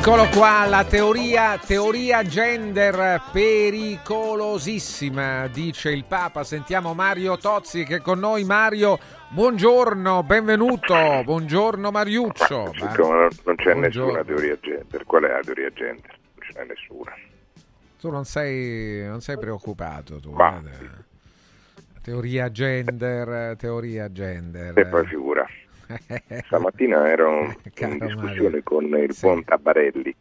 [0.00, 6.42] Eccolo qua, la teoria, teoria gender pericolosissima, dice il Papa.
[6.42, 8.44] Sentiamo Mario Tozzi che è con noi.
[8.44, 10.94] Mario, buongiorno, benvenuto.
[11.22, 12.72] Buongiorno Mariuccio.
[12.80, 13.80] Ma, siccome non, c'è Buongiorno.
[13.80, 16.18] nessuna teoria gender, qual è la teoria gender?
[16.34, 17.12] Non ce n'è nessuna.
[18.00, 20.30] Tu non sei, non sei preoccupato, tu.
[20.30, 20.88] Ma- eh?
[22.00, 24.78] Teoria gender, teoria gender.
[24.78, 25.46] E poi figura.
[26.46, 28.62] Stamattina ero in Caro discussione Mario.
[28.62, 29.26] con il Sì.
[29.26, 30.14] buon Tabarelli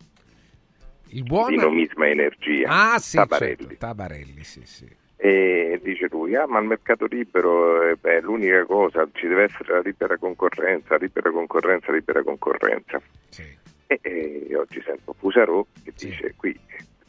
[1.10, 1.50] Il buon...
[1.50, 2.68] di Nomisma Energia.
[2.94, 3.56] Ah sì, Tabarelli.
[3.58, 4.88] certo, Tabarelli, sì, sì.
[5.22, 9.74] E dice lui, ah ma il mercato libero eh, è l'unica cosa, ci deve essere
[9.74, 13.02] la libera concorrenza, libera concorrenza, libera concorrenza.
[13.30, 13.58] sì.
[13.92, 14.00] E,
[14.48, 16.10] e oggi sento Fusarò che Sì.
[16.10, 16.58] dice qui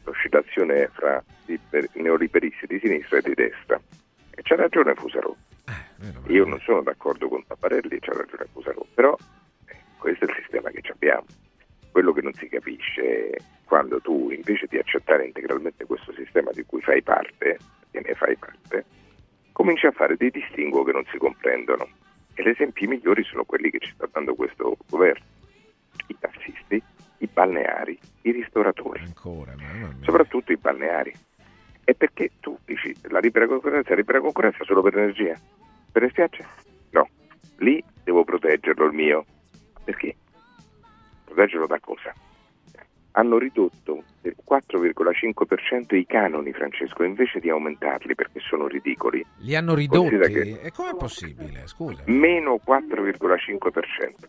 [0.04, 3.78] l'oscillazione è fra liber- neoliberisti di sinistra e di destra.
[4.30, 5.34] E c'ha ragione Fusarò.
[5.66, 6.32] Eh.
[6.32, 9.16] Io non sono d'accordo con Tapparelli, c'ha ragione Fusarò, però
[9.66, 11.26] eh, questo è il sistema che abbiamo.
[11.90, 16.64] Quello che non si capisce è quando tu invece di accettare integralmente questo sistema di
[16.64, 17.58] cui fai parte,
[17.90, 18.84] e ne fai parte,
[19.52, 21.88] cominci a fare dei distinguo che non si comprendono.
[22.34, 25.24] E gli esempi migliori sono quelli che ci sta dando questo governo.
[26.06, 26.82] I tassisti,
[27.18, 29.54] i balneari, i ristoratori Ancora,
[30.00, 31.12] soprattutto i balneari.
[31.84, 35.38] E perché tu dici la libera concorrenza, la libera concorrenza solo per l'energia?
[35.90, 36.46] Per le spiagge?
[36.90, 37.08] No,
[37.58, 39.24] lì devo proteggerlo il mio.
[39.84, 40.14] Perché?
[41.24, 42.12] Proteggerlo da cosa?
[43.12, 49.24] Hanno ridotto del 4,5% i canoni, Francesco, invece di aumentarli perché sono ridicoli.
[49.38, 50.16] Li hanno ridotti?
[50.16, 51.66] Che- E com'è possibile?
[51.66, 52.04] Scusa.
[52.06, 54.28] Meno 4,5%.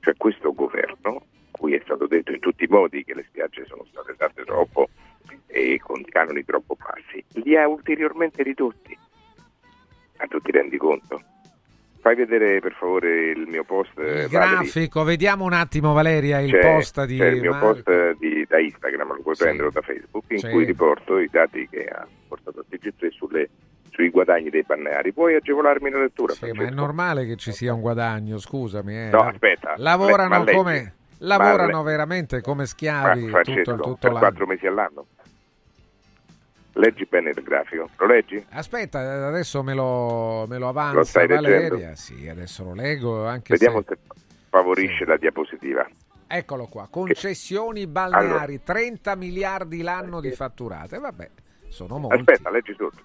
[0.00, 3.84] Cioè questo governo, cui è stato detto in tutti i modi che le spiagge sono
[3.90, 4.88] state date troppo
[5.46, 8.96] e con canoni troppo bassi, li ha ulteriormente ridotti.
[10.18, 11.20] Ma tu ti rendi conto?
[12.00, 13.92] Fai vedere per favore il mio post.
[13.96, 14.28] Il Valerie.
[14.28, 17.66] grafico, vediamo un attimo Valeria il C'è- post di c'è il mio Marco.
[17.74, 19.42] post di- da Instagram, lo puoi Sì.
[19.44, 20.48] prendere da Facebook, in Sì.
[20.50, 23.48] cui riporto i dati che ha portato a TG3 sulle-
[23.90, 25.12] sui guadagni dei balneari.
[25.12, 26.32] Puoi agevolarmi la lettura?
[26.32, 28.96] Sì, ma è normale che ci sia un guadagno, scusami.
[28.96, 29.10] eh.
[29.10, 29.74] No, aspetta.
[29.76, 30.94] Lavorano come
[31.26, 34.18] lavorano le- veramente come Ma schiavi tutto, il- tutto per l'anno.
[34.18, 35.06] quattro mesi all'anno.
[36.74, 38.42] Leggi bene il grafico, lo leggi?
[38.50, 41.68] Aspetta, adesso me lo, me lo Lo avanza stai Valeria.
[41.68, 41.94] leggendo?
[41.96, 43.88] Sì, adesso lo leggo anche Vediamo se...
[43.88, 43.98] se
[44.48, 45.04] favorisce Sì.
[45.04, 45.86] la diapositiva.
[46.26, 50.98] Eccolo qua, concessioni balneari, 30 miliardi l'anno di fatturate.
[50.98, 51.30] Vabbè,
[51.68, 52.20] sono molti.
[52.20, 53.00] Aspetta, leggi tutto.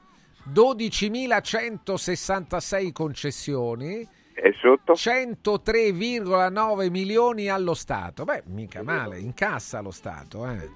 [0.49, 4.07] 12.166 concessioni,
[4.39, 4.93] E sotto?
[4.93, 8.23] 103,9 milioni allo Stato.
[8.23, 10.69] Beh, mica male, incassa lo Stato, eh.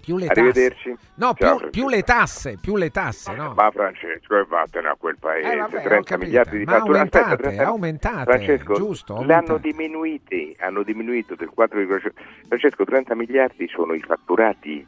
[0.00, 0.40] Più le tasse.
[0.40, 0.96] Arrivederci.
[1.16, 3.52] No, Ciao, più, più le tasse, più le tasse, no?
[3.54, 5.52] Ma Francesco, e vattene a quel paese.
[5.52, 6.18] Eh, vabbè, ho 30 capito.
[6.26, 6.98] miliardi di Ma fatture.
[6.98, 9.60] Aspetta, aumentate, 30 aumentate, Francesco, giusto, l'hanno aumentate.
[9.60, 12.12] diminuiti, hanno diminuito del 4,5%.
[12.48, 14.84] Francesco, 30 miliardi sono i fatturati,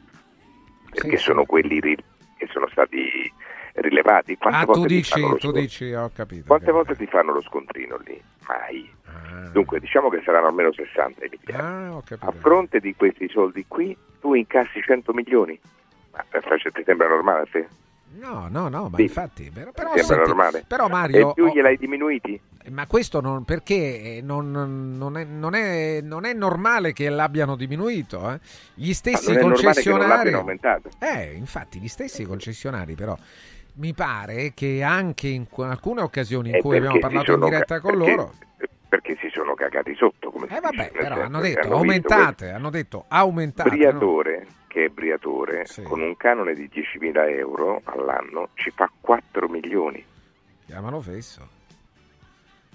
[0.91, 1.47] perché Sì, sono sì.
[1.47, 3.31] quelli che sono stati
[3.75, 4.37] rilevati.
[4.37, 6.43] Quante Ah, volte tu ti dici, fanno lo tu scon- dici, ho capito.
[6.47, 8.21] Quante che- volte ti fanno lo scontrino lì?
[8.47, 8.93] Mai.
[9.05, 9.49] Ah.
[9.49, 11.65] Dunque, diciamo che saranno almeno 60 i miliardi.
[11.87, 12.25] Ah, ho capito.
[12.29, 15.59] A fronte di questi soldi qui, tu incassi 100 milioni.
[16.11, 17.67] Ma eh, ti sembra normale te?
[18.13, 19.03] No, no, no, ma Sì.
[19.03, 20.65] infatti, però, però, senti, normale?
[20.67, 22.39] però Mario, E più gliel'hai diminuiti?
[22.69, 28.31] ma questo non, perché non, non è, non, è, non è normale che l'abbiano diminuito,
[28.31, 28.39] eh?
[28.73, 30.35] Gli stessi concessionari,
[30.99, 33.17] eh, infatti, gli stessi concessionari, però.
[33.73, 37.81] Mi pare che anche in alcune occasioni in Eh, cui abbiamo parlato in diretta ca-
[37.81, 38.33] con perché- loro,
[38.91, 42.69] Perché si sono cagati sotto, come eh vabbè, dice, però hanno detto hanno aumentate, hanno
[42.69, 43.69] detto aumentate.
[43.69, 43.97] visto no?
[43.97, 45.81] Briatore, che è Briatore, Sì.
[45.83, 50.03] con un canone di 10.000 euro all'anno, ci fa 4 milioni.
[50.65, 51.47] Chiamano fesso.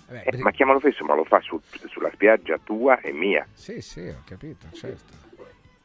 [0.08, 1.60] Eh, ma chiamalo fesso, ma lo fa su-
[1.90, 3.46] sulla spiaggia tua e mia.
[3.52, 5.12] Sì, sì, ho capito, certo.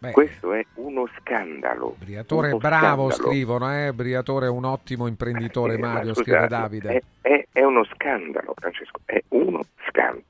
[0.02, 1.96] Beh, Questo è uno scandalo.
[2.00, 3.30] Briatore Uno bravo, scandalo.
[3.30, 3.94] scrivono, eh?
[3.94, 6.90] Briatore è un ottimo imprenditore, Eh, ma Mario, scusa, scrive Davide.
[6.90, 10.24] È, è- è uno scandalo, Francesco, è uno scandalo.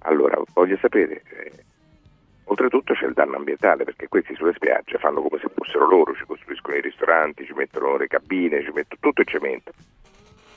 [0.00, 1.52] Allora, voglio sapere, eh,
[2.46, 6.24] oltretutto c'è il danno ambientale, perché questi sulle spiagge fanno come se fossero loro, ci
[6.26, 9.70] costruiscono i ristoranti, ci mettono le cabine, ci mettono tutto il cemento.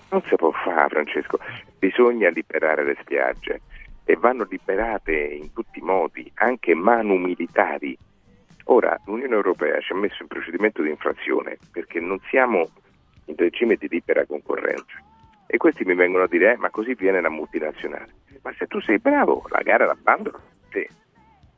[0.09, 1.37] Non si può fare, Francesco,
[1.77, 3.61] bisogna liberare le spiagge
[4.03, 7.95] e vanno liberate in tutti i modi, anche manu militari.
[8.65, 12.67] Ora, l'Unione Europea ci ha messo in procedimento di infrazione perché non siamo
[13.25, 15.03] in regime di libera concorrenza.
[15.47, 18.13] E questi mi vengono a dire, eh, ma così viene la multinazionale.
[18.41, 20.89] ma se tu sei bravo, la gara l'abbandonano te.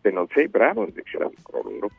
[0.01, 1.89] Se non sei bravo, invece la loro.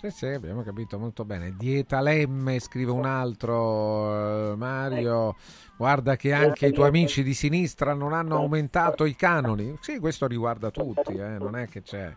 [0.00, 1.56] Sì, sì, abbiamo capito molto bene.
[1.56, 5.34] Dieta Lemme, scrive un altro, eh, Mario,
[5.76, 9.76] guarda che anche i tuoi amici di sinistra non hanno aumentato i canoni.
[9.80, 12.14] Sì, questo riguarda tutti, eh, non è che c'è...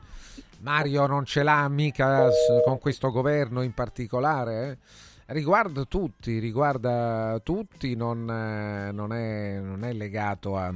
[0.60, 2.30] Mario non ce l'ha mica
[2.64, 4.70] con questo governo in particolare,
[5.26, 5.34] eh.
[5.34, 10.72] riguarda tutti, riguarda tutti, non, eh, non è, non è legato a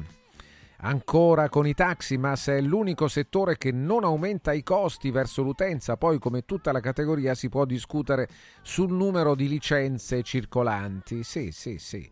[0.86, 5.42] Ancora con i taxi, ma se è l'unico settore che non aumenta i costi verso
[5.42, 8.28] l'utenza, poi come tutta la categoria si può discutere
[8.62, 11.24] sul numero di licenze circolanti.
[11.24, 12.08] Sì, sì, sì.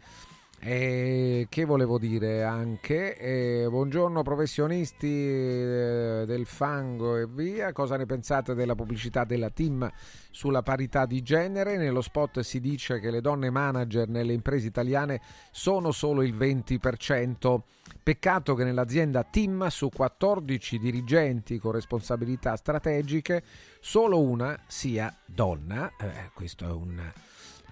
[0.65, 3.17] E che volevo dire anche?
[3.17, 9.91] Eh, buongiorno professionisti eh, del fango e via, cosa ne pensate della pubblicità della team
[10.31, 11.75] sulla parità di genere?
[11.75, 15.19] Nello spot si dice che le donne manager nelle imprese italiane
[15.51, 17.59] sono solo il 20%.
[18.01, 23.43] Peccato che nell'azienda Team su 14 dirigenti con responsabilità strategiche
[23.81, 25.91] solo una sia donna.
[25.99, 27.11] Eh, questo è un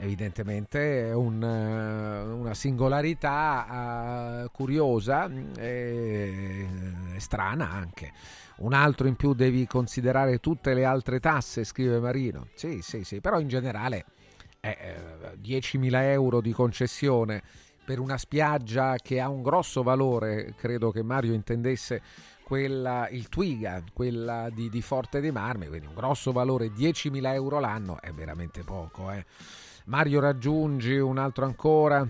[0.01, 6.67] evidentemente un, una singolarità uh, curiosa e
[7.17, 8.11] strana anche.
[8.57, 12.47] Un altro in più devi considerare tutte le altre tasse, scrive Marino.
[12.53, 14.05] Sì, sì, sì, però in generale
[14.59, 14.95] eh,
[15.41, 17.41] 10.000 euro di concessione
[17.83, 22.01] per una spiaggia che ha un grosso valore, credo che Mario intendesse
[22.43, 27.59] quella, il Twiga, quella di, di Forte dei Marmi, quindi un grosso valore, 10.000 euro
[27.59, 29.09] l'anno, è veramente poco.
[29.11, 29.25] Eh.
[29.85, 32.07] Mario raggiungi un altro ancora,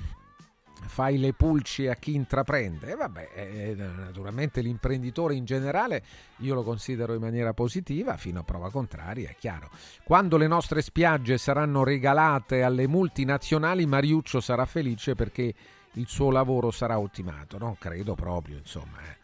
[0.88, 2.91] fai le pulci a chi intraprende.
[2.91, 6.03] E vabbè, eh, naturalmente l'imprenditore in generale
[6.38, 9.69] io lo considero in maniera positiva, fino a prova contraria, è chiaro.
[10.03, 15.53] Quando le nostre spiagge saranno regalate alle multinazionali, Mariuccio sarà felice perché
[15.94, 17.57] il suo lavoro sarà ultimato.
[17.57, 18.97] Non credo proprio, insomma.
[19.09, 19.20] Eh.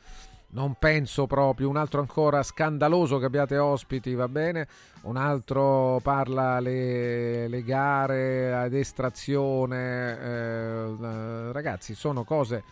[0.49, 1.67] Non penso proprio.
[1.67, 4.67] Un altro ancora scandaloso che abbiate ospiti, va bene.
[5.01, 10.19] Un altro parla le, le gare ad estrazione.
[10.19, 12.63] Eh, ragazzi, sono cose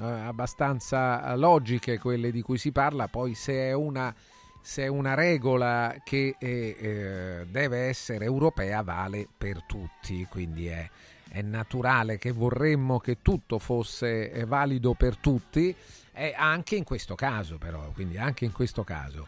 [0.00, 3.06] eh, abbastanza logiche quelle di cui si parla.
[3.08, 4.14] Poi se è una,
[4.62, 10.26] se è una regola che eh, eh deve essere europea, vale per tutti.
[10.30, 10.88] Quindi è,
[11.28, 15.76] è naturale che vorremmo che tutto fosse eh, valido per tutti
[16.20, 19.26] e anche in questo caso, però, quindi anche in questo caso.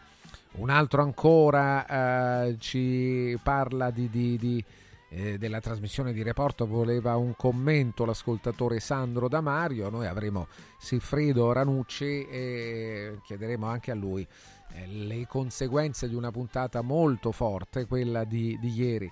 [0.57, 4.63] Un altro ancora eh, ci parla di, di, di,
[5.09, 10.45] eh, della trasmissione di Reporto, voleva un commento l'ascoltatore Sandro Damario, noi avremo
[10.77, 14.27] Silfredo Ranucci e chiederemo anche a lui
[14.73, 19.11] eh, le conseguenze di una puntata molto forte, quella di, di ieri.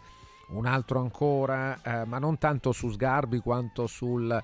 [0.49, 4.39] Un altro ancora, eh, ma non tanto su Sgarbi quanto sul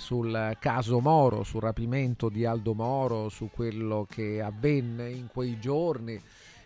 [0.00, 6.20] sul caso Moro, sul rapimento di Aldo Moro, su quello che avvenne in quei giorni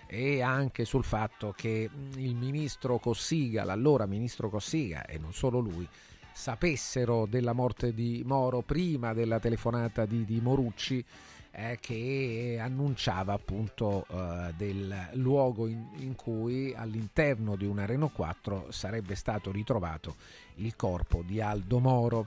[0.06, 5.86] e anche sul fatto che il ministro Cossiga, l'allora ministro Cossiga e non solo lui,
[6.32, 11.04] sapessero della morte di Moro prima della telefonata di, di Morucci
[11.50, 18.66] eh, che annunciava appunto eh, del luogo in, in, cui all'interno di una Renault 4
[18.70, 20.16] sarebbe stato ritrovato
[20.56, 22.26] il corpo di Aldo Moro.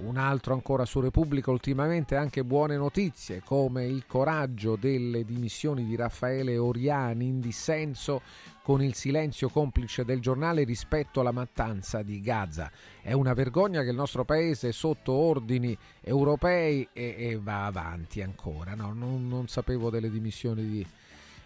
[0.00, 5.96] Un altro ancora su Repubblica ultimamente anche buone notizie come il coraggio delle dimissioni di
[5.96, 8.22] Raffaele Oriani in dissenso
[8.62, 12.70] con il silenzio complice del giornale rispetto alla mattanza di Gaza.
[13.02, 18.74] È una vergogna che il nostro paese sotto ordini europei e, e va avanti ancora.
[18.74, 20.86] No, non, non sapevo delle dimissioni di,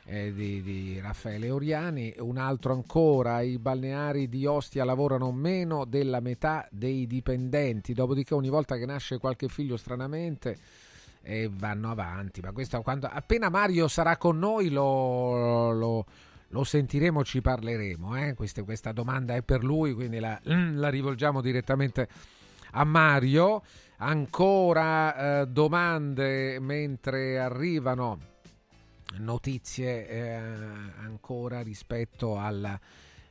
[0.04, 6.21] eh, di, di, Raffaele Oriani, un altro ancora, i balneari di Ostia lavorano meno della
[6.21, 10.59] metà dei dipendenti, dopodiché ogni volta che nasce qualche figlio stranamente
[11.23, 16.06] eh, vanno avanti, ma questo quando, appena Mario sarà con noi lo, lo,
[16.49, 18.35] lo sentiremo, ci parleremo, eh?
[18.35, 22.09] questa, questa, domanda è per lui, quindi la, la rivolgiamo direttamente
[22.73, 23.62] a Mario.
[23.99, 28.31] Ancora eh, domande mentre arrivano
[29.19, 32.78] notizie eh, ancora rispetto alla,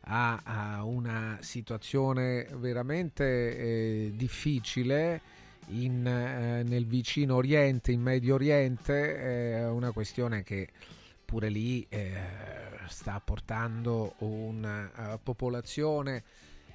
[0.01, 5.21] a, a, una situazione veramente eh, difficile
[5.67, 9.15] in, eh, nel vicino Oriente, in Medio Oriente,
[9.61, 10.69] è una questione che
[11.23, 12.11] pure lì eh,
[12.87, 16.23] sta portando una uh, popolazione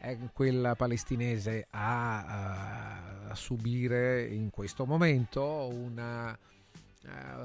[0.00, 6.38] eh, quella palestinese a, a, subire in questo momento una eh,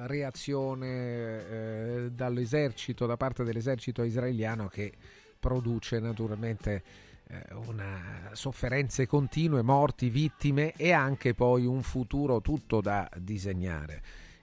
[0.05, 4.91] reazione eh, dall'esercito, da parte dell'esercito israeliano che
[5.39, 6.83] produce naturalmente
[7.27, 14.01] eh, una sofferenze continue, morti, vittime e anche poi un futuro tutto da disegnare.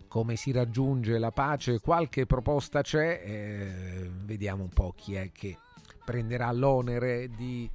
[0.08, 5.58] come si raggiunge la pace, qualche proposta c'è, eh, vediamo un po' chi è che
[6.02, 7.68] prenderà l'onere di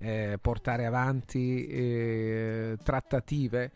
[0.00, 3.70] eh, portare avanti eh, trattative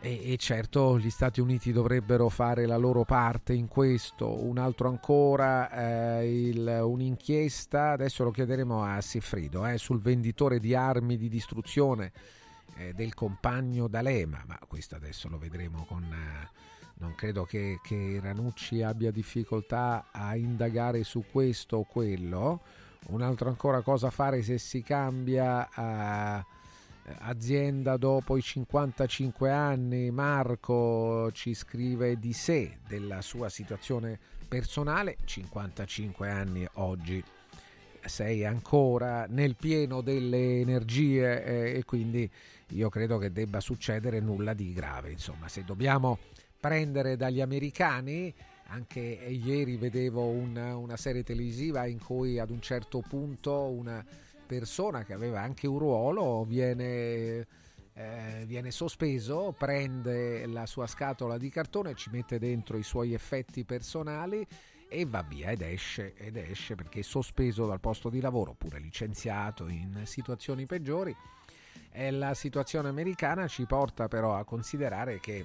[0.00, 4.44] e, e, certo gli Stati Uniti dovrebbero fare la loro parte in questo.
[4.44, 10.74] Un altro ancora, eh, il, un'inchiesta, adesso lo chiederemo a Siffrido, eh, sul venditore di
[10.74, 12.12] armi di distruzione
[12.76, 16.02] eh, del compagno D'Alema, ma questo adesso lo vedremo con...
[16.02, 16.64] Eh,
[16.98, 22.62] non credo che, che Ranucci abbia difficoltà a indagare su questo o quello.
[23.08, 26.55] Un altro ancora cosa fare se si cambia uh,
[27.18, 30.10] azienda dopo i 55 anni.
[30.10, 37.22] Marco ci scrive di sé, della sua situazione personale, 55 anni oggi.
[38.04, 42.30] Sei ancora nel pieno delle energie eh, e quindi
[42.70, 45.10] io credo che debba succedere nulla di grave.
[45.10, 46.18] Insomma, se dobbiamo
[46.60, 48.32] prendere dagli americani,
[48.68, 54.04] anche ieri vedevo una, una serie televisiva in cui ad un certo punto una
[54.46, 57.46] persona che aveva anche un ruolo viene,
[57.92, 63.64] eh, viene sospeso, prende la sua scatola di cartone, ci mette dentro i suoi effetti
[63.64, 64.46] personali
[64.88, 68.78] e va via ed esce, ed esce perché è sospeso dal posto di lavoro oppure
[68.78, 71.14] licenziato in situazioni peggiori.
[71.90, 75.44] E la situazione americana ci porta però a considerare che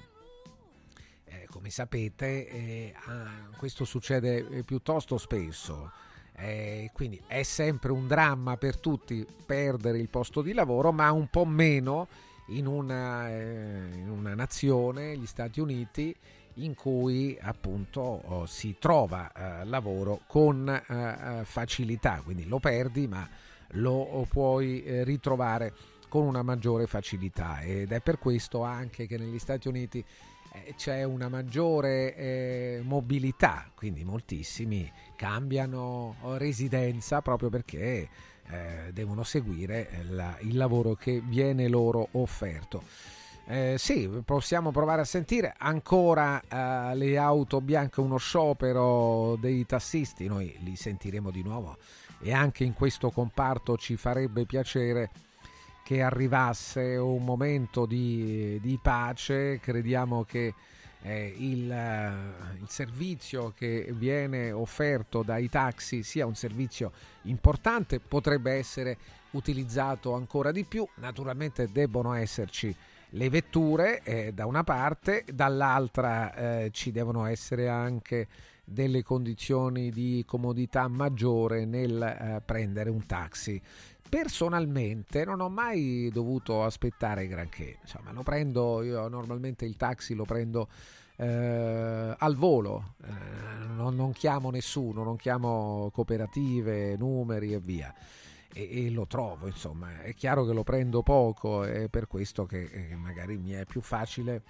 [1.24, 2.94] eh, come sapete eh,
[3.56, 5.90] questo succede eh, piuttosto spesso.
[6.42, 11.28] Eh, quindi è sempre un dramma per tutti perdere il posto di lavoro, ma un
[11.28, 12.08] po' meno
[12.48, 16.14] in una, eh, in una nazione, gli Stati Uniti,
[16.54, 23.26] in cui appunto oh, si trova eh, lavoro con eh, facilità, quindi lo perdi ma
[23.76, 25.72] lo puoi eh, ritrovare
[26.08, 27.60] con una maggiore facilità.
[27.60, 30.04] Ed è per questo anche che negli Stati Uniti eh,
[30.76, 38.08] c'è una maggiore eh, mobilità, quindi moltissimi cambiano residenza proprio perché
[38.48, 42.82] eh, devono seguire la, il lavoro che viene loro offerto.
[43.46, 50.26] Eh, sì, possiamo provare a sentire ancora eh, le auto bianche, uno sciopero dei tassisti,
[50.26, 51.76] noi li sentiremo di nuovo
[52.20, 55.10] e anche in questo comparto ci farebbe piacere
[55.92, 60.54] che arrivasse un momento di, di pace, crediamo che
[61.02, 66.92] eh, il, il, servizio che viene offerto dai taxi sia un servizio
[67.24, 68.96] importante, potrebbe essere
[69.32, 72.74] utilizzato ancora di più, naturalmente debbono esserci
[73.10, 78.28] le vetture eh, da una parte, dall'altra eh, ci devono essere anche
[78.64, 83.60] delle condizioni di comodità maggiore nel eh, prendere un taxi
[84.12, 87.78] personalmente non ho mai dovuto aspettare granché.
[87.80, 90.68] Insomma lo prendo io normalmente il taxi lo prendo
[91.16, 92.96] eh, al volo.
[93.02, 93.08] Eh,
[93.74, 97.94] non, non, chiamo nessuno non chiamo cooperative numeri e via.
[98.52, 102.64] E, e, lo trovo insomma è chiaro che lo prendo poco è per questo che
[102.64, 104.42] eh, magari mi è più facile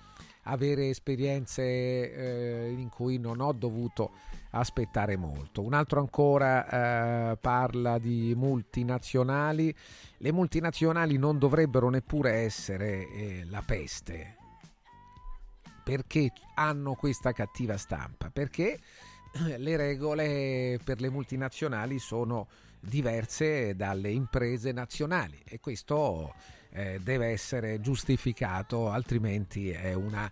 [0.42, 4.10] avere esperienze eh, in cui non ho dovuto
[4.52, 5.62] aspettare molto.
[5.62, 9.74] Un altro ancora eh, parla di multinazionali.
[10.18, 14.36] Le multinazionali non dovrebbero neppure essere eh, la peste.
[15.84, 18.30] Perché hanno questa cattiva stampa?
[18.30, 18.78] Perché
[19.56, 26.34] le regole per le multinazionali sono diverse dalle imprese nazionali e questo
[26.70, 30.30] eh, deve essere giustificato, altrimenti è una,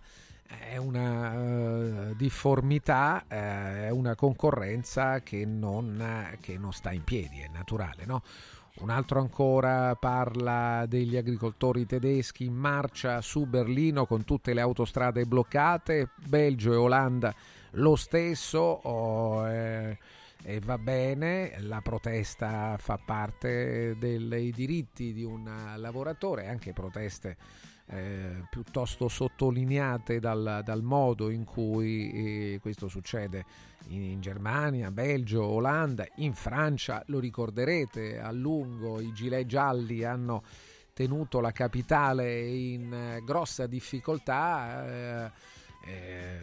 [0.59, 7.39] è una uh, difformità, eh, è una concorrenza che non, che non, sta in piedi,
[7.39, 8.05] è naturale.
[8.05, 8.21] No?
[8.75, 15.25] Un altro ancora parla degli agricoltori tedeschi in marcia su Berlino con tutte le autostrade
[15.25, 17.35] bloccate, Belgio e Olanda
[17.71, 18.59] lo stesso.
[18.59, 19.97] Oh, eh,
[20.43, 27.37] e va bene, la protesta fa parte dei diritti di un lavoratore, anche proteste
[27.91, 33.43] eh, piuttosto sottolineate dal, dal, modo in cui eh, questo succede
[33.89, 40.43] in, in, Germania, Belgio, Olanda, in Francia, lo ricorderete a lungo, i gilet gialli hanno
[40.93, 44.85] tenuto la capitale in eh, grossa difficoltà.
[44.85, 45.31] Eh,
[45.83, 46.39] eh,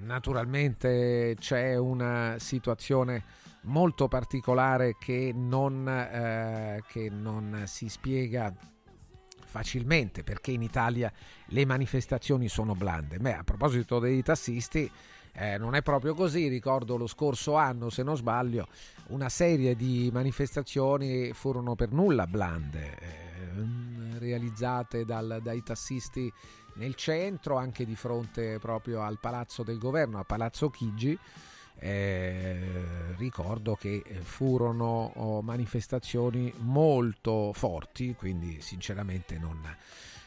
[0.00, 3.24] naturalmente c'è una situazione
[3.62, 8.52] molto particolare che non, eh, che non si spiega
[9.52, 11.12] facilmente perché in Italia
[11.48, 13.18] le manifestazioni sono blande.
[13.18, 14.90] Beh, a proposito dei tassisti,
[15.34, 18.66] eh, non è proprio così, ricordo lo scorso anno, se non sbaglio,
[19.08, 26.32] una serie di manifestazioni furono per nulla blande, eh, realizzate dal, dai tassisti
[26.76, 31.18] nel centro, anche di fronte proprio al Palazzo del Governo, a Palazzo Chigi.
[31.84, 32.56] Eh,
[33.16, 39.58] ricordo che furono oh, manifestazioni molto forti, quindi sinceramente non,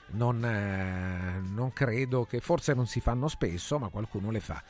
[0.07, 4.62] non, eh, non credo che forse non si fanno spesso, ma qualcuno le fa.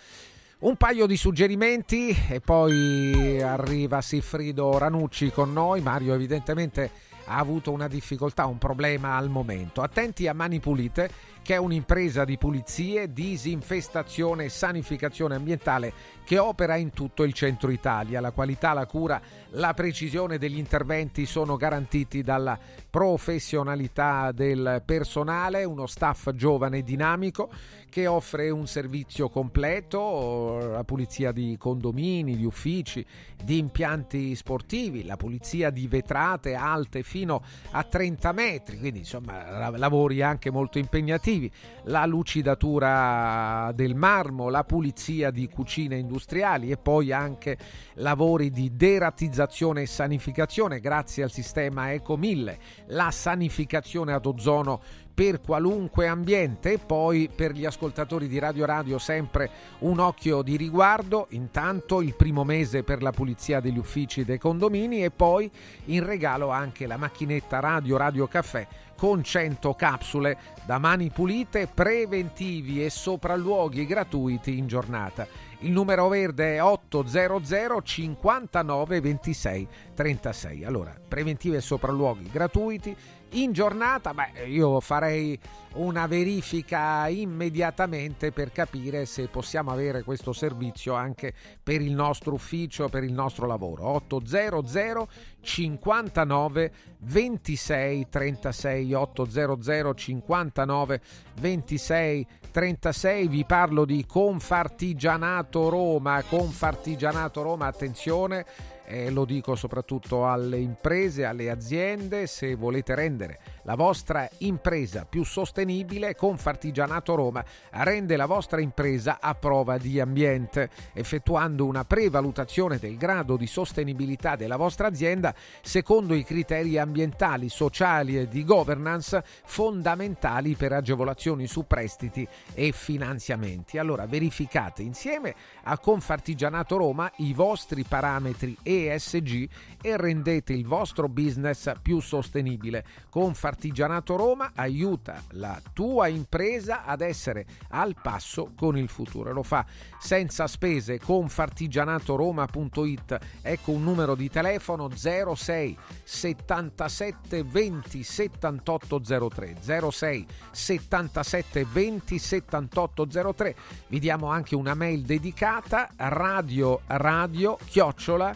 [0.57, 5.81] Un paio di suggerimenti e poi arriva Siffrido Ranucci con noi.
[5.81, 6.91] Mario evidentemente
[7.25, 9.81] ha avuto una difficoltà, un problema al momento.
[9.81, 11.09] Attenti a Mani Pulite,
[11.45, 17.69] che è un'impresa di pulizie, disinfestazione e sanificazione ambientale che opera in tutto il centro
[17.69, 18.19] Italia.
[18.19, 19.21] La qualità, la cura,
[19.51, 22.57] la precisione degli interventi sono garantiti dalla
[22.89, 27.51] professionalità del personale, uno staff giovane e dinamico
[27.95, 33.05] che offre un servizio completo, la pulizia di condomini, di uffici,
[33.41, 40.21] di impianti sportivi, la pulizia di vetrate alte fino a 30 metri, quindi insomma lavori
[40.21, 41.34] anche molto impegnativi,
[41.83, 47.57] la lucidatura del marmo, la pulizia di cucine industriali e poi anche
[47.95, 54.81] lavori di deratizzazione e sanificazione grazie al sistema Eco 1000, la sanificazione ad ozono
[55.15, 56.73] per qualunque ambiente.
[56.73, 59.49] E poi per gli ascoltatori di Radio Radio sempre
[59.79, 65.03] un occhio di riguardo, intanto il primo mese per la pulizia degli uffici dei condomini
[65.03, 65.49] e poi
[65.85, 72.83] in regalo anche la macchinetta Radio Radio Caffè con 100 capsule da mani pulite, preventivi
[72.83, 75.27] e sopralluoghi gratuiti in giornata.
[75.59, 80.63] Il numero verde è 800 59 26 36.
[80.63, 82.95] Allora, preventivi e sopralluoghi gratuiti
[83.31, 85.37] in giornata, beh, io farei
[85.73, 92.87] una verifica immediatamente per capire se possiamo avere questo servizio anche per il nostro ufficio,
[92.87, 93.85] per il nostro lavoro.
[93.87, 95.07] 800
[95.41, 101.01] 59 26 36 800 59
[101.35, 108.45] 26 36 vi parlo di Confartigianato Roma, Confartigianato Roma, attenzione
[108.87, 115.23] eh, lo dico soprattutto alle imprese, alle aziende, se volete rendere la vostra impresa più
[115.23, 122.97] sostenibile, Confartigianato Roma rende la vostra impresa a prova di ambiente, effettuando una prevalutazione del
[122.97, 130.55] grado di sostenibilità della vostra azienda secondo i criteri ambientali, sociali e di governance fondamentali
[130.55, 133.77] per agevolazioni su prestiti e finanziamenti.
[133.77, 139.49] Allora verificate insieme a Confartigianato Roma i vostri parametri ESG
[139.81, 142.85] e rendete il vostro business più sostenibile.
[143.09, 149.31] Confartigianato Roma aiuta la tua impresa ad essere al passo con il futuro.
[149.31, 149.63] Lo fa
[149.99, 153.19] senza spese confartigianatoroma.it.
[153.41, 159.55] Ecco un numero di telefono 06 77 20 78 03
[159.91, 163.55] 06 77 20 78 03.
[163.87, 168.35] Vi diamo anche una mail dedicata radio radio chiocciola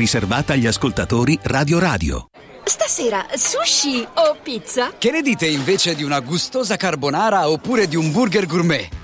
[0.01, 2.29] riservata agli ascoltatori Radio Radio.
[2.63, 4.93] Stasera sushi o pizza?
[4.97, 9.00] Che ne dite invece di una gustosa carbonara oppure di un burger gourmet?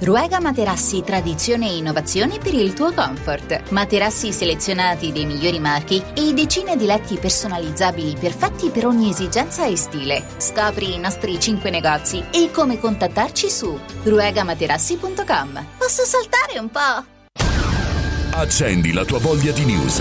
[0.00, 3.70] Ruega Materassi Tradizione e Innovazione per il tuo comfort.
[3.70, 9.76] Materassi selezionati dei migliori marchi e decine di letti personalizzabili perfetti per ogni esigenza e
[9.76, 10.24] stile.
[10.36, 15.66] Scopri i nostri 5 negozi e come contattarci su ruegamaterassi.com.
[15.76, 18.36] Posso saltare un po'?
[18.36, 20.00] Accendi la tua voglia di news.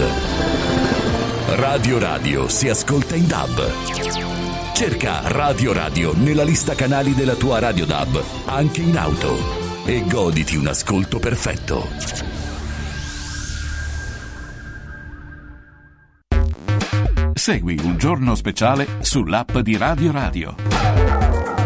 [1.55, 4.73] Radio Radio si ascolta in DAB.
[4.73, 10.57] Cerca Radio Radio nella lista canali della tua Radio DAB, anche in auto e goditi
[10.57, 11.87] un ascolto perfetto.
[17.33, 21.56] Segui un giorno speciale sull'app di Radio Radio.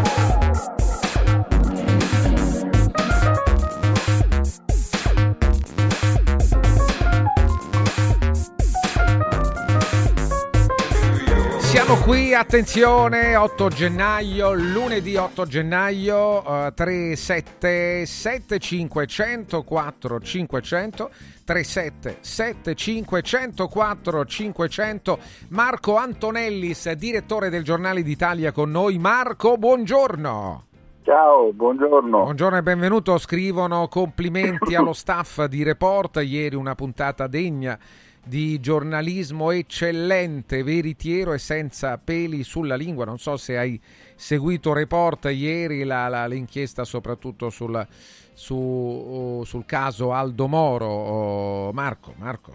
[11.84, 21.10] Siamo qui, attenzione, 8 gennaio, lunedì 8 gennaio, uh, 377 500 4 500
[21.44, 25.18] 377 504 500
[25.48, 28.98] Marco Antonellis, direttore del Giornale d'Italia con noi.
[28.98, 30.66] Marco, buongiorno.
[31.02, 32.22] Ciao, buongiorno.
[32.22, 33.18] Buongiorno e benvenuto.
[33.18, 36.22] Scrivono complimenti allo staff di Report.
[36.22, 37.76] Ieri una puntata degna
[38.24, 43.04] di giornalismo eccellente, veritiero e senza peli sulla lingua.
[43.04, 43.80] Non so se hai
[44.14, 47.86] seguito Report ieri, la, la, l'inchiesta soprattutto sul,
[48.32, 50.86] su, sul caso Aldo Moro.
[50.86, 52.52] Oh, Marco, Marco.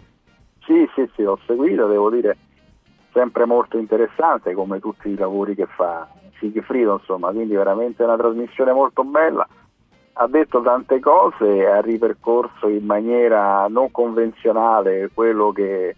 [0.65, 2.37] Sì, sì, sì, ho seguito, devo dire,
[3.13, 6.07] sempre molto interessante come tutti i lavori che fa
[6.39, 9.47] Sigfrido, insomma, quindi veramente una trasmissione molto bella
[10.19, 15.95] ha detto tante cose, ha ripercorso in maniera non convenzionale quello che,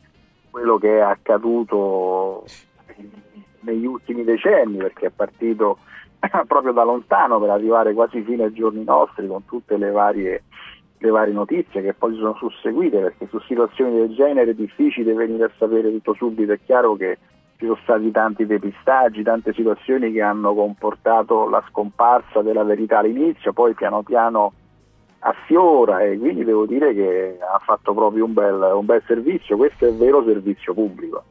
[0.49, 2.43] quello che è accaduto
[3.61, 5.77] negli ultimi decenni, perché è partito
[6.47, 10.43] proprio da lontano per arrivare quasi fino ai giorni nostri con tutte le varie,
[10.97, 15.13] le varie notizie che poi si sono susseguite, perché su situazioni del genere è difficile
[15.13, 17.17] venire a sapere tutto subito, è chiaro che
[17.59, 23.51] ci sono stati tanti depistaggi, tante situazioni che hanno comportato la scomparsa della verità all'inizio,
[23.51, 24.53] poi piano piano
[25.19, 29.85] affiora e quindi devo dire che ha fatto proprio un bel, un bel servizio, questo
[29.85, 31.21] è il vero servizio pubblico.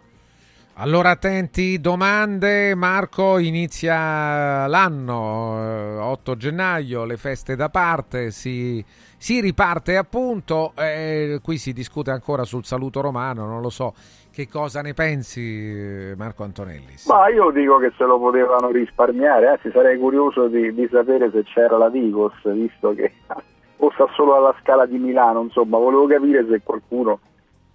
[0.80, 8.84] Allora attenti, domande, Marco, inizia l'anno, 8 gennaio, le feste da parte, si,
[9.16, 13.92] si riparte appunto, eh, qui si discute ancora sul saluto romano, non lo so
[14.38, 17.06] che cosa ne pensi eh, Marco Antonellis?
[17.08, 21.42] Ma io dico che se lo potevano risparmiare, anzi sarei curioso di, di sapere se
[21.42, 23.14] c'era la Digos, visto che
[23.78, 27.18] o sta solo alla scala di Milano, insomma volevo capire se qualcuno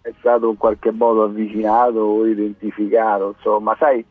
[0.03, 4.05] è stato in qualche modo avvicinato o identificato, insomma sai,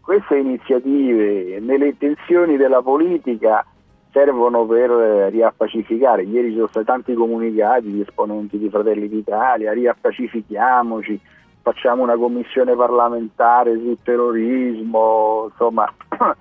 [0.00, 3.66] queste iniziative nelle intenzioni della politica
[4.12, 6.22] servono per eh, riappacificare.
[6.22, 11.20] Ieri ci sono stati tanti comunicati di esponenti di Fratelli d'Italia, riappacifichiamoci,
[11.62, 15.92] facciamo una commissione parlamentare sul terrorismo, insomma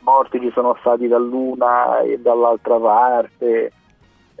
[0.00, 3.72] morti ci sono stati dall'una e dall'altra parte.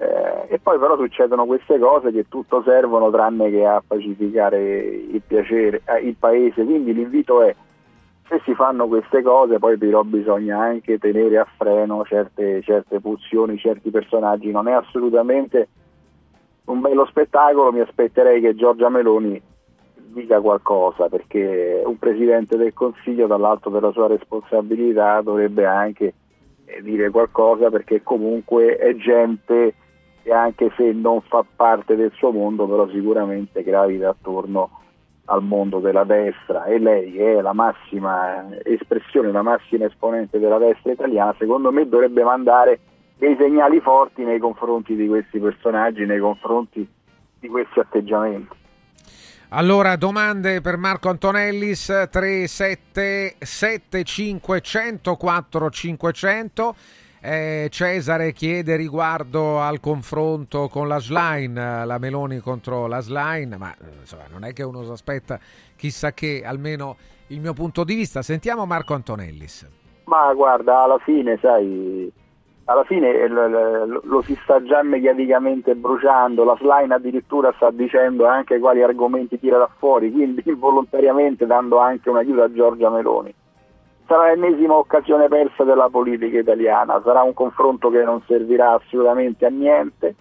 [0.00, 5.22] Eh, e poi però succedono queste cose che tutto servono tranne che a pacificare il,
[5.26, 6.64] piacere, eh, il paese.
[6.64, 7.54] Quindi l'invito è
[8.28, 13.58] se si fanno queste cose poi però bisogna anche tenere a freno certe, certe pulsioni,
[13.58, 15.68] certi personaggi, non è assolutamente
[16.66, 19.40] un bello spettacolo, mi aspetterei che Giorgia Meloni
[20.12, 26.14] dica qualcosa perché un Presidente del Consiglio dall'alto della sua responsabilità dovrebbe anche
[26.64, 29.74] eh, dire qualcosa perché comunque è gente
[30.22, 34.70] che anche se non fa parte del suo mondo però sicuramente gravita attorno
[35.30, 40.92] al mondo della destra e lei è la massima espressione, la massima esponente della destra
[40.92, 42.80] italiana, secondo me dovrebbe mandare
[43.18, 46.88] dei segnali forti nei confronti di questi personaggi, nei confronti
[47.40, 48.57] di questi atteggiamenti.
[49.50, 56.76] Allora, domande per Marco Antonellis 377 500 4500
[57.20, 63.74] eh, Cesare chiede riguardo al confronto con la Slime, la Meloni contro la Slime, ma
[63.98, 65.38] insomma, non è che uno si aspetta
[65.76, 66.96] chissà che, almeno
[67.28, 68.20] il mio punto di vista.
[68.20, 69.66] Sentiamo Marco Antonellis.
[70.04, 72.12] Ma guarda, alla fine, sai,
[72.68, 78.82] alla fine lo, si sta già mediaticamente bruciando, la Slime addirittura sta dicendo anche quali
[78.82, 83.34] argomenti tira da fuori, quindi involontariamente dando anche un aiuto a Giorgia Meloni
[84.06, 89.50] sarà l'ennesima occasione persa della politica italiana, sarà un confronto che non servirà assolutamente a
[89.50, 90.14] niente,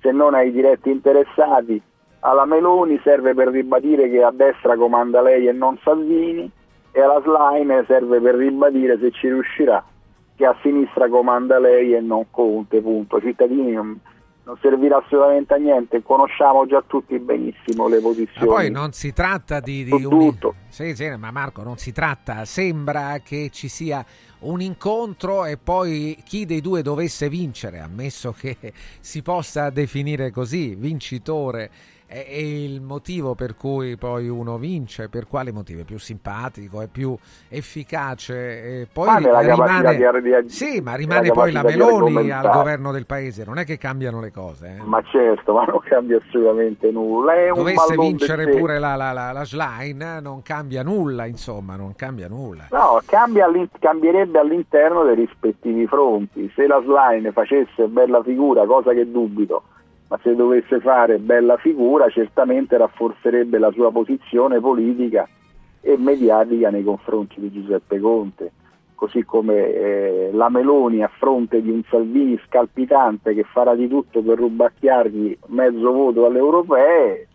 [0.00, 1.80] se non ai diretti interessati.
[2.20, 6.50] Alla Meloni serve per ribadire che a destra comanda lei e non Salvini
[6.90, 9.84] e alla Slime serve per ribadire se ci riuscirà
[10.38, 13.20] che a sinistra comanda lei e non Conte, punto.
[13.20, 13.98] Cittadini non,
[14.44, 18.46] non servirà assolutamente a niente, conosciamo già tutti benissimo le posizioni.
[18.46, 20.32] Ma poi non si tratta di, di un...
[20.68, 24.04] Sì, sì, ma Marco, non si tratta, sembra che ci sia
[24.40, 28.56] un incontro e poi chi dei due dovesse vincere, ammesso che
[29.00, 31.68] si possa definire così, vincitore
[32.08, 35.82] è, è, il motivo per cui poi uno vince, per quale motivo?
[35.82, 37.14] È più simpatico, è più
[37.48, 43.04] efficace, e poi rimane, di, di, sì, ma rimane poi la Meloni al governo del
[43.04, 44.78] paese, non è che cambiano le cose.
[44.78, 44.82] Eh?
[44.82, 47.34] Ma certo, ma non cambia assolutamente nulla.
[47.34, 52.28] È Dovesse vincere pure la, la, la, la Schlein, non cambia nulla, insomma, non cambia
[52.28, 52.68] nulla.
[52.70, 53.46] No, cambia
[53.78, 56.50] cambierebbe all'interno dei rispettivi fronti.
[56.54, 59.64] Se la Schlein facesse bella figura, cosa che dubito,
[60.08, 65.28] ma se dovesse fare bella figura certamente rafforzerebbe la sua posizione politica
[65.80, 68.52] e mediatica nei confronti di Giuseppe Conte,
[68.94, 74.22] così come eh, la Meloni a fronte di un Salvini scalpitante che farà di tutto
[74.22, 77.28] per rubacchiargli mezzo voto alle europee,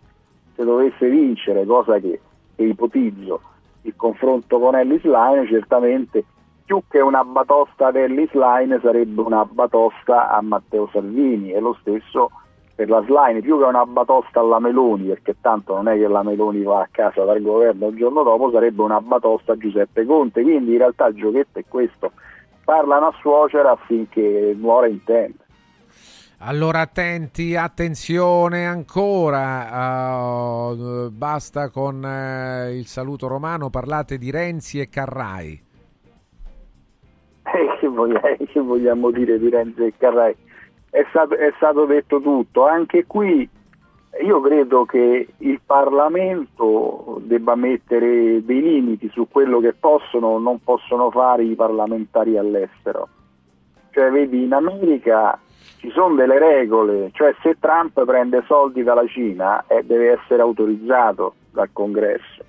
[0.55, 2.19] se dovesse vincere, cosa che,
[2.55, 3.39] che ipotizzo,
[3.81, 6.25] il confronto con Ellis Line, certamente
[6.65, 11.77] più che una batosta ad Ellis Line sarebbe una batosta a Matteo Salvini e lo
[11.81, 12.31] stesso
[12.75, 16.23] per la slime più che una batosta alla Meloni, perché tanto non è che la
[16.23, 20.41] Meloni va a casa dal governo il giorno dopo, sarebbe una batosta a Giuseppe Conte,
[20.41, 22.11] quindi in realtà il giochetto è questo,
[22.63, 25.41] parlano a suocera affinché nuora intenda.
[26.45, 34.89] Allora attenti, attenzione ancora, uh, basta con uh, il saluto romano, parlate di Renzi e
[34.89, 35.63] Carrai.
[37.45, 40.35] Eh, che, vogliamo, che vogliamo dire di Renzi e Carrai?
[40.93, 42.67] È stato, è stato detto tutto.
[42.67, 43.49] Anche qui
[44.21, 50.59] io credo che il Parlamento debba mettere dei limiti su quello che possono o non
[50.63, 53.07] possono fare i parlamentari all'estero.
[53.89, 55.39] Cioè, vedi, in America
[55.77, 61.33] ci sono delle regole, cioè se Trump prende soldi dalla Cina eh, deve essere autorizzato
[61.49, 62.43] dal Congresso.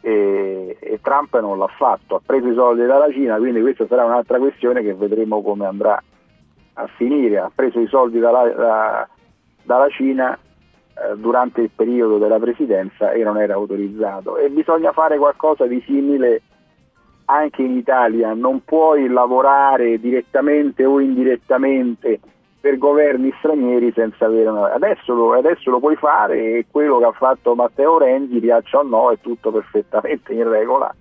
[0.00, 4.04] E, e, Trump non l'ha fatto, ha preso i soldi dalla Cina, quindi questa sarà
[4.04, 6.02] un'altra questione che vedremo come andrà
[6.74, 9.08] a finire, ha preso i soldi dalla, da,
[9.62, 15.18] dalla Cina eh, durante il periodo della presidenza e non era autorizzato e bisogna fare
[15.18, 16.42] qualcosa di simile
[17.26, 22.20] anche in Italia, non puoi lavorare direttamente o indirettamente
[22.60, 24.72] per governi stranieri senza avere una...
[24.72, 28.82] Adesso lo, adesso lo puoi fare e quello che ha fatto Matteo Renzi, piaccia o
[28.82, 30.94] no, è tutto perfettamente in regola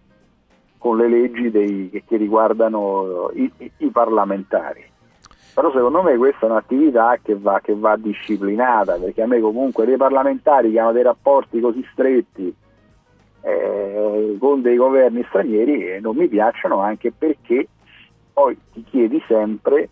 [0.78, 4.84] con le leggi dei, che, riguardano i, i, parlamentari.
[5.54, 9.86] Però secondo me questa è un'attività che va, che va disciplinata, perché a me comunque
[9.86, 12.56] dei parlamentari che hanno dei rapporti così stretti
[13.46, 17.68] eh, con dei governi stranieri eh, non mi piacciono anche perché
[18.32, 19.89] poi ti chiedi sempre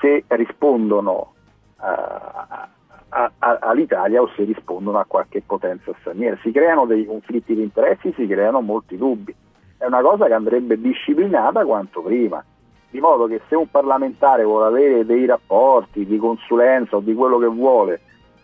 [0.00, 1.34] se rispondono
[1.76, 2.68] a,
[3.08, 6.38] a, a, all'Italia o se rispondono a qualche potenza straniera.
[6.42, 9.34] Si creano dei conflitti di interessi, si creano molti dubbi.
[9.76, 12.42] È una cosa che andrebbe disciplinata quanto prima,
[12.90, 17.38] di modo che se un parlamentare vuole avere dei rapporti di consulenza o di quello
[17.38, 18.00] che vuole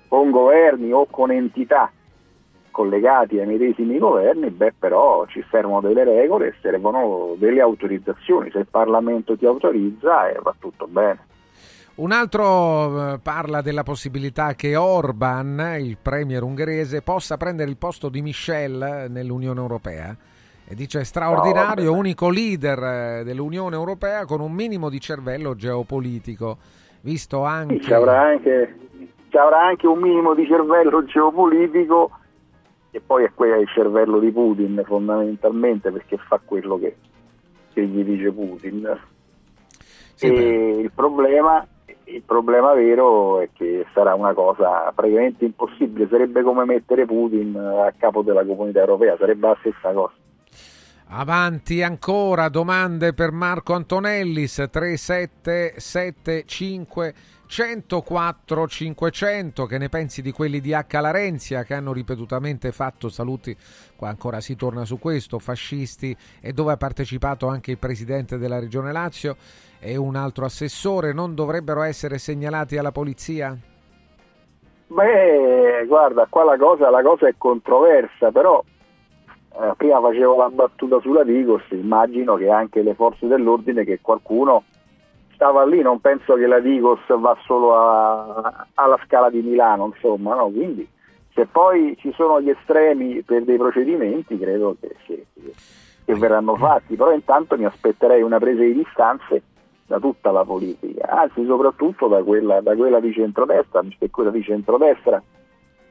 [0.08, 1.90] con governi o con entità
[2.70, 8.50] collegati ai medesimi governi, beh però ci servono delle regole servono delle autorizzazioni.
[8.50, 11.26] Se il Parlamento ti autorizza eh, va tutto bene.
[11.96, 18.08] Un altro eh, parla della possibilità che Orban, il premier ungherese, possa prendere il posto
[18.08, 20.16] di Michel nell'Unione Europea
[20.66, 26.56] e dice straordinario, no, unico leader eh, dell'Unione Europea con un minimo di cervello geopolitico,
[27.02, 27.80] visto anche...
[27.80, 28.76] Ci, avrà anche
[29.28, 32.10] ci avrà anche un minimo di cervello geopolitico
[32.92, 36.96] e poi è quello il cervello di Putin fondamentalmente perché fa quello che,
[37.72, 38.96] che gli dice Putin.
[40.14, 41.66] Sì, il problema
[42.04, 47.92] il problema vero è che sarà una cosa praticamente impossibile, sarebbe come mettere Putin a
[47.96, 50.12] capo della comunità europea, sarebbe la stessa cosa.
[51.16, 57.14] Avanti ancora, domande per Marco Antonellis 3775
[57.46, 61.00] 104 500 che ne pensi di quelli di H.
[61.00, 63.56] Larenzia che hanno ripetutamente fatto saluti
[63.94, 68.58] qua ancora si torna su questo fascisti e dove ha partecipato anche il presidente della
[68.58, 69.36] regione Lazio
[69.78, 73.56] e un altro assessore non dovrebbero essere segnalati alla polizia?
[74.88, 78.60] Beh, guarda, qua la cosa, la cosa è controversa, però
[79.60, 84.64] eh, prima facevo la battuta sulla Digos, immagino che anche le forze dell'ordine, che qualcuno
[85.34, 90.34] stava lì, non penso che la Digos va solo a, alla scala di Milano, insomma,
[90.34, 90.48] no?
[90.48, 90.88] quindi
[91.34, 95.26] se poi ci sono gli estremi per dei procedimenti, credo che, che,
[96.04, 99.42] che verranno fatti, però intanto mi aspetterei una presa di distanze
[99.86, 104.42] da tutta la politica, anzi soprattutto da quella, da quella di centrodestra, perché quella di
[104.42, 105.22] centrodestra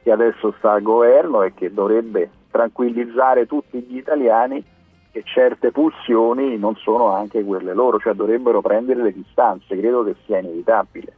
[0.02, 4.64] che adesso sta al governo e che dovrebbe tranquillizzare tutti gli italiani
[5.10, 10.14] che certe pulsioni non sono anche quelle loro, cioè dovrebbero prendere le distanze, credo che
[10.24, 11.12] sia inevitabile.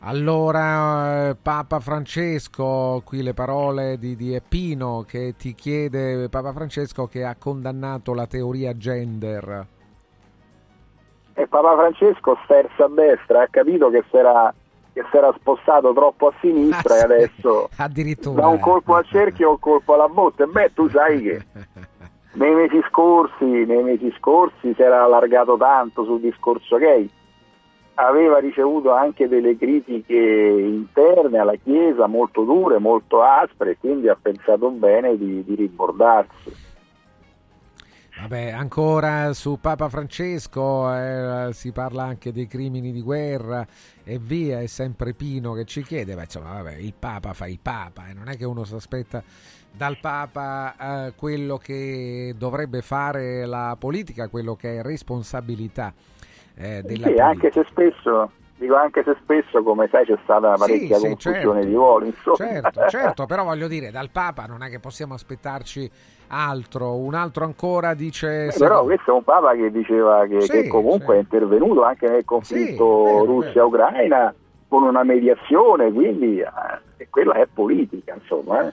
[0.00, 7.06] Allora, eh, Papa Francesco, qui le parole di, di Epino che ti chiede, Papa Francesco
[7.06, 9.66] che ha condannato la teoria gender.
[11.34, 14.52] E Papa Francesco sterza a destra, ha capito che si era
[14.94, 19.04] che si era spostato troppo a sinistra ah, e adesso addirittura da un colpo al
[19.04, 20.46] cerchio o un colpo alla botte.
[20.46, 21.44] Beh, tu sai che
[22.34, 27.10] nei mesi scorsi, nei mesi scorsi si era allargato tanto sul discorso gay.
[27.96, 34.68] Aveva ricevuto anche delle critiche interne alla Chiesa molto dure, molto aspre, quindi ha pensato
[34.70, 36.63] bene di, di ribordarsi.
[38.16, 43.66] Vabbè, ancora su Papa Francesco eh, si parla anche dei crimini di guerra
[44.04, 47.58] e via, è sempre Pino che ci chiede, ma insomma, vabbè, il Papa fa il
[47.60, 49.22] Papa, eh, non è che uno si aspetta
[49.70, 55.92] dal Papa eh, quello che dovrebbe fare la politica, quello che è responsabilità
[56.54, 57.26] eh, della sì, politica.
[57.26, 61.60] anche se spesso dico anche se spesso come sai c'è stata una parecchia sì, confusione
[61.60, 62.36] certo, di ruoli insomma.
[62.36, 65.90] certo, certo però voglio dire dal Papa non è che possiamo aspettarci
[66.28, 66.96] altro.
[66.96, 70.68] Un altro ancora dice eh, però questo è un Papa che diceva che, sì, che
[70.68, 74.34] comunque è intervenuto anche nel conflitto Russia-Ucraina
[74.68, 78.72] con una mediazione quindi eh, quella è politica insomma eh.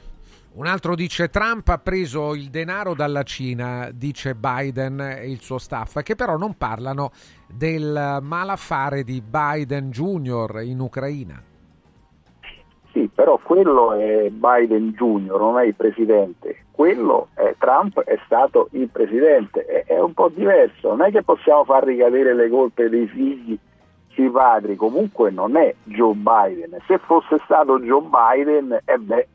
[0.53, 5.57] Un altro dice Trump ha preso il denaro dalla Cina, dice Biden e il suo
[5.57, 7.11] staff, che però non parlano
[7.47, 10.61] del malaffare di Biden Jr.
[10.65, 11.41] in Ucraina.
[12.91, 16.65] Sì, però quello è Biden Jr., non è il presidente.
[16.71, 19.65] Quello è Trump, è stato il presidente.
[19.65, 20.89] È, è un po' diverso.
[20.89, 23.57] Non è che possiamo far ricadere le colpe dei figli
[24.09, 24.75] sui padri.
[24.75, 26.77] Comunque non è Joe Biden.
[26.87, 29.27] Se fosse stato Joe Biden, eh beh,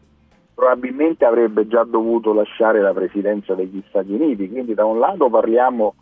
[0.57, 5.95] probabilmente avrebbe già dovuto lasciare la presidenza degli Stati Uniti, quindi da un lato parliamo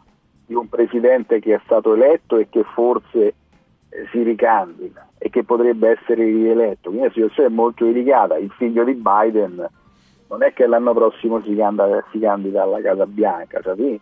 [0.46, 3.34] di un presidente che è stato eletto e che forse
[3.88, 8.50] eh, si ricandida e che potrebbe essere rieletto, quindi la situazione è molto delicata, il
[8.52, 9.68] figlio di Biden
[10.28, 14.00] non è che l'anno prossimo si candida, si candida alla Casa Bianca, sapete?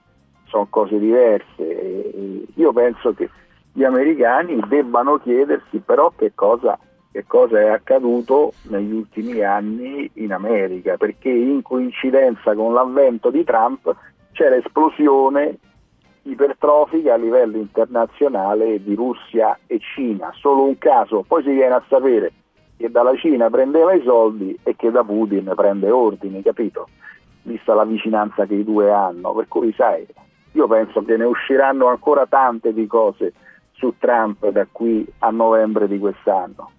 [0.53, 2.45] sono cose diverse.
[2.55, 3.31] Io penso che
[3.73, 6.79] gli americani debbano chiedersi però che cosa,
[7.13, 13.45] che cosa è accaduto negli ultimi anni in America, perché in coincidenza con l'avvento di
[13.45, 13.95] Trump
[14.33, 15.59] c'è l'esplosione
[16.23, 21.85] ipertrofica a livello internazionale di Russia e Cina, solo un caso, poi si viene a
[21.89, 22.33] sapere
[22.79, 26.89] che dalla Cina prendeva i soldi e che da Putin prende ordini, capito?
[27.43, 30.07] Vista la vicinanza che i due hanno, per cui sai,
[30.53, 33.33] io penso che ne usciranno ancora tante di cose
[33.73, 36.71] su Trump da qui a novembre di quest'anno.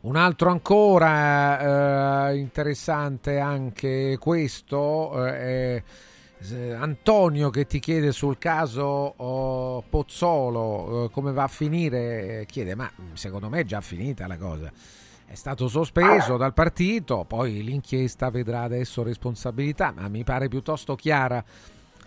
[0.00, 5.82] Un altro ancora eh, interessante anche questo eh, è
[6.78, 12.88] Antonio che ti chiede sul caso oh, Pozzolo eh, come va a finire, chiede ma
[13.14, 14.70] secondo me è già finita la cosa.
[15.26, 21.42] È stato sospeso dal partito, poi l'inchiesta vedrà adesso responsabilità, ma mi pare piuttosto chiara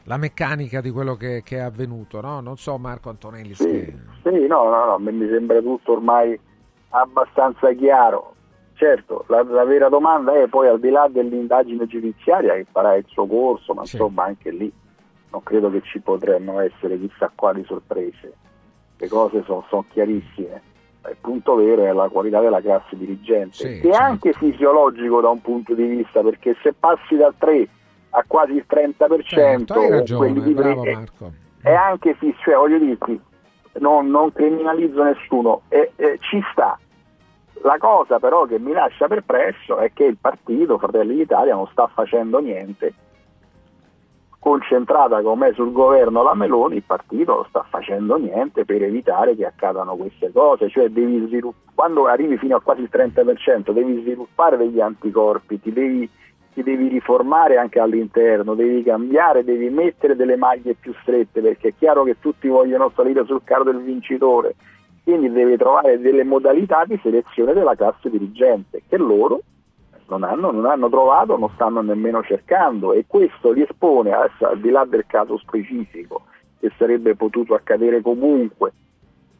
[0.05, 2.39] la meccanica di quello che, che è avvenuto, no?
[2.39, 3.53] Non so Marco Antonelli.
[3.53, 3.95] Sì, che...
[4.23, 6.39] sì no, no, no, mi sembra tutto ormai
[6.91, 8.35] abbastanza chiaro.
[8.73, 13.05] Certo, la, la, vera domanda è poi al di là dell'indagine giudiziaria che farà il
[13.07, 13.95] suo corso, ma sì.
[13.95, 14.71] insomma anche lì
[15.31, 18.33] non credo che ci potranno essere chissà quali sorprese.
[18.97, 20.69] Le cose sono, sono chiarissime.
[21.09, 23.97] Il punto vero è la qualità della classe dirigente, sì, che è certo.
[23.97, 27.67] anche fisiologico da un punto di vista, perché se passi dal 3
[28.09, 31.31] a quasi il 30%, certo, hai ragione, bravo è, Marco.
[31.61, 33.19] è anche cioè voglio dirti,
[33.79, 36.77] non, non criminalizzo nessuno, e, e, ci sta.
[37.63, 41.87] La cosa però che mi lascia perplesso è che il partito Fratelli d'Italia non sta
[41.87, 42.93] facendo niente.
[44.39, 49.45] Concentrata come sul governo la Meloni, il partito non sta facendo niente per evitare che
[49.45, 50.69] accadano queste cose.
[50.69, 56.09] Cioè svilupp- quando arrivi fino a quasi il 30% devi sviluppare degli anticorpi, ti devi
[56.53, 61.73] ti devi riformare anche all'interno, devi cambiare, devi mettere delle maglie più strette perché è
[61.77, 64.55] chiaro che tutti vogliono salire sul carro del vincitore,
[65.03, 69.41] quindi devi trovare delle modalità di selezione della classe dirigente che loro
[70.11, 72.91] non hanno, non hanno trovato, non stanno nemmeno cercando.
[72.91, 76.23] E questo li espone, adesso, al di là del caso specifico,
[76.59, 78.73] che sarebbe potuto accadere comunque,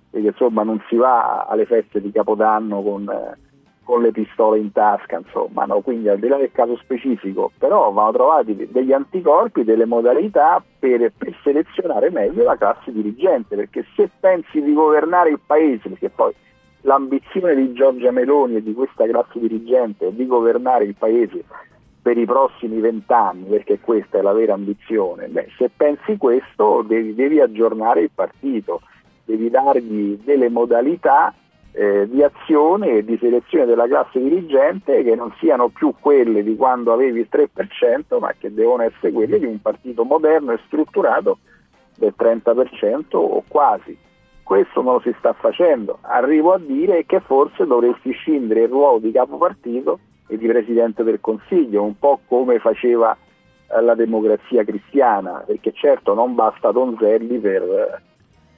[0.09, 3.09] perché insomma non si va alle feste di Capodanno con...
[3.09, 3.49] Eh,
[3.83, 5.81] con le pistole in tasca, insomma, no?
[5.81, 11.11] quindi al di là del caso specifico, però vanno trovati degli anticorpi, delle modalità per,
[11.17, 16.33] per, selezionare meglio la classe dirigente, perché se pensi di governare il paese, perché poi
[16.81, 21.43] l'ambizione di Giorgia Meloni e di questa classe dirigente è di governare il paese
[22.01, 27.13] per i prossimi vent'anni, perché questa è la vera ambizione, beh, se pensi questo devi,
[27.13, 28.81] devi aggiornare il partito,
[29.25, 31.33] devi dargli delle modalità
[31.73, 36.55] eh, di azione e di selezione della classe dirigente che non siano più quelle di
[36.55, 41.39] quando avevi il 3%, ma che devono essere quelle di un partito moderno e strutturato
[41.95, 43.97] del 30% o quasi.
[44.43, 45.99] Questo non lo si sta facendo.
[46.01, 51.03] Arrivo a dire che forse dovresti scindere il ruolo di capo partito e di Presidente
[51.03, 57.37] del Consiglio, un po' come faceva eh, la democrazia cristiana, perché certo non basta Donzelli
[57.39, 58.01] per eh,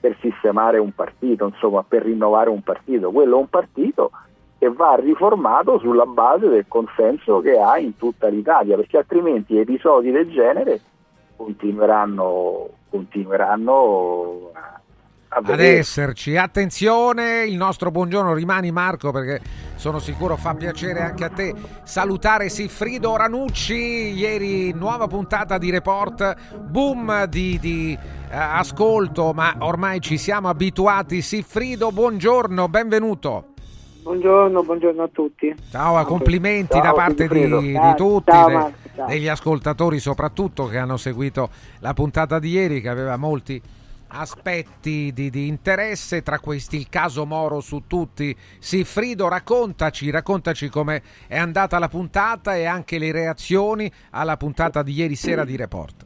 [0.04, 3.10] per sistemare un partito, insomma per rinnovare un partito.
[3.10, 4.12] Quello è un partito
[4.58, 10.12] che va riformato sulla base del consenso che ha in tutta l'Italia, perché altrimenti episodi
[10.12, 10.82] del genere
[11.38, 14.82] continueranno, continueranno a
[15.36, 16.38] ad esserci.
[16.38, 19.42] Attenzione, il nostro buongiorno rimani Marco perché
[19.76, 21.54] sono sicuro fa piacere anche a te
[21.84, 23.74] salutare Siffrido Ranucci.
[23.74, 27.98] Ieri nuova puntata di report, boom di, di
[28.30, 31.22] eh, ascolto, ma ormai ci siamo abituati.
[31.22, 33.48] Siffrido, buongiorno, benvenuto.
[34.04, 35.56] Buongiorno, buongiorno a tutti.
[35.72, 40.98] Ciao, complimenti ciao, da parte di, di, tutti, ciao, de, degli ascoltatori soprattutto che hanno
[40.98, 43.62] seguito la puntata di ieri che aveva molti
[44.14, 48.36] aspetti di, di, interesse, tra questi il caso Moro su tutti.
[48.60, 54.94] Siffrido, raccontaci, raccontaci come è andata la puntata e anche le reazioni alla puntata di
[54.94, 56.06] ieri sera di Report.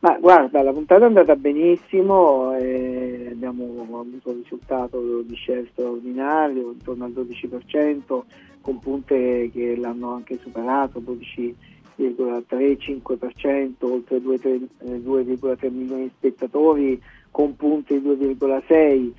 [0.00, 6.72] Ma guarda, la puntata è andata benissimo, eh, abbiamo avuto un risultato di share straordinario,
[6.72, 8.22] intorno al 12%,
[8.60, 11.54] con punte che l'hanno anche superato, 12
[11.98, 19.10] 2,3-5%, oltre 2,3 eh, milioni di spettatori con punti 2,6,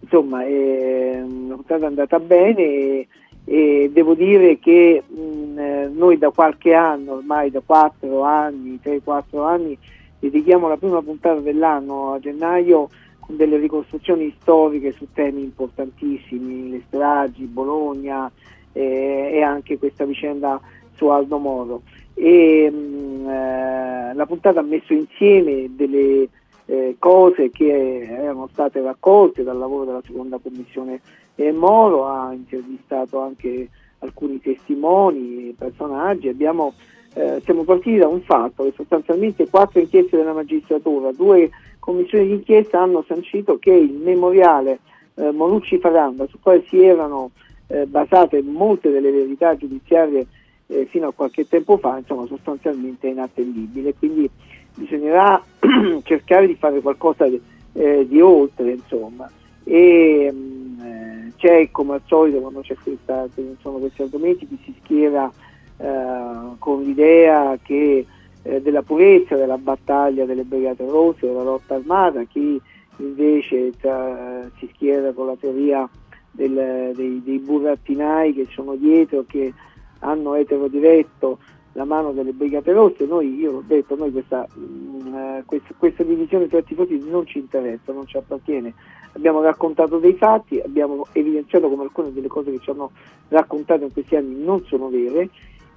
[0.00, 1.56] insomma è una
[1.86, 3.08] andata bene e,
[3.44, 9.44] e devo dire che mh, eh, noi da qualche anno, ormai da 4 anni, 3-4
[9.44, 9.78] anni,
[10.18, 16.82] dedichiamo la prima puntata dell'anno a gennaio con delle ricostruzioni storiche su temi importantissimi, le
[16.86, 18.30] stragi, Bologna
[18.72, 20.60] eh, e anche questa vicenda
[20.94, 21.82] su Aldo Moro
[22.20, 26.28] e mh, mm, eh, la puntata ha messo insieme delle,
[26.66, 31.00] eh, cose che erano state raccolte dal lavoro della seconda commissione
[31.34, 33.68] eh, Moro, ha intervistato anche
[33.98, 36.74] alcuni testimoni, personaggi, abbiamo,
[37.14, 42.34] eh, siamo partiti da un fatto che sostanzialmente quattro inchieste della magistratura, due commissioni di
[42.34, 44.80] inchiesta hanno sancito che il memoriale
[45.14, 47.30] eh, Monucci Faranda, su quale si erano
[47.66, 50.26] eh, basate molte delle verità giudiziarie
[50.70, 54.30] eh, fino a qualche tempo fa, insomma sostanzialmente è inattendibile, quindi
[54.74, 55.42] bisognerà
[56.04, 57.40] cercare di fare qualcosa di,
[57.72, 59.28] eh, di oltre, insomma.
[59.64, 63.26] E, mh, eh, c'è come al solito quando c'è questa,
[63.60, 65.30] sono questi argomenti chi si schiera
[65.76, 68.06] eh, con l'idea che,
[68.42, 72.60] eh, della purezza della battaglia delle brigate rosse, della lotta armata, chi
[72.98, 75.88] invece tra, si schiera con la teoria
[76.30, 79.52] del, dei, dei burattinai che sono dietro, che
[80.00, 81.38] hanno eterodiretto
[81.74, 86.02] la mano delle brigate rosse, noi, io ho detto, noi questa, mh, eh, questa, questa
[86.02, 88.74] divisione tra tifosi non ci interessa, non ci appartiene.
[89.12, 92.90] Abbiamo raccontato dei fatti, abbiamo evidenziato come alcune delle cose che ci hanno
[93.28, 95.28] raccontato in questi anni non sono vere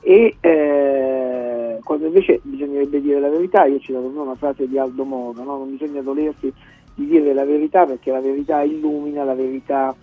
[0.02, 5.06] e eh, quando invece bisognerebbe dire la verità, io ci do una frase di Aldo
[5.06, 5.58] Moro, no?
[5.60, 6.52] non bisogna dolersi
[6.96, 9.96] di dire la verità perché la verità illumina, la verità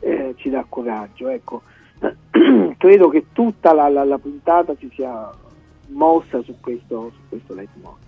[0.00, 1.28] eh, ci dà coraggio.
[1.28, 1.62] Ecco.
[2.78, 5.30] Credo che tutta la, la, la, puntata si sia
[5.88, 8.06] mossa su questo, su questo leitmotiv.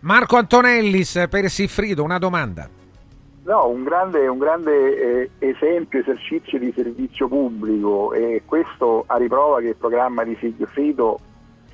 [0.00, 2.68] Marco Antonellis per Siffrido, una domanda.
[3.44, 9.60] No, un grande, un grande eh, esempio, esercizio di servizio pubblico e questo a riprova
[9.60, 11.18] che il programma di Sigfrido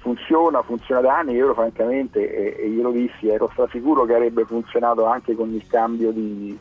[0.00, 5.04] funziona, funziona da anni, io francamente, e, e glielo dissi, ero strasicuro che avrebbe funzionato
[5.04, 6.58] anche con il cambio di,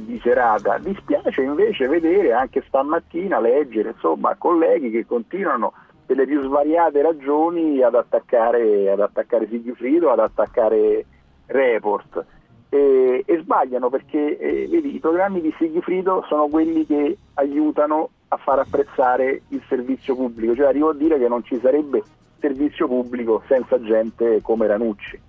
[0.00, 0.78] di serata.
[0.78, 5.72] Dispiace invece vedere anche stamattina, leggere insomma, colleghi che continuano
[6.06, 11.04] per le più svariate ragioni ad attaccare, ad attaccare Sigfrido, ad attaccare
[11.46, 12.24] Report.
[12.68, 18.38] E, e sbagliano perché eh, vedi, i programmi di Sigfrido sono quelli che aiutano a
[18.38, 22.02] far apprezzare il servizio pubblico, cioè arrivo a dire che non ci sarebbe
[22.40, 25.20] servizio pubblico senza gente come Ranucci.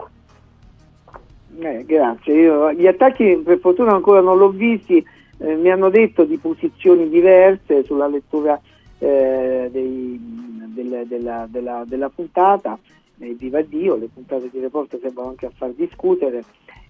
[1.60, 5.06] Eh, grazie, Io, gli attacchi per fortuna ancora non l'ho visti,
[5.38, 8.60] eh, mi hanno detto di posizioni diverse sulla lettura
[8.99, 10.20] eh, dei,
[10.74, 12.78] del, della, della, della, puntata,
[13.20, 16.43] eh, viva Dio, le puntate di report sembrano anche a far discutere.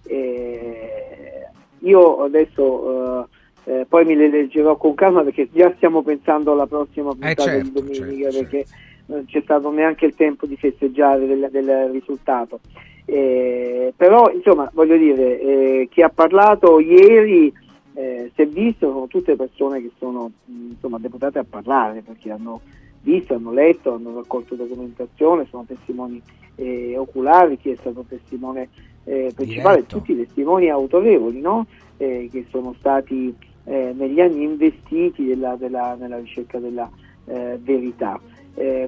[0.06, 1.46] Eh,
[1.80, 3.26] io adesso
[3.64, 7.42] eh, eh, poi me le leggerò con calma perché già stiamo pensando alla prossima puntata
[7.42, 8.66] certo, di domenica certo, perché
[9.06, 12.60] non c'è stato neanche il tempo di festeggiare del, del risultato.
[13.06, 17.52] Eh, però insomma voglio dire, eh, chi ha parlato ieri
[17.92, 22.60] eh, si è visto, sono tutte persone che sono insomma, deputate a parlare perché hanno
[23.02, 26.20] visto, hanno letto, hanno raccolto documentazione, sono testimoni
[26.56, 28.70] eh, oculari, chi è stato testimone
[29.04, 29.98] eh, principale, Diretto.
[29.98, 31.66] tutti testimoni autorevoli no?
[31.98, 33.34] Eh, che sono stati
[33.66, 36.86] negli anni investiti della, della, nella ricerca della
[37.24, 38.20] verità.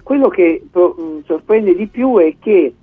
[0.03, 2.75] quello che pro, sorprende di più è che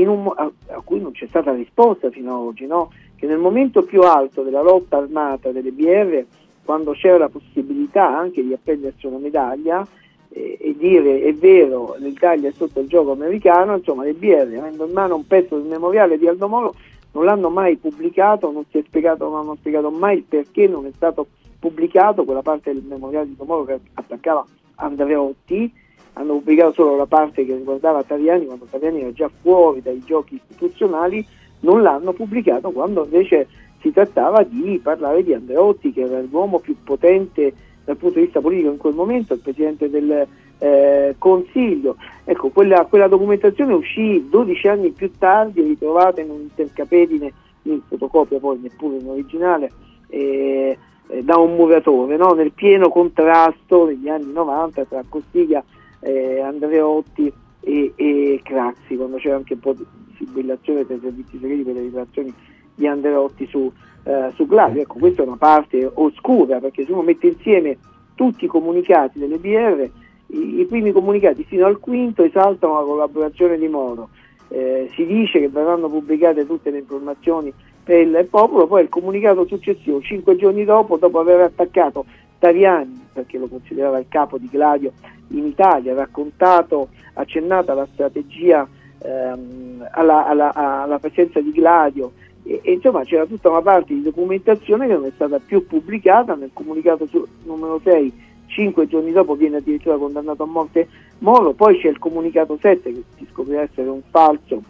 [0.00, 2.90] un, a, a, cui non c'è stata risposta fino ad oggi, no?
[3.16, 6.24] che nel momento più alto della lotta armata delle BR,
[6.64, 9.86] quando c'era la possibilità anche di appendersi una medaglia
[10.28, 14.86] eh, e dire è vero, l'Italia è sotto il gioco americano, insomma le BR avendo
[14.86, 16.74] in mano un pezzo del memoriale di Aldo Moro
[17.12, 20.86] non l'hanno mai pubblicato, non si è spiegato, non hanno spiegato mai il perché non
[20.86, 21.26] è stato
[21.58, 24.44] pubblicato quella parte del memoriale di Aldo Moro che attaccava
[24.76, 25.72] Andreotti,
[26.14, 30.34] hanno pubblicato solo la parte che riguardava Taviani quando Taviani era già fuori dai giochi
[30.34, 31.26] istituzionali,
[31.60, 33.48] non l'hanno pubblicato quando invece
[33.80, 37.52] si trattava di parlare di Andreotti che era l'uomo più potente
[37.84, 40.26] dal punto di vista politico in quel momento, il Presidente del
[40.58, 41.96] eh, Consiglio.
[42.24, 47.32] Ecco, quella, quella, documentazione uscì 12 anni più tardi, ritrovata in un intercapedine,
[47.62, 49.72] in fotocopia poi neppure in originale,
[50.08, 52.32] eh, eh, da un muratore, no?
[52.34, 55.64] nel pieno contrasto negli anni 90 tra Costiga
[56.02, 59.84] eh, Andreotti e, e, Craxi, quando c'era anche un po' di
[60.16, 62.34] sibillazione tra i servizi segreti per le rivelazioni
[62.74, 63.72] di Andreotti su,
[64.04, 64.82] eh, su Gladio.
[64.82, 67.78] Ecco, questa è una parte oscura, perché se uno mette insieme
[68.14, 69.88] tutti i comunicati delle BR,
[70.28, 74.10] i, i primi comunicati fino al quinto esaltano la collaborazione di Moro.
[74.48, 79.46] Eh, si dice che verranno pubblicate tutte le informazioni per il popolo, poi il comunicato
[79.46, 82.04] successivo, cinque giorni dopo, dopo aver attaccato
[82.42, 84.90] Taviani, perché lo considerava il capo di Gladio
[85.28, 88.66] in Italia, raccontato, accennato alla strategia,
[88.98, 92.14] ehm, alla, alla, alla, presenza di Gladio.
[92.42, 96.34] E, e, insomma c'era tutta una parte di documentazione che non è stata più pubblicata.
[96.34, 100.88] Nel comunicato su, numero 6 cinque giorni dopo viene addirittura condannato a morte
[101.18, 104.60] Moro, poi c'è il comunicato 7 che si scoprirà essere un falso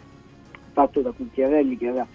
[0.73, 2.05] fatto da Cucchiarelli che era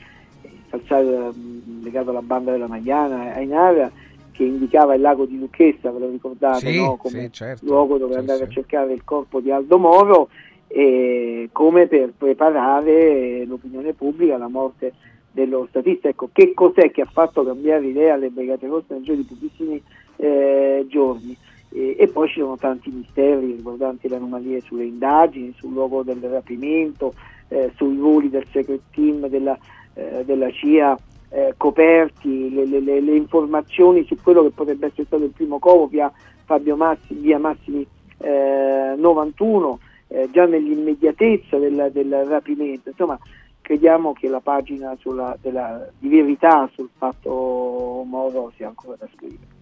[0.71, 3.91] calciato mh, legato alla banda della Magliana, Ainara,
[4.39, 6.95] che indicava il lago di Lucchessa, ve lo ricordate, Sì, no?
[6.95, 7.65] come sì, certo.
[7.67, 10.29] luogo dove Sì, andare a cercare il corpo di Aldo Moro,
[10.69, 14.93] e come per preparare l'opinione pubblica alla morte
[15.33, 16.09] dello statista.
[16.09, 19.83] Ecco, che cos'è che ha fatto cambiare idea alle Brigate Rosse nel giro di pochissimi
[20.17, 21.37] eh, giorni?
[21.71, 26.21] E, e poi ci sono tanti misteri riguardanti le anomalie sulle indagini, sul luogo del
[26.21, 27.13] rapimento,
[27.49, 29.59] eh, sui voli del secret team della,
[29.95, 30.97] eh, della CIA
[31.31, 35.59] eh, coperti, le, le- le- le informazioni su quello che potrebbe essere stato il primo
[35.59, 36.11] covo via
[36.45, 37.87] Fabio Massimi, via Massimi
[38.19, 42.89] eh, 91, eh, già nell'immediatezza del, del rapimento.
[42.89, 43.19] Insomma,
[43.61, 49.57] crediamo che la pagina sulla- della- di verità sul fatto Moro sia ancora da scrivere.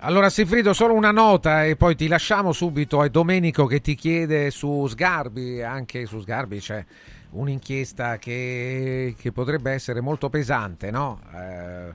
[0.00, 3.02] Allora Silfrido, solo una nota e poi ti lasciamo subito.
[3.02, 6.84] È Domenico che ti chiede su Sgarbi, anche su Sgarbi c'è
[7.30, 11.20] un'inchiesta che, che potrebbe essere molto pesante, no?
[11.34, 11.92] Eh,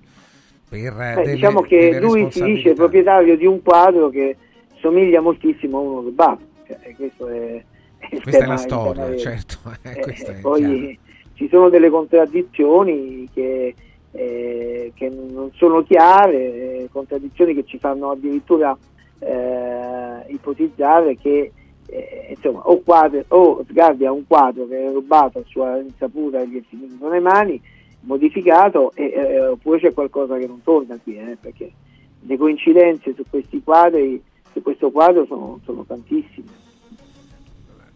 [0.70, 4.36] per Beh, delle- diciamo che lui si dice proprietario di un quadro che
[4.80, 6.42] somiglia moltissimo a uno rubato.
[6.68, 7.64] Cioè, e questo è,
[8.12, 9.20] il Questa è tema- la il storia, tema vero.
[9.20, 9.56] certo.
[9.84, 11.00] eh, Eh, è poi
[11.36, 13.76] ci sono delle contraddizioni che,
[14.12, 16.36] eh, che non sono chiare,
[16.84, 18.78] eh, contraddizioni che ci fanno addirittura
[19.20, 21.52] eh, ipotizzare che
[21.94, 26.42] eh, insomma, o, quadri- o Sgarbi ha un quadro che è rubato a sua insaputa
[26.42, 27.62] e gli è finito nelle mani,
[28.02, 31.72] modificato, e, eh, oppure c'è qualcosa che non torna qui, eh, perché
[32.20, 34.22] le coincidenze su questi quadri,
[34.52, 36.62] su questo quadro sono, sono tantissime.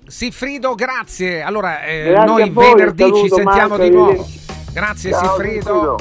[0.05, 1.41] Silfrido, grazie.
[1.41, 4.25] Allora, eh, Grazie noi voi, venerdì ci saluto, sentiamo Marco, di nuovo.
[4.73, 5.97] Grazie Ciao, Silfrido.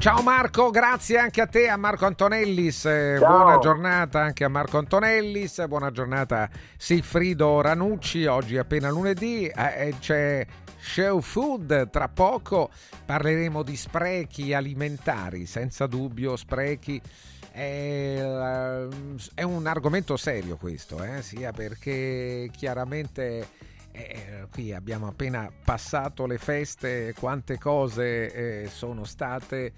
[0.00, 2.86] Ciao Marco, grazie anche a te, a Marco Antonellis.
[2.86, 3.36] eh, Ciao.
[3.42, 5.62] Buona giornata anche a Marco Antonellis.
[5.66, 6.48] Buona giornata
[6.78, 8.24] Silfrido Ranucci.
[8.24, 9.46] Oggi è appena lunedì.
[9.46, 10.46] eh, eh, c'è
[10.78, 11.90] Show Food.
[11.90, 12.70] Tra poco
[13.04, 16.98] parleremo di sprechi alimentari, senza dubbio, sprechi.
[17.52, 18.88] È, eh,
[19.34, 23.46] è un argomento serio questo, eh, sia perché chiaramente
[23.92, 29.72] eh, qui abbiamo appena passato le feste, quante cose eh, sono state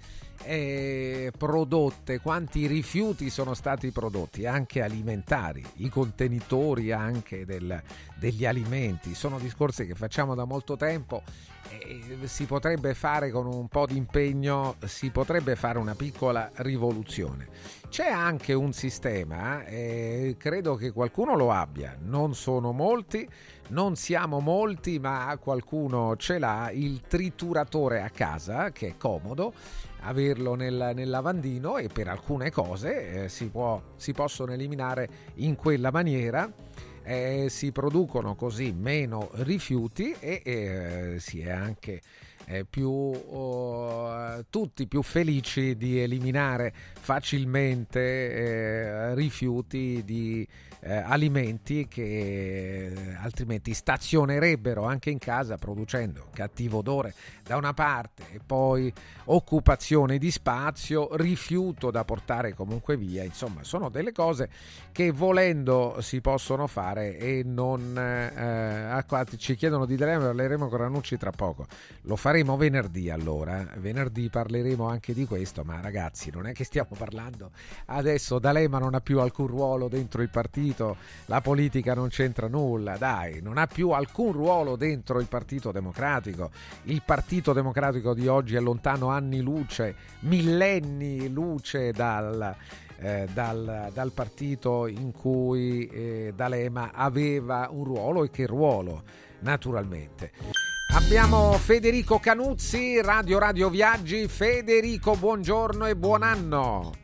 [0.45, 7.81] eh, prodotte, quanti rifiuti sono stati prodotti, anche alimentari, i contenitori anche del-
[8.15, 11.23] degli alimenti, sono discorsi che facciamo da molto tempo
[11.69, 17.47] e si potrebbe fare con un po' di impegno, si potrebbe fare una piccola rivoluzione.
[17.89, 23.27] C'è anche un sistema, eh, credo che qualcuno lo abbia, non sono molti,
[23.69, 29.53] non siamo molti, ma qualcuno ce l'ha, il trituratore a casa, che è comodo
[30.03, 35.55] averlo nel, nel lavandino e per alcune cose eh, si, può, si possono eliminare in
[35.55, 36.51] quella maniera.
[37.03, 42.01] eh, si producono così meno rifiuti e eh, si è anche
[42.45, 50.47] eh, più oh, tutti più felici di eliminare facilmente eh, rifiuti di
[50.83, 57.13] eh, alimenti che eh, altrimenti stazionerebbero anche in casa producendo cattivo odore
[57.43, 58.91] da una parte e poi
[59.25, 64.49] occupazione di spazio, rifiuto da portare comunque via, insomma sono delle cose
[64.91, 70.77] che volendo si possono fare e non eh, ah, ci chiedono di D'Alema, parleremo con
[70.77, 71.65] Ranucci tra poco.
[72.01, 73.65] Lo faremo venerdì allora.
[73.77, 77.51] Venerdì parleremo anche di questo ma ragazzi non è che stiamo parlando
[77.87, 80.72] adesso D'Alema non ha più alcun ruolo dentro il partito
[81.25, 86.51] la politica non c'entra nulla dai non ha più alcun ruolo dentro il partito democratico
[86.83, 92.55] il partito democratico di oggi è lontano anni luce millenni luce dal
[93.03, 99.03] eh, dal, dal partito in cui eh, D'Alema aveva un ruolo e che ruolo
[99.39, 100.31] naturalmente.
[100.93, 104.27] Abbiamo Federico Canuzzi, Radio Radio Viaggi.
[104.27, 107.02] Federico, buongiorno e buon anno.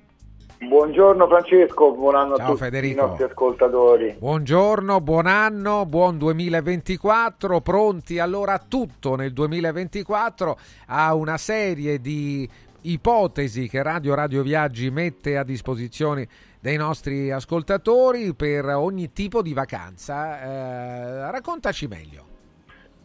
[0.62, 3.02] Buongiorno Francesco, buon anno Ciao, a tutti Federico.
[3.02, 4.16] i nostri ascoltatori.
[4.20, 10.58] Buongiorno, buon anno, buon 2024, pronti allora a tutto nel 2024,
[10.88, 12.48] a una serie di
[12.82, 16.28] ipotesi che Radio Radio Viaggi mette a disposizione
[16.60, 20.42] dei nostri ascoltatori per ogni tipo di vacanza.
[20.42, 22.29] Eh, raccontaci meglio.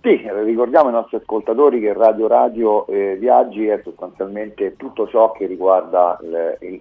[0.05, 5.47] Sì, ricordiamo ai nostri ascoltatori che Radio Radio eh, Viaggi è sostanzialmente tutto ciò che
[5.47, 6.19] riguarda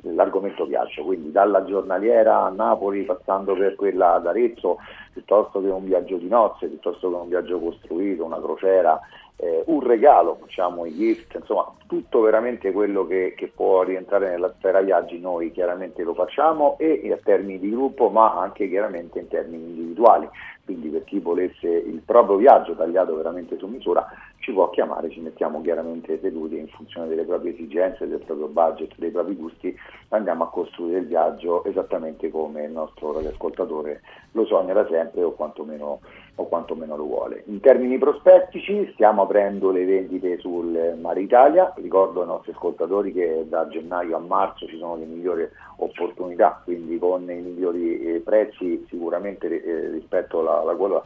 [0.01, 4.79] l'argomento viaggio, quindi dalla giornaliera a Napoli passando per quella ad Arezzo,
[5.13, 8.99] piuttosto che un viaggio di nozze, piuttosto che un viaggio costruito, una crociera,
[9.37, 14.53] eh, un regalo, facciamo i gift, insomma tutto veramente quello che, che può rientrare nella
[14.57, 19.27] sfera viaggi noi chiaramente lo facciamo e a termini di gruppo ma anche chiaramente in
[19.27, 20.29] termini individuali.
[20.65, 24.07] Quindi per chi volesse il proprio viaggio tagliato veramente su misura
[24.39, 28.93] ci può chiamare, ci mettiamo chiaramente seduti in funzione delle proprie esigenze, del proprio budget,
[28.95, 29.77] dei propri gusti,
[30.09, 35.31] andiamo a costruire il viaggio esattamente come il nostro radioascoltatore lo sogna da sempre o
[35.31, 35.99] quantomeno,
[36.35, 37.43] o quantomeno lo vuole.
[37.47, 43.45] In termini prospettici stiamo aprendo le vendite sul Mare Italia, ricordo ai nostri ascoltatori che
[43.47, 48.83] da gennaio a marzo ci sono le migliori opportunità, quindi con i migliori eh, prezzi
[48.89, 51.03] sicuramente eh, rispetto alla, quota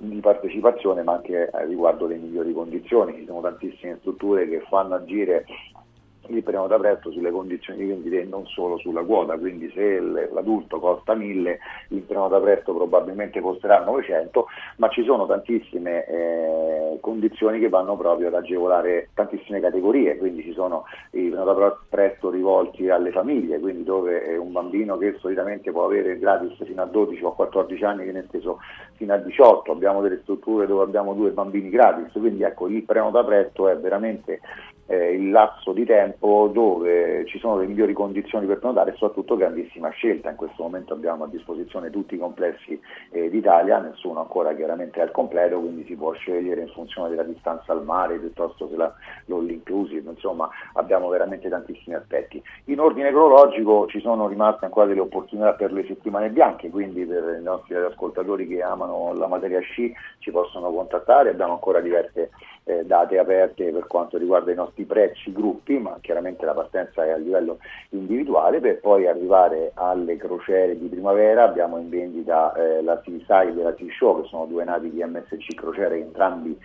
[0.00, 3.14] di partecipazione ma anche eh, riguardo le migliori condizioni.
[3.14, 5.46] Ci sono tantissime strutture che fanno agire
[6.28, 10.78] il prenota presto sulle condizioni di vendita e non solo sulla quota, quindi se l'adulto
[10.78, 11.58] costa 1000
[11.88, 18.28] il prenota presto probabilmente costerà 900, ma ci sono tantissime eh, condizioni che vanno proprio
[18.28, 24.36] ad agevolare tantissime categorie, quindi ci sono i prenota presto rivolti alle famiglie, quindi dove
[24.36, 28.58] un bambino che solitamente può avere gratis fino a 12 o 14 anni viene esteso
[28.98, 33.24] fino a 18, abbiamo delle strutture dove abbiamo due bambini gratis, quindi ecco il prenota
[33.24, 34.40] presto è veramente
[34.88, 39.36] eh, il lasso di tempo dove ci sono le migliori condizioni per prenotare e soprattutto
[39.36, 40.30] grandissima scelta.
[40.30, 42.80] In questo momento abbiamo a disposizione tutti i complessi
[43.10, 47.22] eh, d'Italia, nessuno ancora chiaramente è al completo, quindi si può scegliere in funzione della
[47.22, 48.92] distanza al mare piuttosto che la,
[49.26, 52.42] l'all inclusive, insomma abbiamo veramente tantissimi aspetti.
[52.64, 57.36] In ordine cronologico ci sono rimaste ancora delle opportunità per le settimane bianche, quindi per
[57.38, 62.30] i nostri ascoltatori che amano la materia sci ci possono contattare, abbiamo ancora diverse
[62.64, 67.10] eh, date aperte per quanto riguarda i nostri prezzi gruppi, ma chiaramente la partenza è
[67.10, 67.58] a livello
[67.90, 73.62] individuale, per poi arrivare alle crociere di primavera, abbiamo in vendita eh, la Seaside e
[73.62, 76.58] la Sea Show, che sono due navi di MSC crociere, entrambi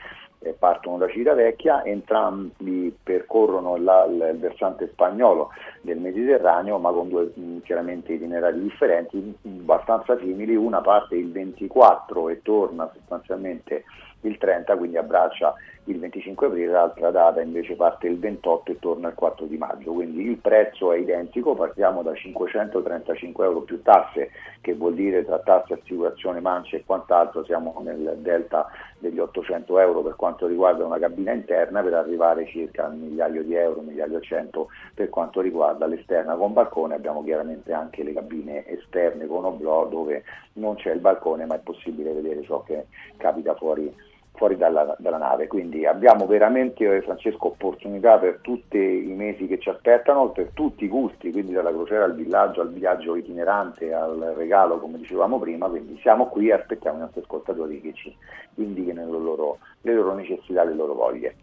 [0.51, 7.61] partono da Civitavecchia, entrambi percorrono la, il versante spagnolo del Mediterraneo, ma con due mh,
[7.61, 13.85] chiaramente itinerari differenti, abbastanza simili, una parte il 24 e torna sostanzialmente
[14.21, 15.53] il 30, quindi abbraccia
[15.85, 19.91] il 25 aprile, l'altra data invece parte il 28 e torna il 4 di maggio,
[19.91, 24.31] quindi il prezzo è identico, partiamo da 535 euro più tasse,
[24.61, 28.67] che vuol dire tra tasse, assicurazione, mance e quant'altro, siamo nel delta
[28.97, 33.43] degli 800 euro per quanto riguarda una cabina interna per arrivare circa a un migliaio
[33.43, 38.13] di euro, migliaio e cento per quanto riguarda l'esterna con balcone, abbiamo chiaramente anche le
[38.13, 40.23] cabine esterne con oblò dove
[40.53, 42.85] non c'è il balcone ma è possibile vedere ciò che
[43.17, 43.93] capita fuori
[44.33, 45.47] fuori dalla, dalla, nave.
[45.47, 50.85] Quindi abbiamo veramente, eh, Francesco, opportunità per tutti i mesi che ci aspettano, per tutti
[50.85, 55.67] i gusti, quindi dalla crociera al villaggio, al viaggio itinerante, al regalo, come dicevamo prima.
[55.67, 58.15] Quindi siamo qui e aspettiamo i nostri ascoltatori che ci
[58.55, 61.35] indichino le loro, le loro necessità, le loro voglie.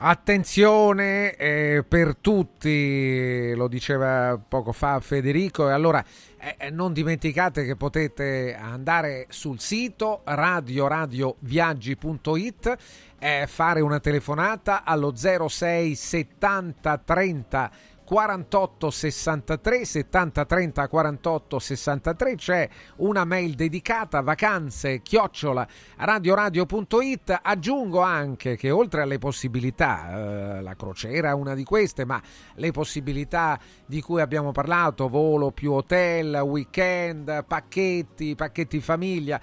[0.00, 6.04] Attenzione eh, per tutti, lo diceva poco fa Federico, e allora
[6.38, 12.76] eh, eh non dimenticate che potete andare sul sito radioradioviaggi.it
[13.18, 17.70] e fare una telefonata allo 06 70 30
[18.08, 28.56] 48 63 70 30 48 63 c'è una mail dedicata vacanze chiocciola radioradio.it aggiungo anche
[28.56, 32.18] che oltre alle possibilità eh, la crociera è una di queste ma
[32.54, 39.38] le possibilità di cui abbiamo parlato volo più hotel weekend pacchetti pacchetti famiglia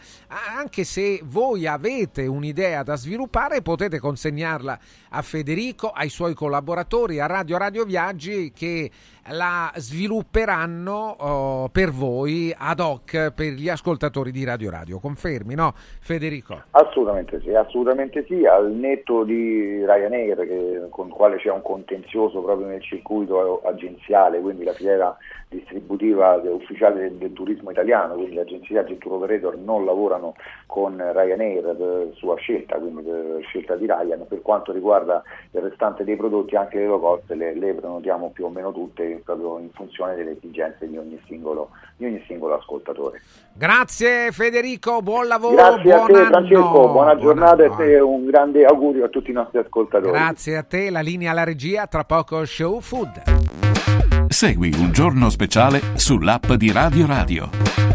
[0.58, 7.28] anche se voi avete un'idea da sviluppare potete consegnarla a Federico ai suoi collaboratori a
[7.28, 8.90] Radio Radio Viaggi che
[9.30, 15.00] la svilupperanno oh, per voi ad hoc per gli ascoltatori di Radio Radio.
[15.00, 16.64] Confermi, no Federico?
[16.72, 22.42] Assolutamente sì, assolutamente sì, al netto di Ryanair che, con il quale c'è un contenzioso
[22.42, 25.18] proprio nel circuito agenziale, quindi la filiera
[25.48, 30.98] distributiva ufficiale del, del, turismo italiano, quindi le agenzie Agent Tour Operator non lavorano con
[30.98, 34.26] Ryanair per sua scelta, quindi per scelta di Ryan.
[34.28, 38.46] Per quanto riguarda il restante dei prodotti, anche le low cost le, le prenotiamo più
[38.46, 43.22] o meno tutte proprio in funzione delle esigenze di ogni singolo, di ogni singolo ascoltatore.
[43.54, 45.56] Grazie Federico, buon lavoro.
[45.56, 49.60] Grazie a te Francesco, buona giornata buon e un grande augurio a tutti i nostri
[49.60, 50.12] ascoltatori.
[50.12, 53.24] Grazie a te, la linea alla regia, tra poco Show Food.
[54.28, 57.95] Segui un giorno speciale sull'app di Radio Radio.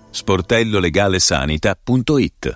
[0.11, 2.55] sportellolegalesanita.it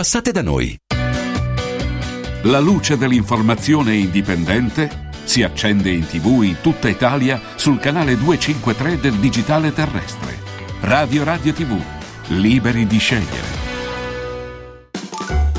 [0.00, 0.74] Passate da noi.
[2.44, 9.16] La luce dell'informazione indipendente si accende in tv in tutta Italia sul canale 253 del
[9.16, 10.38] digitale terrestre.
[10.80, 11.78] Radio Radio TV,
[12.28, 13.46] liberi di scegliere.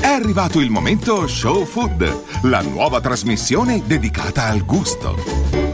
[0.00, 5.71] È arrivato il momento Show Food, la nuova trasmissione dedicata al gusto.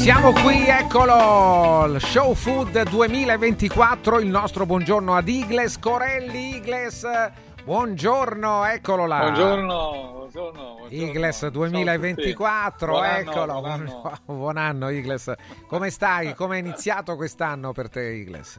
[0.00, 6.56] Siamo qui, eccolo, Show Food 2024, il nostro buongiorno ad Igles Corelli.
[6.56, 7.06] Igles,
[7.64, 9.18] buongiorno, eccolo là.
[9.18, 10.86] Buongiorno, buongiorno, buongiorno.
[10.88, 13.52] Igles 2024, Buon anno, eccolo.
[13.60, 14.18] buon anno.
[14.24, 15.32] Buon anno, Igles.
[15.66, 16.34] Come stai?
[16.34, 18.58] Come è iniziato quest'anno per te, Igles?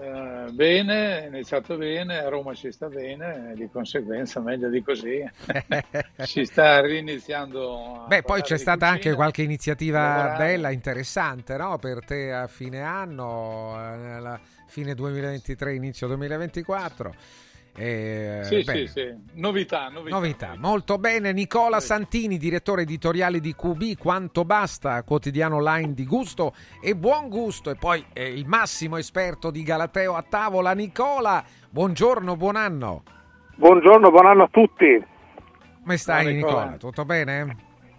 [0.00, 5.24] Eh, bene, è iniziato bene, a Roma ci sta bene, di conseguenza meglio di così.
[6.24, 8.04] si sta riniziando.
[8.08, 11.78] Beh, poi c'è stata cucina, anche qualche iniziativa bella, interessante, no?
[11.78, 17.14] Per te a fine anno, eh, nella fine 2023, inizio 2024.
[17.76, 18.86] Eh, Sì, bene.
[18.86, 19.14] sì, sì.
[19.34, 20.14] Novità, novità.
[20.16, 21.32] Novità, molto bene.
[21.32, 27.70] Nicola Santini, direttore editoriale di QB, Quanto Basta, quotidiano online di gusto e buon gusto.
[27.70, 31.44] E poi eh, il massimo esperto di Galateo a tavola, Nicola.
[31.68, 33.02] Buongiorno, buon anno.
[33.56, 35.04] Buongiorno, buon anno a tutti.
[35.82, 36.60] Come stai, Nicola.
[36.62, 36.76] Nicola?
[36.78, 37.56] Tutto bene?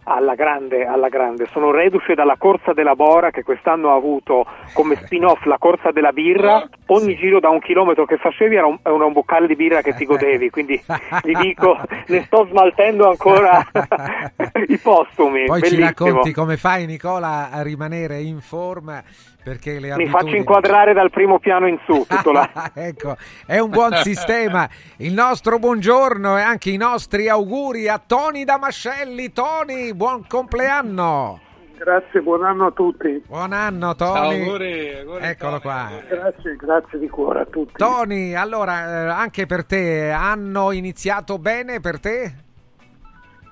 [0.10, 1.47] Alla grande, alla grande.
[1.51, 6.14] Sono reduce dalla corsa della Bora che quest'anno ha avuto come spin-off la corsa della
[6.14, 6.66] birra.
[6.86, 9.93] Ogni giro da un chilometro che facevi era un, era un boccale di birra che
[9.95, 10.49] ti godevi.
[10.49, 10.82] Quindi
[11.24, 11.78] vi dico,
[12.08, 13.60] ne sto smaltendo ancora
[14.68, 15.43] i postumi.
[15.43, 15.86] Poi ci Bellissimo.
[15.88, 19.03] racconti come fai, Nicola, a rimanere in forma
[19.48, 20.10] perché le Mi abitudini...
[20.10, 22.50] faccio inquadrare dal primo piano in su, tutto là.
[22.76, 24.68] ecco, è un buon sistema.
[24.98, 29.32] Il nostro buongiorno e anche i nostri auguri a Tony Damascelli.
[29.32, 31.39] Tony, buon compleanno.
[31.78, 33.24] Grazie, buon anno a tutti.
[33.26, 34.41] Buon anno, Ciao, Tony.
[34.41, 35.86] auguri, auguri, Eccolo Tony, qua.
[35.86, 36.08] auguri.
[36.08, 37.74] Grazie, grazie di cuore a tutti.
[37.78, 42.24] Tony, allora, eh, anche per te, hanno iniziato bene per te?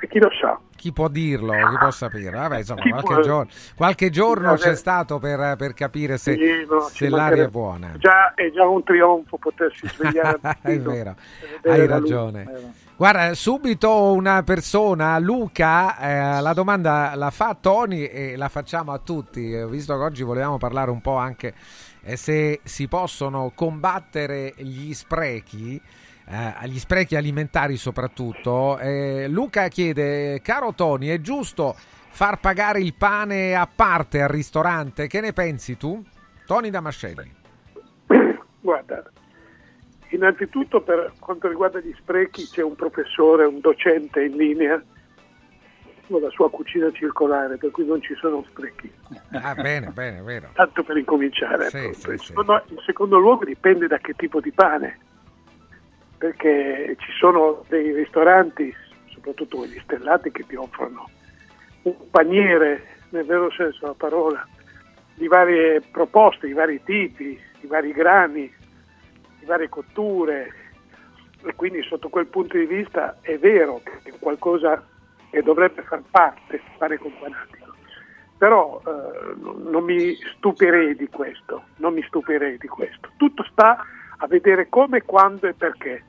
[0.02, 0.60] E chi lo sa?
[0.86, 1.52] Chi può dirlo?
[1.52, 2.30] Chi può sapere?
[2.30, 4.60] Vabbè, insomma, Chi qualche può- giorno, qualche giorno Vabbè.
[4.60, 7.94] c'è stato per, per capire se, Sì, no, se l'aria è buona.
[7.98, 11.16] Già, è già un trionfo potersi svegliare è vero,
[11.64, 12.14] hai la luce.
[12.14, 12.42] ragione.
[12.44, 15.98] Eh, Guarda, subito una persona, Luca,
[16.38, 20.04] eh, la domanda la fa a Tony e la facciamo a tutti, eh, visto che
[20.04, 21.56] oggi volevamo parlare un po' anche
[22.04, 25.82] eh, se si possono combattere gli sprechi,
[26.28, 28.78] eh, gli sprechi alimentari soprattutto.
[28.80, 35.08] Eh, Luca chiede, caro Tony, è giusto far pagare il pane a parte al ristorante?
[35.08, 36.04] Che ne pensi tu?
[36.46, 37.32] Tony Damascelli.
[38.62, 39.04] Guarda,
[40.10, 44.82] innanzitutto per quanto riguarda gli sprechi c'è un professore, un docente in linea
[46.08, 48.92] con la sua cucina circolare, per cui non ci sono sprechi.
[49.32, 50.50] Ah, bene, bene, vero.
[50.54, 51.70] Tanto per incominciare.
[51.70, 52.34] Sì, sì, sì.
[52.34, 55.00] in secondo luogo dipende da che tipo di pane,
[56.18, 58.74] perché ci sono dei ristoranti,
[59.08, 61.10] soprattutto quelli stellati, che ti offrono
[61.84, 64.48] un paniere, nel vero senso della parola,
[65.14, 68.52] di varie proposte, di vari tipi, di vari grani,
[69.40, 70.54] di varie cotture.
[71.44, 74.84] E quindi sotto quel punto di vista è vero che è qualcosa
[75.30, 77.74] che dovrebbe far parte, fare companatico.
[78.38, 83.10] Però eh, non mi stupirei di questo, non mi stupirei di questo.
[83.18, 83.86] Tutto sta
[84.18, 86.04] a vedere come, quando e perché.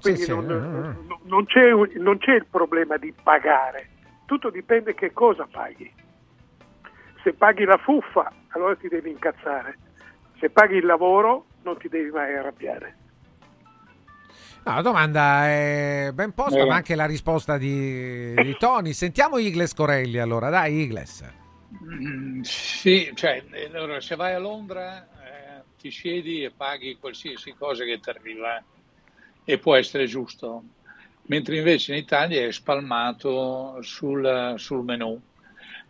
[0.00, 1.06] Quindi sì, non, eh, eh.
[1.06, 3.88] non- non c'è, non c'è il problema di pagare,
[4.26, 5.92] tutto dipende che cosa paghi.
[7.22, 9.76] Se paghi la fuffa, allora ti devi incazzare.
[10.38, 12.96] Se paghi il lavoro, non ti devi mai arrabbiare.
[14.64, 16.66] No, la domanda è ben posta, Eh.
[16.66, 18.92] ma anche la risposta di, di Tony.
[18.92, 21.24] Sentiamo Igles Corelli allora, dai Igles.
[21.84, 23.42] Mm, Sì, cioè,
[23.74, 25.06] allora, se vai a Londra
[25.78, 28.62] ti siedi e paghi qualsiasi cosa che ti arriva
[29.44, 30.64] e può essere giusto,
[31.22, 35.20] mentre invece in Italia è spalmato sul, sul menù.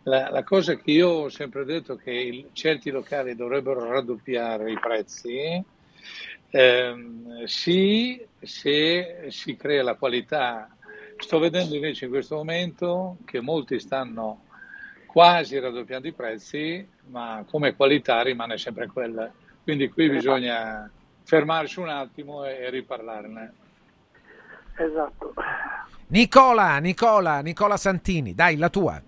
[0.03, 4.71] La, la cosa che io ho sempre detto è che il- certi locali dovrebbero raddoppiare
[4.71, 5.61] i prezzi,
[6.51, 10.75] ehm, sì, se si crea la qualità.
[11.17, 14.45] Sto vedendo invece in questo momento che molti stanno
[15.05, 19.31] quasi raddoppiando i prezzi, ma come qualità rimane sempre quella.
[19.69, 20.89] Quindi qui bisogna
[21.23, 23.53] fermarsi un attimo e, e riparlarne.
[24.75, 25.33] Esatto.
[26.07, 28.99] Nicola, Nicola, Nicola Santini, dai la tua.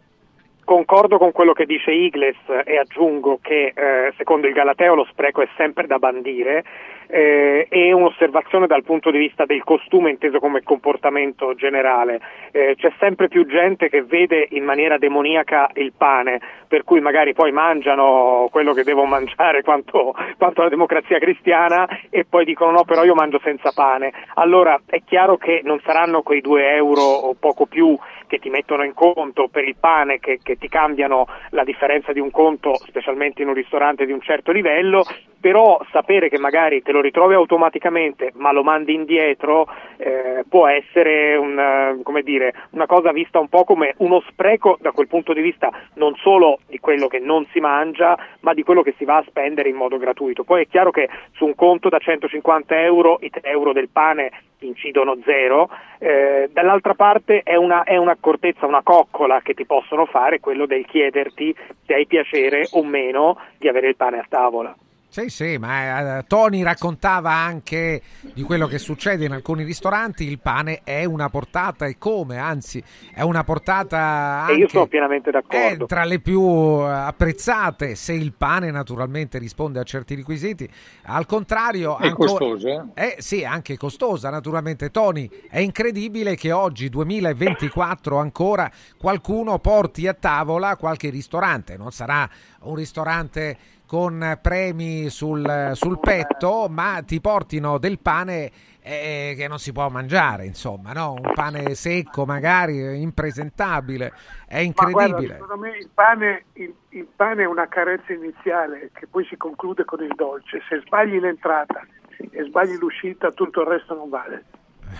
[0.64, 5.41] Concordo con quello che dice Igles e aggiungo che eh, secondo il Galateo lo spreco
[5.41, 6.64] è sempre da bandire
[7.12, 12.22] eh, e un'osservazione dal punto di vista del costume inteso come comportamento generale.
[12.51, 17.34] Eh, c'è sempre più gente che vede in maniera demoniaca il pane, per cui magari
[17.34, 22.84] poi mangiano quello che devono mangiare quanto, quanto la democrazia cristiana e poi dicono no
[22.86, 24.14] però io mangio senza pane.
[24.36, 27.97] Allora è chiaro che non saranno quei due euro o poco più
[28.28, 32.22] che ti mettono in conto per il pane che, che ti cambiano la differenza di
[32.22, 35.03] un conto, specialmente in un ristorante di un certo livello,
[35.41, 41.36] però sapere che magari te lo ritrovi automaticamente ma lo mandi indietro eh, può essere
[41.36, 45.41] un, eh, dire, una cosa vista un po' come uno spreco da quel punto di
[45.41, 49.18] vista non solo di quello che non si mangia ma di quello che si va
[49.18, 50.43] a spendere in modo gratuito.
[50.43, 54.32] Poi è chiaro che su un conto da 150 euro i 3 euro del pane
[54.60, 60.39] incidono zero, eh, dall'altra parte è, una, è un'accortezza, una coccola che ti possono fare
[60.39, 64.76] quello del chiederti se hai piacere o meno di avere il pane a tavola.
[65.12, 68.01] Sì, sì, ma eh, Tony raccontava anche
[68.34, 72.82] di quello che succede in alcuni ristoranti, il pane è una portata e come, anzi
[73.14, 75.84] è una portata anche, e io sono pienamente d'accordo.
[75.84, 80.70] È tra le più eh, apprezzate se il pane naturalmente risponde a certi requisiti.
[81.03, 82.88] Al contrario, è ancora, costosa.
[82.93, 84.91] Eh, sì, anche costosa naturalmente.
[84.91, 92.30] Tony, è incredibile che oggi 2024 ancora qualcuno porti a tavola qualche ristorante, non sarà
[92.62, 93.57] un ristorante
[93.92, 98.50] con premi sul, sul petto, ma ti portino del pane
[98.82, 101.16] eh, che non si può mangiare, insomma, no?
[101.22, 104.14] un pane secco, magari impresentabile,
[104.48, 105.10] è incredibile.
[105.10, 109.36] Guarda, secondo me il pane, il, il pane è una carezza iniziale che poi si
[109.36, 110.62] conclude con il dolce.
[110.70, 111.86] Se sbagli l'entrata
[112.16, 114.46] e sbagli l'uscita, tutto il resto non vale.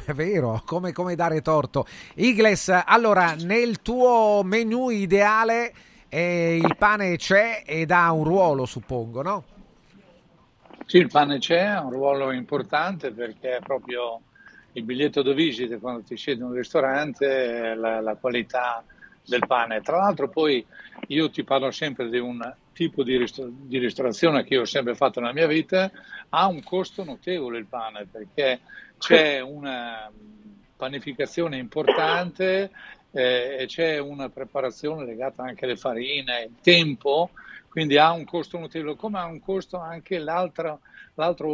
[0.04, 1.86] È vero, come, come dare torto.
[2.16, 5.72] Igles, allora, nel tuo menù ideale
[6.14, 9.46] e il pane c'è ed ha un ruolo, suppongo, no?
[10.86, 14.24] Sì, il pane c'è, ha un ruolo importante perché è proprio
[14.74, 18.84] il biglietto da visita quando ti siedi in un ristorante, la, la qualità
[19.26, 19.80] del pane.
[19.80, 20.66] Tra l'altro poi
[21.08, 22.42] io ti parlo sempre di un
[22.74, 25.90] tipo di, ristor- di, ristorazione che io ho sempre fatto nella mia vita,
[26.28, 28.60] ha un costo notevole il pane perché
[28.98, 30.12] c'è una
[30.76, 32.70] panificazione importante
[33.12, 37.32] eh, c'è una preparazione legata anche alle farine, il tempo,
[37.70, 40.78] quindi ha un costo notevole, come ha un costo anche l'altra,
[41.16, 41.48] l'altra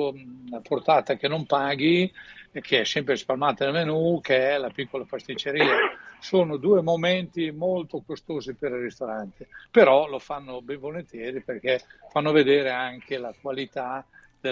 [0.61, 2.11] portata che non paghi,
[2.51, 5.75] che è sempre spalmata nel menù, che è la piccola pasticceria.
[6.19, 12.31] Sono due momenti molto costosi per il ristorante, però lo fanno ben volentieri perché fanno
[12.31, 14.03] vedere anche la qualità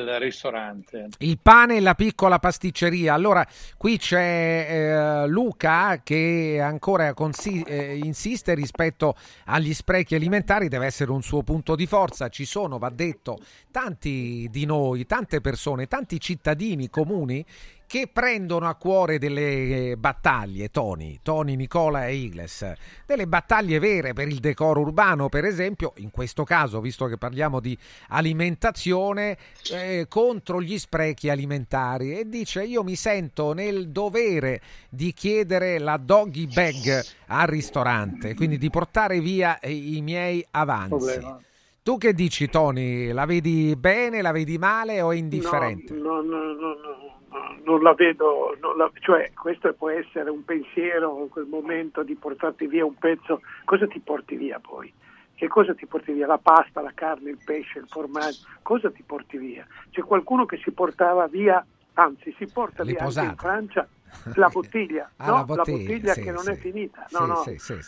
[0.04, 1.08] del ristorante.
[1.20, 3.14] Il pane e la piccola pasticceria.
[3.14, 3.46] Allora,
[3.78, 9.16] qui c'è eh, Luca che ancora consi- eh, insiste rispetto
[9.46, 12.30] agli sprechi alimentari, deve essere un suo punto di forza.
[12.30, 13.40] Ci sono, va detto,
[13.72, 17.46] tanti di noi, tante persone, tanti cittadini comuni
[17.88, 22.74] che prendono a cuore delle eh, battaglie, Tony, Tony, Nicola e Igles,
[23.06, 27.60] delle battaglie vere per il decoro urbano, per esempio, in questo caso, visto che parliamo
[27.60, 27.78] di
[28.10, 29.38] alimentazione,
[29.72, 35.98] eh, contro gli sprechi alimentari e dice io mi sento nel dovere di chiedere la
[35.98, 40.90] doggy bag al ristorante, quindi di portare via i miei avanzi.
[40.90, 41.40] Problema.
[41.86, 43.12] Tu che dici Tony?
[43.12, 45.94] La vedi bene, la vedi male o è indifferente?
[45.94, 51.22] No, no, no, no non la vedo, non la, cioè questo può essere un pensiero
[51.22, 54.92] in quel momento di portarti via un pezzo, cosa ti porti via poi?
[55.36, 56.26] Che cosa ti porti via?
[56.26, 59.64] La pasta, la carne, il pesce, il formaggio, cosa ti porti via?
[59.92, 61.64] C'è qualcuno che si portava via,
[61.94, 63.88] anzi si porta via in Francia
[64.36, 65.32] la bottiglia, Ah, no?
[65.32, 66.50] la la bottiglia, bottiglia sì, che non sì.
[66.52, 67.44] è finita, no, no,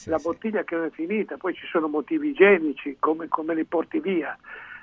[0.05, 3.99] la bottiglia che non è finita, poi ci sono motivi igienici, come, come li porti
[3.99, 4.37] via,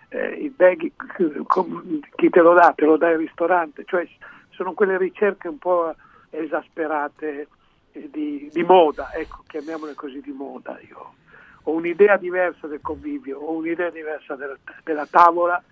[0.08, 0.90] eh, i bag,
[1.46, 2.72] com- chi te lo dà?
[2.74, 4.08] Te lo dà il ristorante, cioè
[4.50, 5.94] sono quelle ricerche un po'
[6.30, 7.48] esasperate
[7.92, 10.78] eh, di, di moda, ecco, chiamiamole così di moda.
[10.88, 11.14] Io
[11.62, 15.62] ho un'idea diversa del convivio, ho un'idea diversa della, della tavola,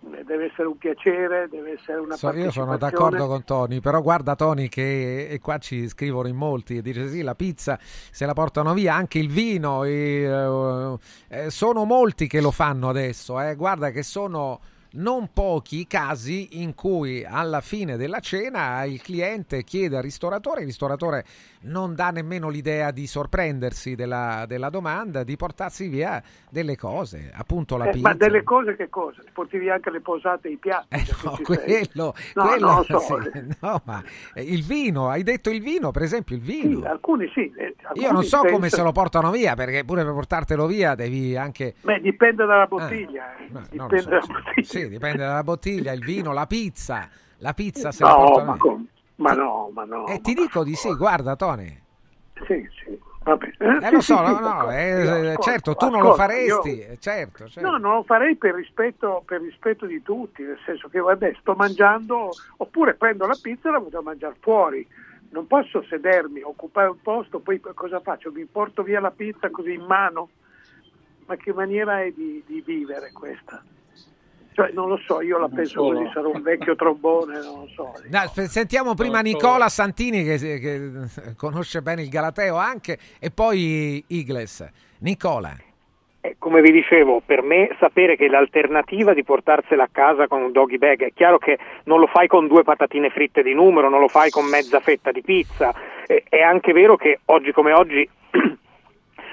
[0.00, 4.34] deve essere un piacere, deve essere una So- io sono d'accordo con Tony, però guarda
[4.34, 8.32] Tony che e qua ci scrivono in molti e dice sì, la pizza se la
[8.32, 10.98] portano via, anche il vino, e, eh,
[11.28, 13.54] eh, sono molti che lo fanno adesso, eh.
[13.54, 14.60] guarda che sono
[14.92, 20.60] non pochi i casi in cui alla fine della cena il cliente chiede al ristoratore,
[20.60, 21.24] il ristoratore
[21.62, 27.76] non dà nemmeno l'idea di sorprendersi della, della domanda, di portarsi via delle cose, appunto
[27.76, 28.08] la Eh, pizza.
[28.08, 29.20] ma delle cose che cosa?
[29.22, 31.04] Ti porti via anche le posate e i piatti?
[31.04, 32.98] se No, quello, No, quello so.
[32.98, 34.02] sì, no, ma
[34.34, 36.80] eh, il vino, hai detto il vino, per esempio il vino.
[36.80, 37.52] Sì, alcuni sì.
[37.56, 40.66] eh, Io alcuni non so come pensano- se lo portano via, perché pure per portartelo
[40.66, 41.74] via devi anche...
[41.82, 43.36] Beh, dipende dalla bottiglia.
[43.36, 43.48] eh.
[43.50, 44.32] No, non lo dipende so, dalla sì.
[44.32, 44.66] bottiglia.
[44.66, 47.08] Sì, dipende dalla bottiglia, il vino, la pizza.
[47.38, 48.86] La pizza se la No, portano ma, com-
[49.16, 50.06] ma no, ma no.
[50.06, 51.80] E ti dico di sì, guarda Tony.
[52.46, 52.98] Sì, sì.
[53.22, 53.50] Vabbè.
[53.58, 56.76] Eh, lo sì, so, sì, no, sì, no, eh, eh, certo, tu non lo faresti,
[56.76, 57.70] io- eh, certo, certo.
[57.70, 61.54] No, non lo farei per rispetto, per rispetto di tutti, nel senso che vabbè, sto
[61.54, 64.86] mangiando, oppure prendo la pizza e la vado a mangiare fuori.
[65.30, 68.32] Non posso sedermi, occupare un posto, poi cosa faccio?
[68.32, 70.30] Mi porto via la pizza così in mano?
[71.26, 73.62] Ma che maniera è di, di vivere questa?
[74.52, 77.92] Cioè, non lo so, io la penso così, sarò un vecchio trombone, non lo so.
[78.10, 80.90] F- sentiamo prima Nicola Santini che, che
[81.36, 84.68] conosce bene il Galateo anche e poi Igles.
[84.98, 85.56] Nicola.
[86.22, 90.52] Eh, come vi dicevo, per me sapere che l'alternativa di portarsela a casa con un
[90.52, 94.00] doggy bag è chiaro che non lo fai con due patatine fritte di numero, non
[94.00, 95.72] lo fai con mezza fetta di pizza.
[96.06, 98.06] Eh, è anche vero che oggi come oggi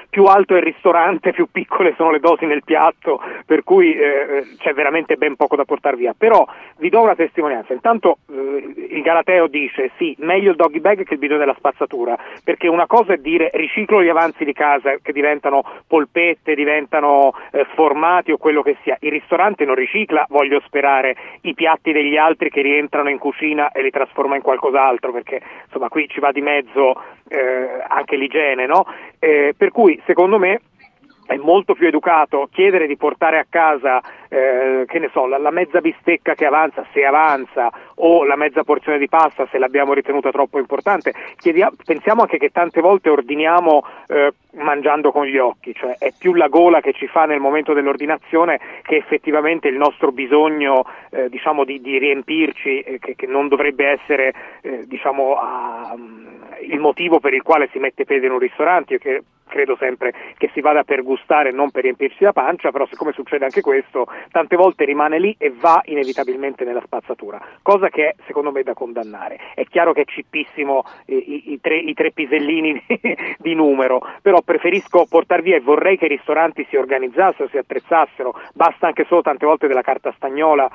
[0.09, 4.55] più alto è il ristorante, più piccole sono le dosi nel piatto, per cui eh,
[4.57, 6.13] c'è veramente ben poco da portare via.
[6.17, 6.45] Però
[6.77, 7.73] vi do una testimonianza.
[7.73, 12.17] Intanto eh, il Galateo dice sì, meglio il doggy bag che il bidone della spazzatura,
[12.43, 17.65] perché una cosa è dire riciclo gli avanzi di casa che diventano polpette, diventano eh,
[17.75, 18.97] formati o quello che sia.
[19.01, 23.81] Il ristorante non ricicla, voglio sperare, i piatti degli altri che rientrano in cucina e
[23.81, 28.85] li trasforma in qualcos'altro, perché insomma qui ci va di mezzo eh, anche l'igiene, no?
[29.19, 30.61] Eh, per cui secondo me
[31.27, 35.51] è molto più educato chiedere di portare a casa, eh, che ne so, la, la,
[35.51, 40.31] mezza bistecca che avanza, se avanza, o la mezza porzione di pasta se l'abbiamo ritenuta
[40.31, 41.13] troppo importante.
[41.35, 46.33] Chiedia, pensiamo anche che tante volte ordiniamo eh, mangiando con gli occhi, cioè è più
[46.33, 51.65] la gola che ci fa nel momento dell'ordinazione che effettivamente il nostro bisogno eh, diciamo,
[51.65, 55.93] di, di, riempirci, eh, che, che, non dovrebbe essere eh, diciamo, a,
[56.61, 58.97] il motivo per il quale si mette piede in un ristorante.
[58.97, 62.85] Che credo sempre che si vada per gustare e non per riempirsi la pancia, però
[62.87, 68.09] siccome succede anche questo, tante volte rimane lì e va inevitabilmente nella spazzatura, cosa che
[68.09, 69.39] è secondo me da condannare.
[69.55, 74.01] È chiaro che è cippissimo eh, i, i, tre, i, tre, pisellini di, di numero,
[74.21, 79.05] però preferisco portare via e vorrei che i ristoranti si organizzassero, si attrezzassero, basta anche
[79.07, 80.69] solo tante volte della carta stagnola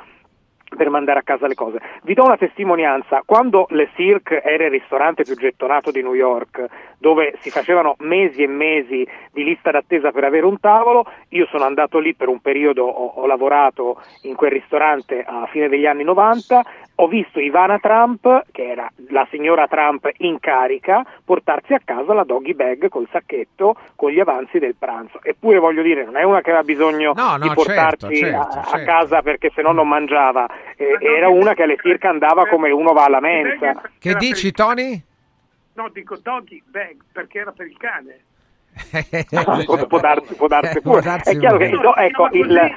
[0.77, 1.79] per mandare a casa le cose.
[2.03, 6.67] Vi do una testimonianza, quando Le Cirque era il ristorante più gettonato di New York,
[6.99, 11.65] dove si facevano mesi e mesi di lista d'attesa per avere un tavolo, io sono
[11.65, 16.05] andato lì per un periodo, ho, ho lavorato in quel ristorante a fine degli anni
[16.05, 16.63] 90,
[16.97, 22.25] ho visto Ivana Trump, che era la signora Trump in carica, portarsi a casa la
[22.25, 25.19] doggy bag col sacchetto con gli avanzi del pranzo.
[25.23, 28.43] Eppure voglio dire, non è una che aveva bisogno no, no, di portarsi certo, a,
[28.43, 28.85] certo, a certo.
[28.85, 33.05] casa perché se no non mangiava, era una che alle circa andava come uno va
[33.05, 33.81] alla mensa.
[33.99, 35.03] Che dici Tony?
[35.75, 38.21] No, dico doggy bag perché era per il cane.
[39.65, 41.03] può, può darsi, può darsi Può pure.
[41.05, 41.71] darsi è chiaro pure.
[41.71, 42.75] che do- ecco, il-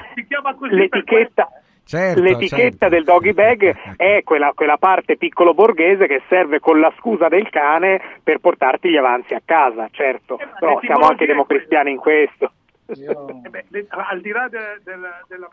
[0.70, 1.48] l'etichetta,
[1.84, 6.92] Certo, l'etichetta del doggy bag è quella, quella parte piccolo borghese che serve con la
[6.98, 11.98] scusa del cane per portarti gli avanzi a casa, certo, però siamo anche democristiani in
[11.98, 12.52] questo.
[12.88, 15.48] Eh beh, de- al di là de- della, della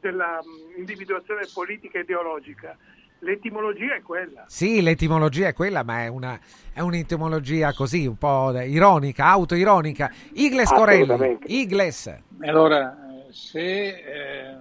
[0.00, 2.76] della, mm, individuazione politica e ideologica,
[3.20, 4.44] l'etimologia è quella.
[4.48, 6.38] Sì, l'etimologia è quella, ma è, una,
[6.72, 10.10] è un'etimologia così, un po' ironica, autoironica.
[10.34, 11.38] Igles Corelli.
[11.46, 12.12] Igles.
[12.40, 14.56] Allora, eh, se eh,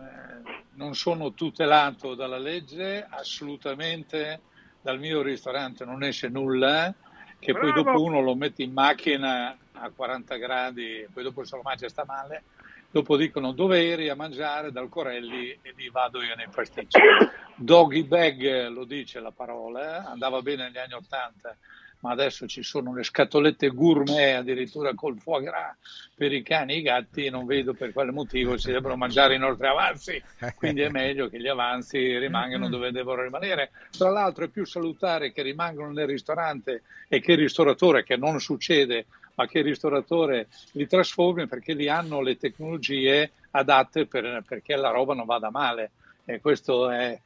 [0.76, 4.42] non sono tutelato dalla legge, assolutamente
[4.82, 6.94] dal mio ristorante non esce nulla,
[7.40, 7.84] che poi Bravo.
[7.84, 12.04] dopo uno lo mette in macchina a 40 gradi, poi dopo se lo mangia sta
[12.06, 12.44] male,
[12.90, 17.00] dopo dicono dove eri a mangiare dal Corelli e lì vado io nei pasticci.
[17.56, 21.58] Doggy bag lo dice la parola, eh, andava bene negli anni 80,
[22.00, 25.76] ma adesso ci sono le scatolette gourmet addirittura col foie gras
[26.16, 29.40] per i cani e i gatti, non vedo per quale motivo si debbano mangiare i
[29.40, 30.22] nostri avanzi,
[30.56, 33.72] quindi è meglio che gli avanzi rimangano dove devono rimanere.
[33.96, 38.40] Tra l'altro è più salutare che rimangano nel ristorante e che il ristoratore, che non
[38.40, 39.06] succede,
[39.36, 44.90] ma che il ristoratore li trasformi perché lì hanno le tecnologie adatte per- perché la
[44.90, 45.92] roba non vada male
[46.26, 47.20] e questo è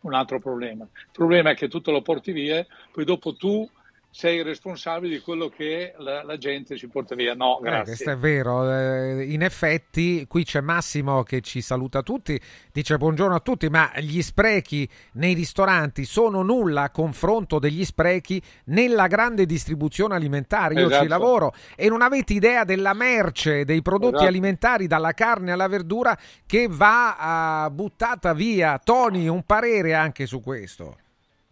[0.00, 0.84] un altro problema.
[0.84, 3.68] Il problema è che tu te lo porti via, poi dopo tu
[4.10, 7.34] sei responsabile di quello che la, la gente ci porta via.
[7.34, 7.84] No, Eh, grazie.
[7.84, 12.40] questo è vero, eh, in effetti qui c'è Massimo che ci saluta tutti,
[12.72, 18.42] dice buongiorno a tutti, ma gli sprechi nei ristoranti sono nulla a confronto degli sprechi
[18.64, 20.74] nella grande distribuzione alimentare.
[20.74, 21.08] Io ci Esatto.
[21.08, 24.28] lavoro e non avete idea della merce, dei prodotti Esatto.
[24.28, 28.80] alimentari, dalla carne alla verdura che va ah, buttata via.
[28.82, 30.96] Tony, un parere anche su questo.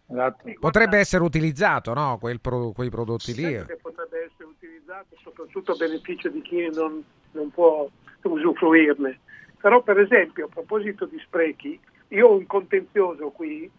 [0.09, 0.49] Esatto.
[0.59, 2.17] Potrebbe essere utilizzato, no?
[2.41, 3.57] Pro- quei prodotti lì.
[3.81, 7.89] Potrebbe essere utilizzato soprattutto a beneficio di chi non, non può
[8.21, 9.19] usufruirne.
[9.59, 11.79] Però per esempio a proposito di sprechi,
[12.09, 13.69] io ho un contenzioso qui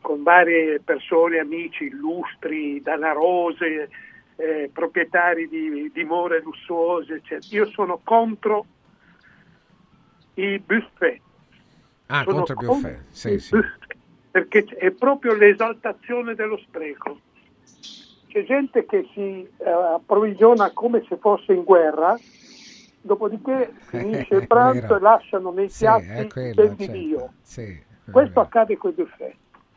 [0.00, 3.88] con varie persone, amici, illustri, danarose,
[4.36, 7.56] eh, proprietari di dimore lussuose, eccetera.
[7.56, 8.66] Io sono contro
[10.34, 11.20] i buffet.
[12.06, 13.00] Ah, Sono contro il buffet.
[13.08, 13.56] Sì, i sì.
[13.56, 13.83] buffet,
[14.34, 17.20] Perché è proprio l'esaltazione dello spreco.
[18.26, 22.18] C'è gente che si eh, approvvigiona come se fosse in guerra,
[23.00, 26.92] dopodiché finisce il pranzo e lasciano nei Sì, piatti è quello, del certo.
[26.92, 27.32] divio.
[27.42, 29.36] Sì, è Questo accade con i buffet.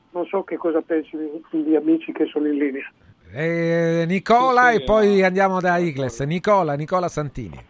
[0.10, 2.92] Non so che cosa pensino gli amici che sono in linea.
[3.32, 6.20] Eh, Nicola Sì, sì, e poi andiamo da Igles.
[6.22, 7.64] Nicola, Nicola Santini.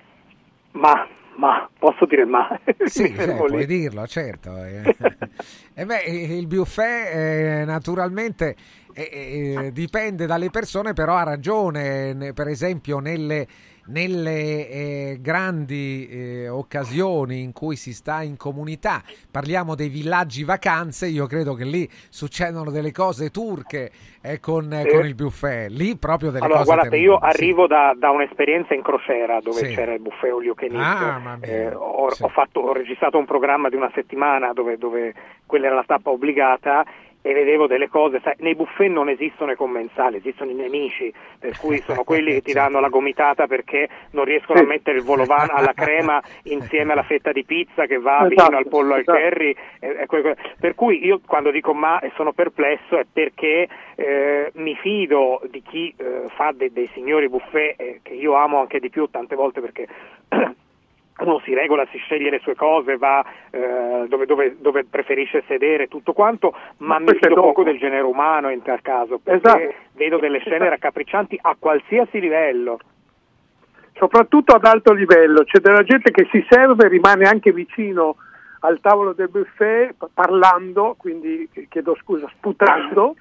[0.71, 1.05] Ma,
[1.37, 2.59] ma, posso dire ma?
[2.85, 3.35] Sì, lì.
[3.47, 4.55] puoi dirlo, certo.
[4.63, 4.95] Eh,
[5.73, 8.55] eh beh, il buffet eh, naturalmente
[8.93, 13.47] eh, eh, dipende dalle persone, però ha ragione, ne- per esempio nelle,
[13.87, 21.07] nelle eh, grandi eh, occasioni in cui si sta in comunità, parliamo dei villaggi vacanze,
[21.07, 23.91] io credo che lì succedono delle cose turche
[24.21, 24.89] eh, con, Sì.
[24.89, 27.25] con il buffet, lì proprio delle Allora, cose guardate, terribili, io sì.
[27.37, 29.73] arrivo da, da un'esperienza in crociera dove Sì.
[29.75, 31.77] c'era il buffet olio che Ah, mia.
[31.77, 35.13] ho, ho fatto- ho registrato un programma di una settimana dove, dove
[35.45, 36.85] quella era la tappa obbligata
[37.27, 41.57] e vedevo delle cose, sai, nei buffet non esistono i commensali, esistono i nemici, per
[41.57, 45.51] cui sono quelli che ti danno la gomitata perché non riescono a mettere il volovano
[45.53, 49.17] alla crema insieme alla fetta di pizza che va Esatto, vicino al pollo al esatto.
[49.19, 49.55] curry.
[50.05, 54.75] que- que- Per cui io quando dico ma e sono perplesso è perché eh, mi
[54.75, 58.89] fido di chi eh, fa de- dei signori buffet eh, che io amo anche di
[58.89, 59.87] più tante volte perché
[61.19, 65.87] uno si regola, si sceglie le sue cose, va eh, dove, dove- dove preferisce sedere,
[65.87, 69.47] tutto quanto, ma mi questo è fido poco del genere umano in tal caso, perché
[69.47, 69.73] Esatto.
[69.93, 72.79] vedo delle scene raccapriccianti a qualsiasi livello.
[73.93, 78.17] soprattutto ad alto livello, c'è della gente che si serve e rimane anche vicino
[78.59, 83.15] al tavolo del buffet pa- parlando, quindi chiedo scusa, sputando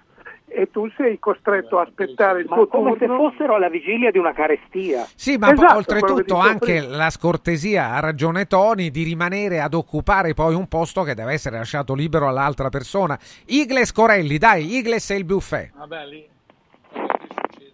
[0.49, 3.17] e tu sei costretto a aspettare il tuo come se turno.
[3.31, 5.07] fossero alla vigilia di una carestia.
[5.15, 6.97] Sì, ma poi, Esatto, oltretutto anche prima.
[6.97, 11.57] la scortesia, ha ragione Tony, di rimanere ad occupare poi un posto che deve essere
[11.59, 13.19] lasciato libero all'altra persona.
[13.47, 15.73] Igles Corelli, dai, Igles e il buffet.
[15.75, 16.29] Vabbè, lì, lì
[17.29, 17.73] succede,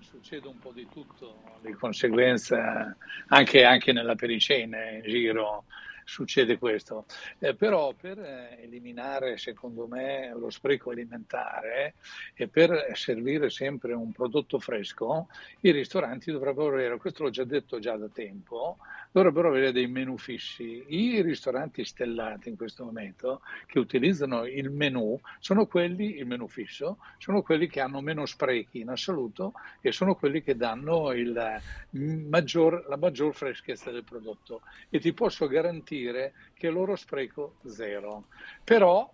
[0.00, 2.94] succede un po' di tutto, di conseguenza
[3.28, 5.64] anche, anche nella pericena in giro
[6.08, 7.04] succede questo.
[7.38, 11.94] Eh, però per eh, eliminare, secondo me, lo spreco alimentare
[12.34, 15.28] e per servire sempre un prodotto fresco,
[15.60, 18.78] i ristoranti dovrebbero avere, questo l'ho già detto già da tempo,
[19.18, 20.84] dovrebbero avere dei menu fissi.
[20.86, 26.98] I ristoranti stellati in questo momento che utilizzano il menu sono quelli, il menu fisso,
[27.18, 32.86] sono quelli che hanno meno sprechi in assoluto e sono quelli che danno il maggior,
[32.88, 34.62] la maggior freschezza del prodotto.
[34.88, 38.26] E ti posso garantire che loro spreco zero.
[38.62, 39.12] Però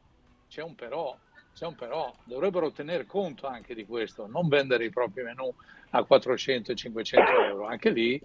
[0.48, 1.16] c'è un però.
[1.54, 5.54] C'è un però, dovrebbero tener conto anche di questo, non vendere i propri menu
[5.90, 8.20] a 400 e 500 euro, anche lì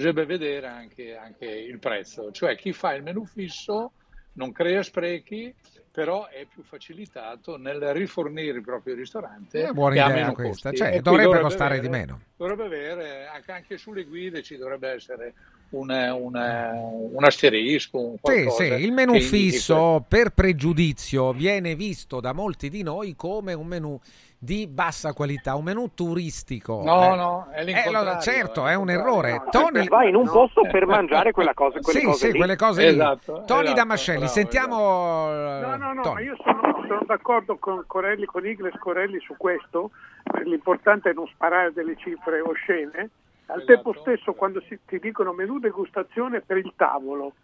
[0.00, 3.92] bisogna vedere anche, anche il prezzo, cioè chi fa il menu fisso
[4.32, 5.54] non crea sprechi,
[5.90, 9.64] però è più facilitato nel rifornire il proprio ristorante.
[9.64, 12.20] È buona idea meno questa, cioè, E qui dovrebbe costare avere- di meno.
[12.36, 15.34] Dovrebbe avere, anche, anche sulle guide ci dovrebbe essere
[15.70, 22.32] un, un- un asterisco, un Sì, sì, il indichi fisso per pregiudizio viene visto da
[22.32, 23.98] molti di noi come un menù
[24.42, 26.80] di bassa qualità, un menù turistico.
[26.82, 27.16] No, eh.
[27.16, 29.42] no, è Eh, l'incontrario, lo- certo, è è un errore.
[29.50, 32.38] Tony, Vai in un posto per mangiare quella cosa, quelle sì, cose sì, lì.
[32.38, 32.88] quelle cose lì.
[32.88, 36.14] Esatto, Tony esatto, Damascelli, bravo, sentiamo eh, No, no, no, Tony.
[36.14, 39.90] ma io sono, sono d'accordo con Corelli, con Igles Corelli su questo,
[40.32, 43.10] Eh, l'importante è non sparare delle cifre oscene,
[43.46, 47.34] al tempo stesso quando si, ti dicono menù degustazione per il tavolo,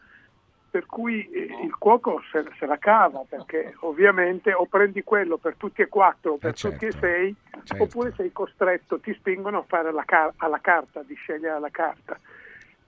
[0.71, 5.57] per cui eh, il cuoco se, se la cava, perché ovviamente o prendi quello per
[5.57, 7.85] tutti e quattro o per Eh, certo, tutti e sei, certo.
[7.85, 12.19] oppure sei costretto, ti spingono a fare alla, car- alla carta, di scegliere alla carta.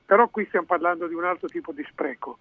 [0.04, 2.38] Però qui stiamo parlando di un altro tipo di spreco.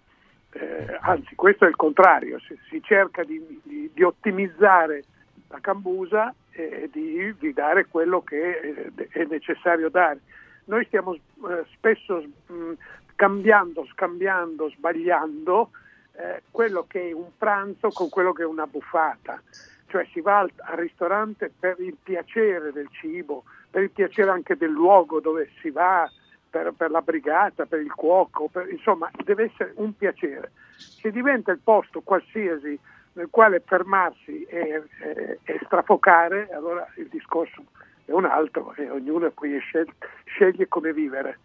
[0.50, 5.04] Eh, anzi, questo è il contrario, si, si cerca di, di- di ottimizzare
[5.48, 8.58] la cambusa e di, di dare quello che
[8.96, 10.20] eh, è necessario dare.
[10.64, 12.72] Noi stiamo eh, spesso mh,
[13.18, 15.70] cambiando, scambiando, sbagliando
[16.12, 19.42] eh, quello che è un pranzo con quello che è una buffata.
[19.88, 24.56] Cioè si va al, al ristorante per il piacere del cibo, per il piacere anche
[24.56, 26.08] del luogo dove si va,
[26.48, 30.52] per, per la brigata, per il cuoco, per- insomma deve essere un piacere.
[31.00, 32.78] Se diventa il posto qualsiasi
[33.14, 37.64] nel quale fermarsi e, e- e strafocare, allora il discorso
[38.04, 39.92] è un altro e ognuno poi scel-
[40.26, 41.38] sceglie come vivere.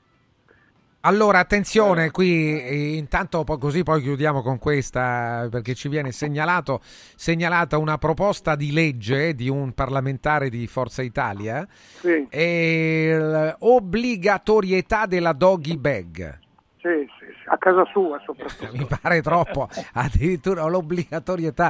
[1.06, 6.80] Allora, attenzione, qui eh, intanto poi così poi chiudiamo con questa perché ci viene segnalato,
[6.82, 13.18] segnalata una proposta di legge di un parlamentare di Forza Italia Sì, e
[13.60, 16.40] l'obbligatorietà della doggy bag.
[16.78, 16.88] sì,
[17.20, 18.72] sì, sì, a casa sua soprattutto.
[18.72, 21.70] Mi pare troppo, addirittura l'obbligatorietà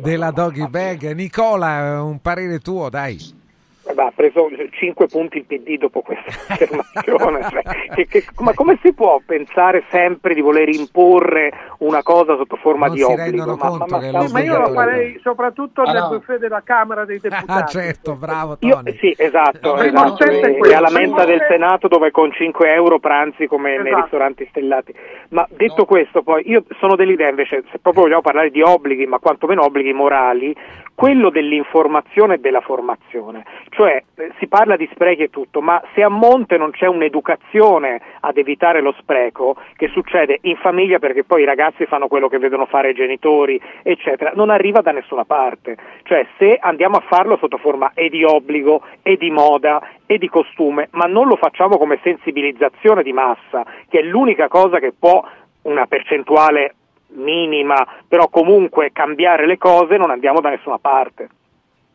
[0.00, 1.10] della doggy bag.
[1.14, 3.40] Nicola, un parere tuo, dai.
[3.84, 7.40] Vabbè, ha preso 5 punti il PD dopo questa affermazione.
[7.50, 7.62] cioè,
[7.94, 12.86] che, che, ma come si può pensare sempre di voler imporre una cosa sotto forma
[12.86, 13.24] Non di si obbligo?
[13.30, 17.04] rendono Ma, conto ma- ma- Ma io lo farei soprattutto Ah, nel buffet della Camera
[17.04, 17.50] dei Deputati.
[17.50, 18.96] Ah, certo, bravo Io, Tony.
[18.98, 20.24] sì, esatto, esatto.
[20.24, 21.40] E- e alla mensa del.
[21.48, 24.00] Senato dove con 5 euro pranzi come nei Esatto.
[24.02, 24.94] ristoranti stellati.
[25.30, 25.84] Ma detto No.
[25.86, 29.92] questo, poi io sono dell'idea invece, se proprio vogliamo parlare di obblighi, ma quantomeno obblighi
[29.92, 30.54] morali,
[31.02, 33.44] quello dell'informazione e della formazione.
[33.70, 38.00] Cioè eh, si parla di sprechi e tutto, ma se a monte non c'è un'educazione
[38.20, 42.38] ad evitare lo spreco, che succede in famiglia perché poi i ragazzi fanno quello che
[42.38, 45.76] vedono fare i genitori, eccetera, non arriva da nessuna parte.
[46.04, 50.28] Cioè se andiamo a farlo sotto forma e di obbligo e di moda e di
[50.28, 55.20] costume, ma non lo facciamo come sensibilizzazione di massa, che è l'unica cosa che può
[55.62, 56.74] una percentuale
[57.14, 61.28] minima, però comunque cambiare le cose, non andiamo da nessuna parte.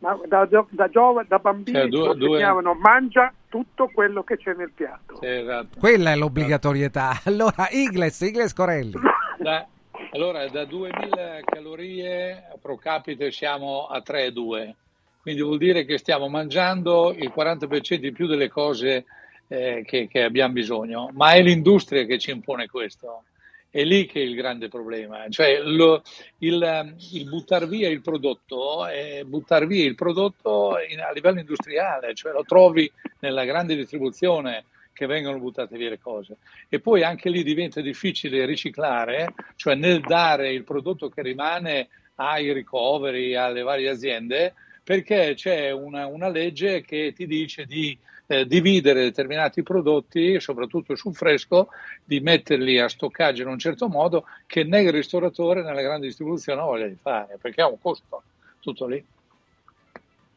[0.00, 4.36] Ma da, da giovane, da bambini Cioè, due- ci due- insegnavano mangia tutto quello che
[4.36, 5.16] c'è nel piatto.
[5.20, 5.78] Sì, esatto.
[5.78, 7.20] Quella è l'obbligatorietà.
[7.26, 8.94] Allora, Igles, Igles Corelli.
[9.38, 9.66] Da-
[10.12, 14.72] allora, da 2000 calorie pro capite siamo a 3,2,
[15.20, 19.04] quindi vuol dire che stiamo mangiando il 40% di più delle cose
[19.48, 23.24] eh, che, che abbiamo bisogno, ma è l'industria che ci impone questo.
[23.70, 26.02] È lì che è il grande problema, cioè lo-
[26.38, 32.32] il, il buttar via il prodotto è buttar via il prodotto a livello industriale, cioè
[32.32, 32.90] lo trovi
[33.20, 34.64] nella grande distribuzione
[34.94, 36.38] che vengono buttate via le cose.
[36.68, 42.52] E poi anche lì diventa difficile riciclare, cioè nel dare il prodotto che rimane ai
[42.52, 47.96] ricoveri, alle varie aziende, perché c'è una, una legge che ti dice di
[48.28, 51.68] eh, dividere determinati prodotti, soprattutto sul fresco,
[52.04, 56.06] di metterli a stoccaggio in un certo modo che né il ristoratore né la grande
[56.06, 58.22] distribuzione ha voglia di fare, perché ha un costo,
[58.60, 59.04] tutto lì.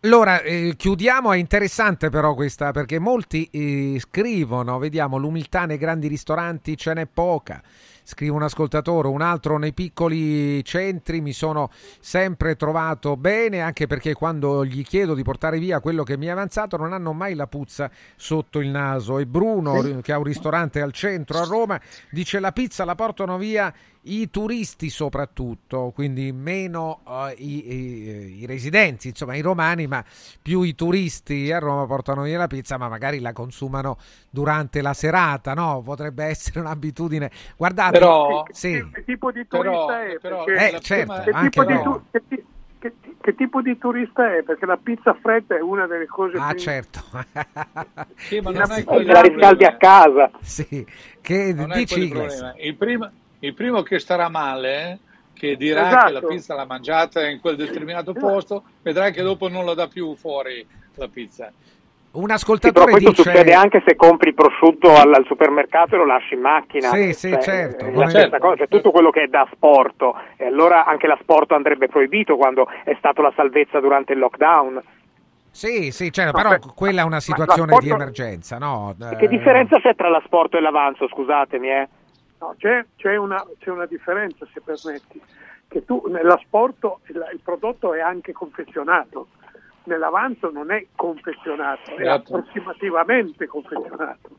[0.03, 6.07] Allora, eh, chiudiamo, è interessante però questa, perché molti eh, scrivono, vediamo, l'umiltà nei grandi
[6.07, 7.61] ristoranti ce n'è poca,
[8.03, 11.69] scrive un ascoltatore, un altro nei piccoli centri mi sono
[11.99, 16.29] sempre trovato bene, anche perché quando gli chiedo di portare via quello che mi è
[16.29, 19.19] avanzato non hanno mai la puzza sotto il naso.
[19.19, 21.79] E Bruno, che ha un ristorante al centro a Roma,
[22.09, 23.73] dice la pizza la portano via
[24.03, 30.03] i turisti soprattutto, quindi meno eh, i, i- i residenti, insomma i romani, ma
[30.41, 33.97] più i turisti a Roma portano via la pizza, ma magari la consumano
[34.29, 35.81] durante la serata, no?
[35.85, 37.29] Potrebbe essere un'abitudine.
[37.55, 38.89] Guardate, Però- sì.
[38.91, 40.17] Che tipo di Però- turista è?
[40.19, 42.45] però Perché- Eh, certo, che, anche tipo tu- che ti-
[42.79, 44.41] che ti- che tipo di turista è?
[44.41, 46.59] Perché la pizza fredda è una delle cose Ah, più...
[46.59, 46.99] certo.
[48.15, 50.31] Sì, ma non è quello Se la riscaldi a casa.
[50.41, 50.83] sì,
[51.21, 52.55] che Non è dici il.
[52.63, 53.09] Il primo,
[53.41, 54.99] il primo che starà male,
[55.33, 56.05] che dirà Esatto.
[56.05, 59.87] che la pizza l'ha mangiata in quel determinato posto, vedrai che dopo non la dà
[59.87, 60.65] più fuori
[60.95, 61.51] la pizza.
[62.13, 63.23] Un Sì, però ascoltatore questo dice...
[63.23, 66.89] succede anche se compri il prosciutto al, al supermercato e lo lasci in macchina.
[66.89, 68.37] Sì, sì, Cioè, certo, la Certo.
[68.37, 70.15] cosa, cioè tutto quello che è da sporto.
[70.35, 74.81] E allora anche l'asporto andrebbe proibito quando è stata la salvezza durante il lockdown.
[75.51, 78.93] Sì, sì, certo, No, però beh, quella è una situazione l'asporto- di emergenza, no?
[79.09, 81.87] E Che Eh, differenza c'è tra l'asporto e l'avanzo, scusatemi, eh?
[82.41, 85.21] No, c'è, c'è una, c'è una differenza, se permetti,
[85.67, 89.27] che tu nell'asporto il, il prodotto è anche confezionato,
[89.83, 92.35] nell'avanzo non è confezionato, è Certo.
[92.35, 94.29] approssimativamente confezionato,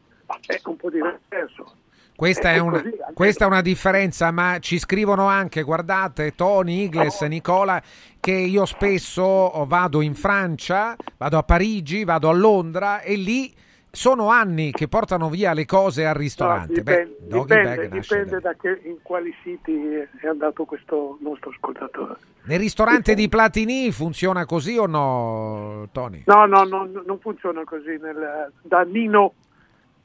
[0.46, 1.76] è un po' diverso.
[2.16, 6.82] Questa è, è una, così, questa è una differenza, ma ci scrivono anche, guardate, Tony,
[6.82, 7.80] Igles, Nicola,
[8.18, 13.54] che io spesso vado in Francia, vado a Parigi, vado a Londra e lì
[13.94, 16.72] sono anni che portano via le cose al No, ristorante.
[16.72, 19.76] dipende, Beh, dipende, dipende da che, in quali siti
[20.20, 22.16] è andato questo nostro ascoltatore.
[22.44, 26.22] Nel ristorante di Platini funziona così o no, Tony?
[26.24, 27.98] No, no, no, non funziona così.
[28.00, 29.34] Nel, da Nino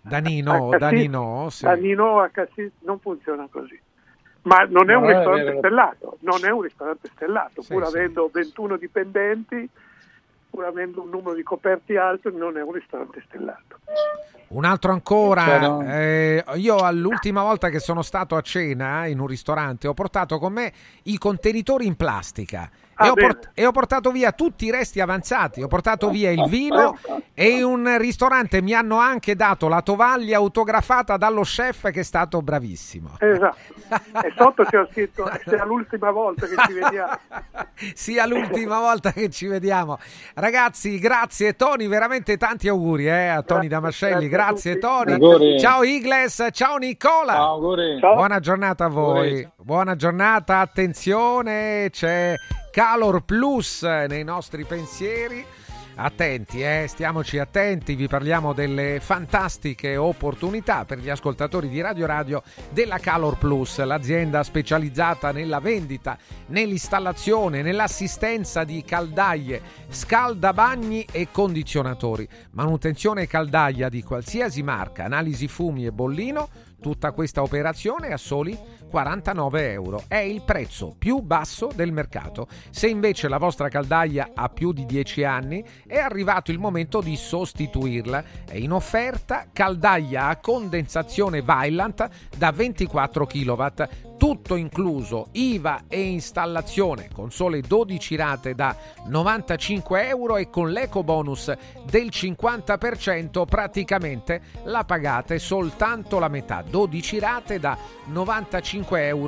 [0.01, 1.63] Danino, a Cassis- Danino, sì.
[1.65, 3.79] da Nino a Cassis non funziona così.
[4.43, 5.57] Ma non è un è ristorante vero.
[5.59, 7.95] stellato, non è un ristorante stellato, Sì, pur sì.
[7.97, 9.67] avendo 21 dipendenti,
[10.57, 13.77] pur avendo un numero di coperti alto, non è un ristorante stellato.
[14.47, 15.83] Un altro ancora, no.
[15.83, 20.53] eh, io l'ultima volta che sono stato a cena in un ristorante ho portato con
[20.53, 20.73] me
[21.03, 22.67] i contenitori in plastica
[22.99, 26.31] Ah, e, ho port- e ho portato via tutti i resti avanzati, ho portato via
[26.31, 26.97] il vino
[27.33, 32.03] e in un ristorante mi hanno anche dato la tovaglia autografata dallo chef che è
[32.03, 33.17] stato bravissimo.
[33.19, 33.75] Esatto.
[34.17, 37.19] E sotto c'è scritto sia l'ultima volta che ci vediamo.
[37.93, 39.99] Sia l'ultima volta che ci vediamo.
[40.33, 44.27] Ragazzi, grazie Tony, veramente tanti auguri eh, a Tony Grazie, Damascelli.
[44.27, 44.79] grazie Grazie.
[44.79, 45.11] Tony.
[45.13, 45.59] Auguri.
[45.59, 47.33] Ciao Igles, ciao Nicola.
[47.33, 47.99] Ciao, auguri.
[47.99, 49.27] Buona giornata a voi.
[49.27, 49.49] Auguri.
[49.57, 52.33] Buona giornata, attenzione, c'è
[52.77, 55.43] Calor Plus nei nostri pensieri.
[55.95, 62.43] Attenti, eh, stiamoci attenti, vi parliamo delle fantastiche opportunità per gli ascoltatori di Radio Radio
[62.69, 69.59] della Calor Plus, l'azienda specializzata nella vendita, nell'installazione, nell'assistenza di caldaie,
[69.89, 76.47] scaldabagni e condizionatori, manutenzione caldaia di qualsiasi marca, analisi fumi e bollino,
[76.79, 78.55] tutta questa operazione a soli
[78.87, 80.03] 49 euro.
[80.07, 82.47] È il prezzo più basso del mercato.
[82.69, 87.15] Se invece la vostra caldaia ha più di 10 anni, è arrivato il momento di
[87.15, 88.23] sostituirla.
[88.47, 93.65] È in offerta caldaia a condensazione Vaillant da 24 kW
[94.17, 101.03] tutto incluso, IVA e installazione con sole 12 rate da 95 euro e con l'eco
[101.03, 101.53] bonus
[101.85, 108.76] del 50% praticamente la pagate soltanto la metà, 12 rate da 95 euro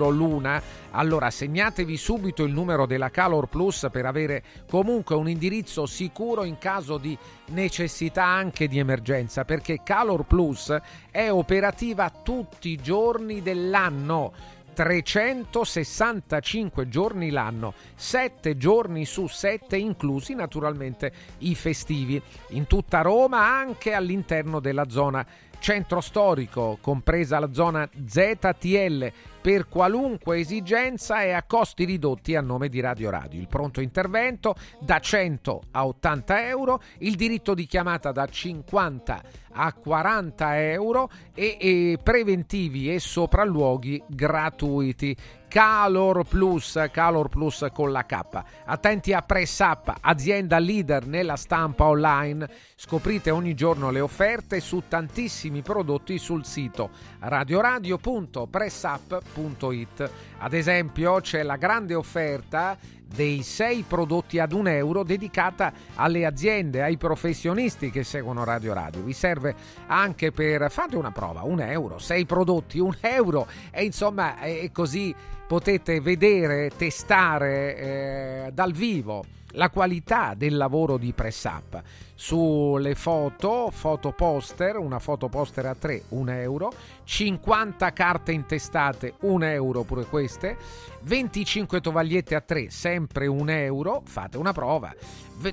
[0.10, 0.62] l'una.
[0.92, 6.58] Allora segnatevi subito il numero della Calor Plus per avere comunque un indirizzo sicuro in
[6.58, 7.18] caso di
[7.48, 10.76] necessità anche di emergenza perché Calor Plus
[11.12, 21.12] è operativa tutti i giorni dell'anno 365 giorni l'anno, 7 giorni su 7 inclusi naturalmente
[21.40, 22.22] i festivi,
[22.52, 25.28] in tutta Roma anche all'interno della zona
[25.60, 29.12] centro storico, compresa la zona ZTL,
[29.50, 33.40] per qualunque esigenza e a costi ridotti a nome di Radio Radio.
[33.40, 39.49] Il pronto intervento da 100 a 80 euro, il diritto di chiamata da 50 a
[39.52, 45.18] 40 euro e, e preventivi e sopralluoghi gratuiti.
[45.50, 48.20] Calor Plus, Calor Plus con la K.
[48.66, 52.48] Attenti a Press Up, azienda leader nella stampa online.
[52.76, 60.12] Scoprite ogni giorno le offerte su tantissimi prodotti sul sito radioradio.pressup.it.
[60.38, 62.78] Ad esempio c'è la grande offerta
[63.14, 69.02] dei 6 prodotti ad un euro dedicata alle aziende, ai professionisti che seguono Radio Radio.
[69.02, 69.56] Vi serve
[69.88, 75.14] anche per fate una prova, un euro, 6 prodotti, un euro e insomma è così
[75.48, 81.82] potete vedere, testare eh, dal vivo la qualità del lavoro di press up.
[82.16, 86.72] Sulle foto, foto poster, una foto poster a 3, 1 euro,
[87.06, 90.58] 50 carte intestate, 1 euro pure queste,
[91.02, 94.94] 25 tovagliette a 3, sempre 1 euro, fate una prova,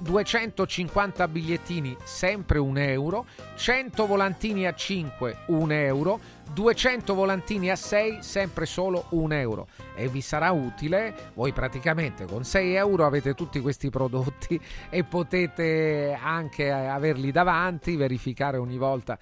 [0.01, 6.19] 250 bigliettini, sempre 1 euro, 100 volantini a 5, 1 euro,
[6.53, 9.69] 200 volantini a 6, sempre solo 1 euro.
[9.95, 14.61] E vi sarà utile, voi praticamente con 6 euro avete tutti questi prodotti
[14.91, 19.19] e potete anche averli davanti, verificare ogni volta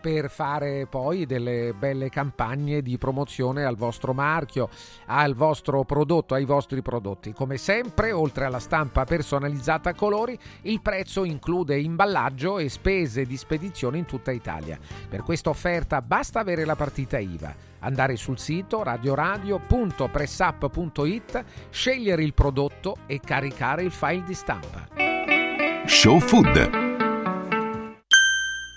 [0.00, 4.68] per fare poi delle belle campagne di promozione al vostro marchio,
[5.06, 7.32] al vostro prodotto, ai vostri prodotti.
[7.32, 13.36] Come sempre, oltre alla stampa personalizzata a colori, il prezzo include imballaggio e spese di
[13.36, 14.78] spedizione in tutta Italia.
[15.08, 22.96] Per questa offerta basta avere la partita IVA andare sul sito radioradio.pressup.it, scegliere il prodotto
[23.06, 24.86] e caricare il file di stampa.
[25.86, 26.89] Show Food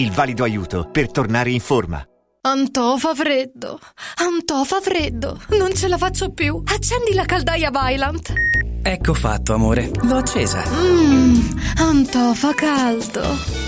[0.00, 2.04] il valido aiuto per tornare in forma.
[2.40, 3.78] Antò fa freddo,
[4.16, 6.62] Antò fa freddo, non ce la faccio più.
[6.64, 8.32] Accendi la caldaia Vylant.
[8.82, 10.62] Ecco fatto, amore, l'ho accesa.
[10.66, 13.67] Mmm, Antò fa caldo.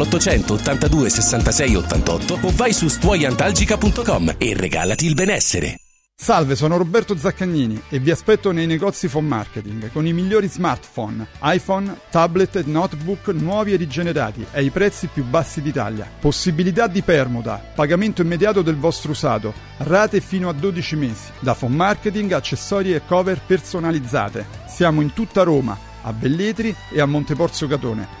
[0.00, 5.76] l'800 82 66 88 o vai su stuoiantalgica.com e regalati il benessere.
[6.22, 11.26] Salve, sono Roberto Zaccagnini e vi aspetto nei negozi Phone Marketing con i migliori smartphone,
[11.40, 16.06] iPhone, tablet e notebook nuovi e rigenerati ai prezzi più bassi d'Italia.
[16.20, 21.30] Possibilità di permuta, pagamento immediato del vostro usato, rate fino a 12 mesi.
[21.38, 24.44] Da Phone Marketing, accessori e cover personalizzate.
[24.68, 28.20] Siamo in tutta Roma, a Belletri e a Monteporzio Catone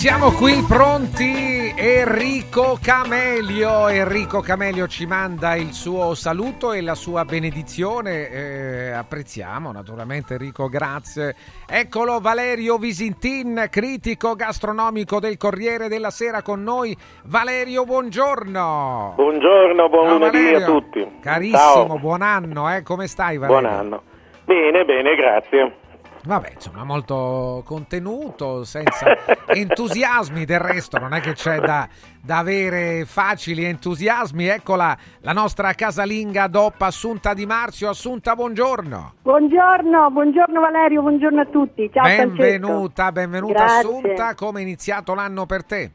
[0.00, 3.86] Siamo qui pronti, Enrico Camelio.
[3.88, 8.30] Enrico Camelio ci manda il suo saluto e la sua benedizione.
[8.30, 11.34] Eh, apprezziamo naturalmente Enrico, grazie.
[11.68, 16.96] Eccolo Valerio Visintin, critico gastronomico del Corriere della Sera con noi.
[17.24, 19.12] Valerio, buongiorno.
[19.16, 20.56] Buongiorno, buon Ciao, lunedì Valerio.
[20.56, 21.08] a tutti.
[21.20, 21.98] Carissimo, Ciao.
[21.98, 22.82] buon anno, eh?
[22.82, 23.60] come stai Valerio?
[23.68, 24.02] Buon anno.
[24.46, 25.79] Bene, bene, grazie.
[26.22, 29.06] Vabbè, insomma, molto contenuto, senza
[29.48, 31.88] entusiasmi del resto, non è che c'è da,
[32.22, 34.46] da avere facili entusiasmi.
[34.46, 37.88] Eccola la nostra casalinga DOP Assunta Di Marzio.
[37.88, 39.14] Assunta, buongiorno.
[39.22, 41.90] Buongiorno, buongiorno Valerio, buongiorno a tutti.
[41.90, 43.78] Ciao benvenuta, benvenuta Grazie.
[43.78, 44.34] Assunta.
[44.34, 45.92] Come è iniziato l'anno per te?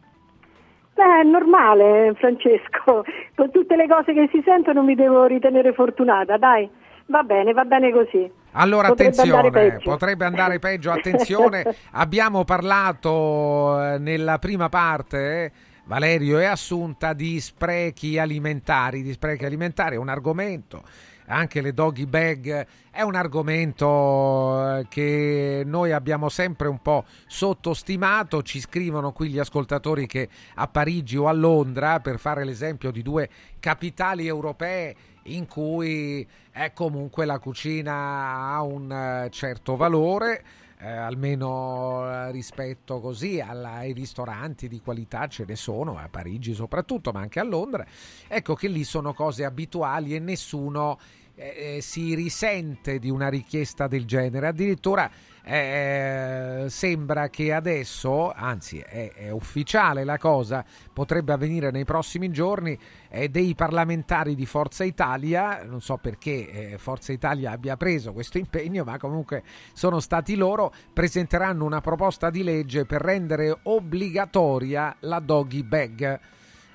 [0.95, 3.03] Beh, è normale, Francesco.
[3.35, 6.67] Con tutte le cose che si sentono mi devo ritenere fortunata, dai.
[7.07, 8.43] Va bene, va bene così.
[8.57, 9.89] Allora, Potrebbe andare attenzione, peggio.
[9.89, 11.75] potrebbe andare peggio, attenzione.
[11.91, 15.51] Abbiamo parlato eh, nella prima parte, eh,
[15.85, 19.03] Valerio e Assunta, di sprechi alimentari.
[19.03, 20.83] Di sprechi alimentari è un argomento,
[21.27, 28.41] anche le doggy bag è un argomento eh, che noi abbiamo sempre un po' sottostimato.
[28.41, 33.01] Ci scrivono qui gli ascoltatori che a Parigi o a Londra, per fare l'esempio di
[33.01, 33.29] due
[33.59, 34.95] capitali europee,
[35.25, 40.43] in cui è comunque la cucina ha un eh, certo valore.
[40.77, 46.53] eh, almeno eh, rispetto così alla- ai ristoranti di qualità ce ne sono, a Parigi
[46.53, 47.85] soprattutto, ma anche a Londra.
[48.27, 50.99] Ecco che lì sono cose abituali e nessuno
[51.35, 54.47] eh, eh, si risente di una richiesta del genere.
[54.47, 55.09] Addirittura
[55.47, 62.77] eh, sembra che adesso, anzi è, è ufficiale la cosa, potrebbe avvenire nei prossimi giorni,
[63.11, 68.39] eh, dei parlamentari di Forza Italia, non so perché eh, Forza Italia abbia preso questo
[68.39, 69.43] impegno, ma comunque
[69.73, 76.19] sono stati loro, presenteranno una proposta di legge per rendere obbligatoria la doggy bag.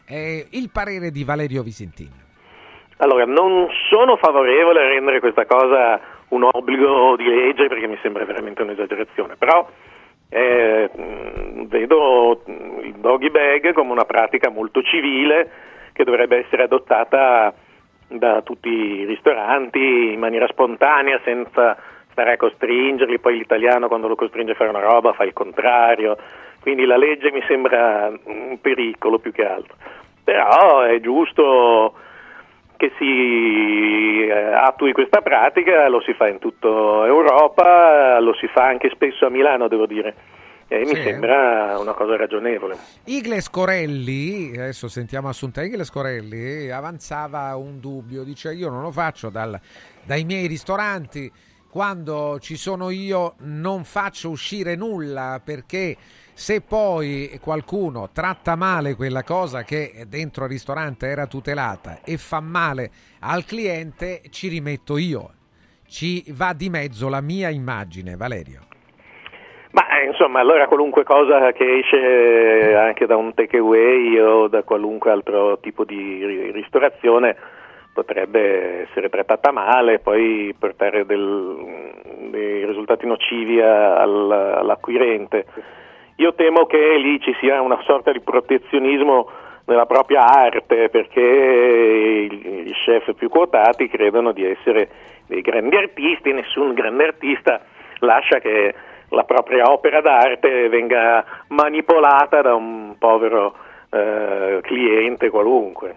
[0.04, 2.28] Eh, il parere di Valerio Visentini.
[2.98, 8.24] Allora, non sono favorevole a rendere questa cosa un obbligo di legge perché mi sembra
[8.24, 9.68] veramente un'esagerazione, però
[10.28, 10.88] eh,
[11.66, 12.42] vedo
[12.82, 15.50] il doggy bag come una pratica molto civile
[15.92, 17.52] che dovrebbe essere adottata
[18.06, 21.76] da tutti i ristoranti in maniera spontanea senza
[22.10, 26.16] stare a costringerli, poi l'italiano quando lo costringe a fare una roba fa il contrario,
[26.60, 29.74] quindi la legge mi sembra un pericolo più che altro,
[30.22, 31.94] però è giusto
[32.80, 36.66] che si eh, attui questa pratica, lo si fa in tutta
[37.04, 40.14] Europa, lo si fa anche spesso a Milano, devo dire,
[40.66, 41.02] e mi Sì.
[41.02, 42.76] sembra una cosa ragionevole.
[43.04, 49.28] Igles Corelli, adesso sentiamo Assunta Igles Corelli, avanzava un dubbio, dice io non lo faccio
[49.28, 49.60] dal-
[50.02, 51.30] dai miei ristoranti,
[51.68, 55.96] quando ci sono io non faccio uscire nulla perché
[56.40, 62.40] se poi qualcuno tratta male quella cosa che dentro al ristorante era tutelata e fa
[62.40, 62.90] male
[63.20, 65.32] al cliente, ci rimetto io.
[65.86, 68.60] Ci va di mezzo la mia immagine, Valerio.
[69.72, 75.10] Ma eh, insomma, allora qualunque cosa che esce anche da un takeaway o da qualunque
[75.10, 77.36] altro tipo di ri- ristorazione
[77.92, 81.92] potrebbe essere trattata male e poi portare del-
[82.30, 85.44] dei risultati nocivi all'acquirente.
[86.20, 89.30] Io temo che lì ci sia una sorta di protezionismo
[89.64, 94.90] nella propria arte perché i, chef più quotati credono di essere
[95.26, 97.62] dei grandi artisti, nessun grande artista
[98.00, 98.74] lascia che
[99.08, 103.54] la propria opera d'arte venga manipolata da un povero
[103.88, 105.96] eh, cliente qualunque.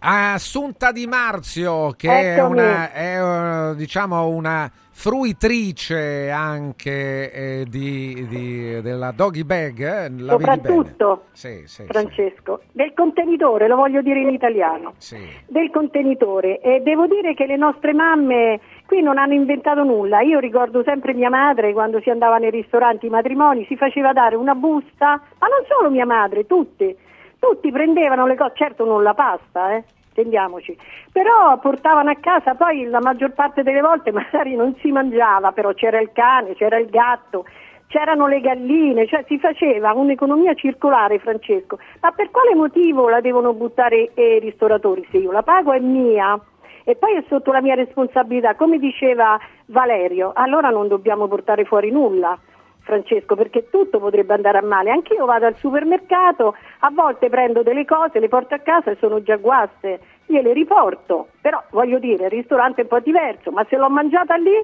[0.00, 2.58] Assunta Di Marzio, che è Eccomi.
[2.58, 10.32] una, è, eh, diciamo una fruitrice anche eh, di, di- della doggy bag, eh, la?
[10.32, 15.18] Soprattutto, Sì, sì, sì, Francesco, del contenitore, lo voglio dire in italiano, sì.
[15.46, 16.60] del contenitore.
[16.60, 20.22] E devo dire che le nostre mamme qui non hanno inventato nulla.
[20.22, 24.34] Io ricordo sempre mia madre quando si andava nei ristoranti, i matrimoni, si faceva dare
[24.34, 26.96] una busta, ma non solo mia madre, tutti.
[27.38, 29.84] Tutti prendevano le cose, certo non la pasta, eh,
[30.16, 30.76] intendiamoci,
[31.12, 35.72] però portavano a casa, poi la maggior parte delle volte magari non si mangiava, però
[35.74, 37.44] c'era il cane, c'era il gatto,
[37.88, 41.78] c'erano le galline, cioè si faceva un'economia circolare, Francesco.
[42.00, 45.06] Ma per quale motivo la devono buttare i ristoratori?
[45.10, 46.38] Se io la pago è mia
[46.84, 51.90] e poi è sotto la mia responsabilità, come diceva Valerio, allora non dobbiamo portare fuori
[51.90, 52.38] nulla.
[52.86, 54.90] Francesco, perché tutto potrebbe andare a male.
[54.90, 59.20] Anch'io vado al supermercato, a volte prendo delle cose, le porto a casa e sono
[59.22, 61.28] già guaste, gliele riporto.
[61.40, 64.54] Però voglio dire, il ristorante è un po' diverso, ma se l'ho mangiata lì,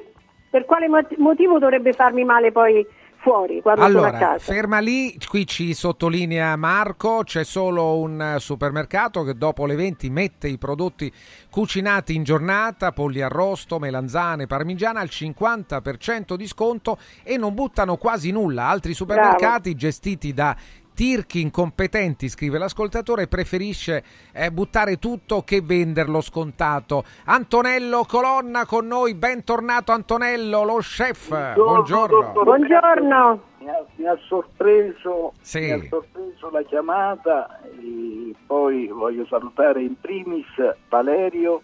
[0.48, 2.86] per quale mot- motivo dovrebbe farmi male poi
[3.22, 4.52] fuori quando sono a Allora, casa?
[4.52, 10.10] ferma lì, qui ci sottolinea Marco, c'è solo un eh, supermercato che dopo le 20
[10.10, 11.10] mette i prodotti
[11.48, 18.30] cucinati in giornata, polli arrosto, melanzane, parmigiana al 50% di sconto e non buttano quasi
[18.30, 18.66] nulla.
[18.68, 20.56] Altri supermercati gestiti da
[20.94, 24.02] tirchi incompetenti, scrive l'ascoltatore, preferisce
[24.32, 27.04] eh, buttare tutto che venderlo scontato.
[27.24, 31.54] Antonello Colonna con noi, bentornato Antonello, lo chef.
[31.54, 32.32] Buongiorno.
[32.42, 33.40] Buongiorno.
[33.58, 35.60] Mi ha, mi ha sorpreso, Sì.
[35.60, 40.46] mi ha sorpreso la chiamata e poi voglio salutare in primis
[40.88, 41.62] Valerio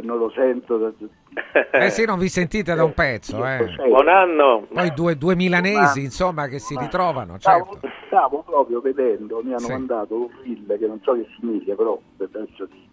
[0.00, 0.92] che non lo sento da
[1.72, 3.74] Eh sì, non vi sentite da un pezzo, eh.
[3.88, 4.66] Buon anno!
[4.72, 7.88] Poi due, due milanesi, insomma, che si ritrovano, Stavo, certo.
[8.06, 9.72] stavo proprio vedendo, mi hanno Sì.
[9.72, 12.84] mandato un reel che non so che significa, però penso di...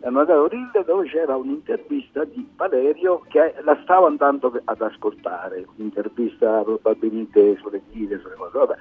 [0.00, 4.80] Mi hanno mandato un reel dove c'era un'intervista di Valerio che la stavo andando ad
[4.82, 8.74] ascoltare, un'intervista probabilmente sulle guide, sulle cose, vabbè.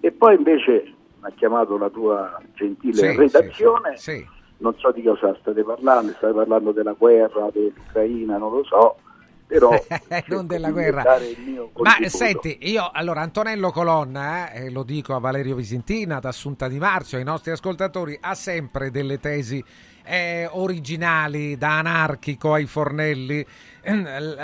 [0.00, 4.26] E poi invece mi ha chiamato la tua gentile Sì, redazione, sì, sì.
[4.64, 8.96] Non so di cosa state parlando, state parlando della guerra, dell'Ucraina, non lo so,
[9.46, 9.70] però...
[10.28, 11.02] non della guerra.
[11.74, 16.78] Ma senti, io allora Antonello Colonna, eh, lo dico a Valerio Visintina, ad Assunta Di
[16.78, 19.62] Marzio, ai nostri ascoltatori, ha sempre delle tesi
[20.02, 23.44] eh, originali, da anarchico ai fornelli.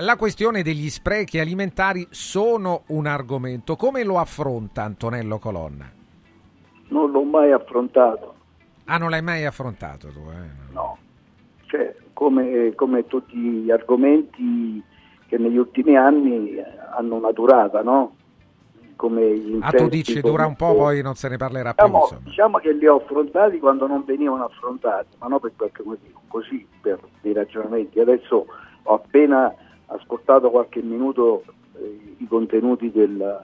[0.00, 3.74] La questione degli sprechi alimentari sono un argomento.
[3.74, 5.90] Come lo affronta Antonello Colonna?
[6.88, 8.34] Non l'ho mai affrontato,
[8.90, 10.18] Ah, non l'hai mai affrontato tu?
[10.30, 10.72] Eh?
[10.72, 10.98] no.
[11.66, 14.82] Cioè, come, come tutti gli argomenti
[15.26, 16.56] che negli ultimi anni
[16.96, 18.16] hanno una durata, no?
[18.96, 21.84] Come gli Ah, tu dici dura un po', poi non se ne parlerà più.
[21.84, 22.20] Diciamo, Insomma.
[22.24, 26.66] diciamo che li ho affrontati quando non venivano affrontati, ma non per qualche motivo, così
[26.80, 28.00] per dei ragionamenti.
[28.00, 28.46] Adesso
[28.82, 29.54] ho appena
[29.86, 31.44] ascoltato qualche minuto
[31.76, 33.40] eh, i contenuti del,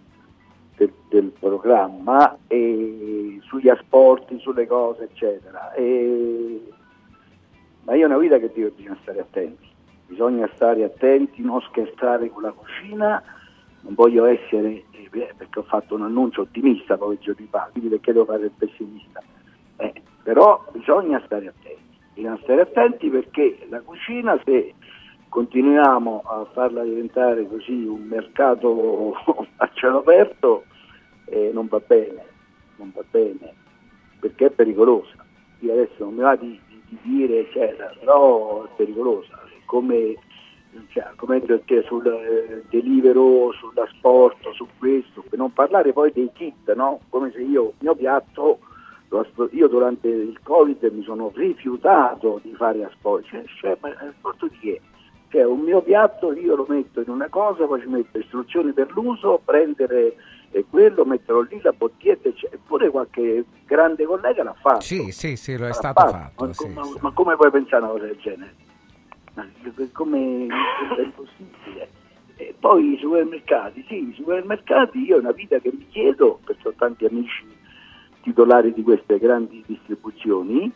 [0.77, 5.73] del- del programma sugli asporti, sulle cose, eccetera.
[5.73, 6.63] E-
[7.85, 9.67] ma io ho una vita che dico bisogna stare attenti,
[10.07, 13.23] bisogna stare attenti, non scherzare con la cucina,
[13.83, 18.13] non voglio essere, eh, perché ho fatto un annuncio ottimista pochi giorni fa, quindi perché
[18.13, 19.23] devo fare il pessimista?
[19.77, 24.75] Eh, però bisogna stare attenti, bisogna stare attenti perché la cucina se
[25.29, 29.15] continuiamo a farla diventare così un mercato
[29.57, 30.65] a cielo aperto
[31.27, 32.25] eh, non va bene,
[32.77, 33.55] non va bene,
[34.21, 35.25] perché è pericolosa.
[35.61, 40.15] Io adesso non mi va di, di- di dire eccetera, però è pericolosa, come,
[40.89, 46.73] cioè, come dire, sul eh, delivero, sull'asporto, su questo, per non parlare poi dei kit,
[46.75, 47.01] no?
[47.09, 48.59] come se io il mio piatto,
[49.51, 54.59] io durante il Covid mi sono rifiutato di fare asporto, cioè, cioè, ma asporto di
[54.59, 54.81] che?
[55.37, 58.91] Cioè un mio piatto io lo metto in una cosa, poi ci metto istruzioni per
[58.93, 60.17] l'uso, prendere
[60.51, 64.81] eh, quello, metterlo lì, la bottiglietta, eppure qualche grande collega l'ha fatto.
[64.81, 66.47] Sì, sì, sì, lo è stato fatto.
[66.47, 66.99] Ma, sì, ma- sì.
[67.03, 68.55] ma come puoi pensare a una cosa del genere?
[69.93, 70.47] Come
[70.97, 71.91] è impossibile?
[72.37, 76.69] E poi i supermercati, sì, i supermercati, io è una vita che mi chiedo, perché
[76.69, 77.45] ho tanti amici
[78.23, 80.73] titolari di queste grandi distribuzioni,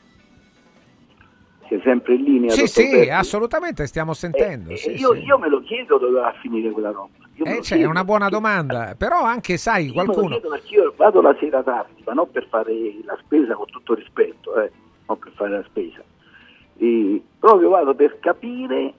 [1.70, 2.50] sei sempre in linea.
[2.50, 3.10] Sì, sì, Berti?
[3.10, 4.70] assolutamente, stiamo sentendo.
[4.70, 5.22] E sì, io, sì.
[5.22, 7.08] io me lo chiedo dove va a finire quella roba.
[7.36, 10.28] Io Eh, cioè, è una buona domanda, però anche, sai, Io qualcuno...
[10.28, 12.72] chiedo perché io vado la sera tardi, ma non per fare
[13.04, 14.70] la spesa con tutto rispetto, eh,
[15.06, 16.02] non per fare la spesa.
[16.76, 18.92] E proprio vado per capire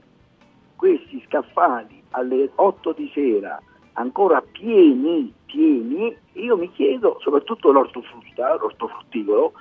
[0.76, 3.62] questi scaffali alle 8 di sera
[3.94, 9.52] ancora pieni, pieni, io mi chiedo, soprattutto l'ortofrutta, l'ortofrutticolo,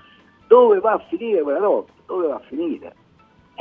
[0.46, 1.90] dove va a finire quella roba?
[2.06, 2.94] Dove va a finire?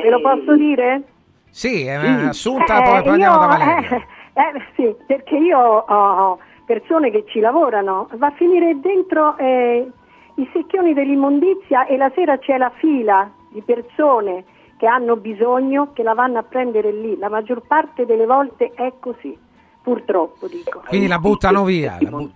[0.01, 1.03] Ve lo posso dire?
[1.49, 2.07] Sì, è Sì.
[2.27, 3.89] assunta, Eh, poi parliamo io- da Valeria.
[3.97, 9.87] eh, eh, sì, perché io ho persone che ci lavorano, va a finire dentro eh,
[10.35, 14.45] i secchioni dell'immondizia e la sera c'è la fila di persone
[14.77, 17.17] che hanno bisogno che la vanno a prendere lì.
[17.17, 19.37] La maggior parte delle volte è così,
[19.81, 20.83] purtroppo dico.
[20.87, 21.97] Quindi la buttano via.
[21.99, 22.31] bu-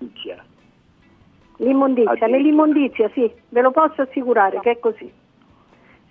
[1.57, 5.09] L'immondizia, nell'immondizia sì, ve lo posso assicurare che è così.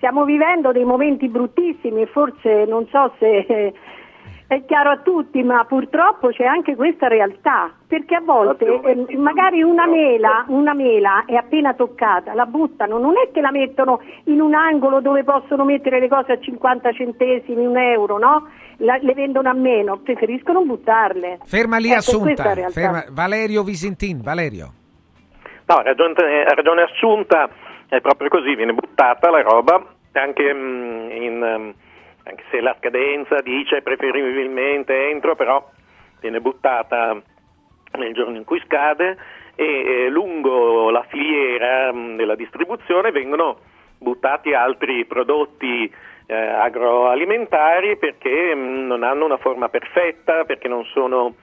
[0.02, 3.72] Stiamo vivendo dei momenti bruttissimi e forse non so se eh,
[4.48, 9.62] è chiaro a tutti, ma purtroppo c'è anche questa realtà, perché a volte eh, magari
[9.62, 14.40] una mela, una mela è appena toccata, la buttano, non è che la mettono in
[14.40, 18.48] un angolo dove possono mettere le cose a 50 centesimi, un euro, no?
[18.78, 21.38] La- le vendono a meno, preferiscono buttarle.
[21.44, 24.72] Ferma lì Ecco, Assunta, ferma- Valerio Visintin, Valerio.
[25.64, 27.48] No, ragione, ha ragione Assunta,
[27.92, 31.74] è proprio così, viene buttata la roba, anche, mm, in, ehm,
[32.24, 35.62] anche se la scadenza dice preferibilmente entro, però
[36.18, 37.20] viene buttata
[37.98, 39.18] nel giorno in cui scade
[39.54, 43.58] e eh, lungo la filiera mm, della distribuzione vengono
[43.98, 45.92] buttati altri prodotti
[46.24, 51.34] eh, agroalimentari perché mm, non hanno una forma perfetta, perché non sono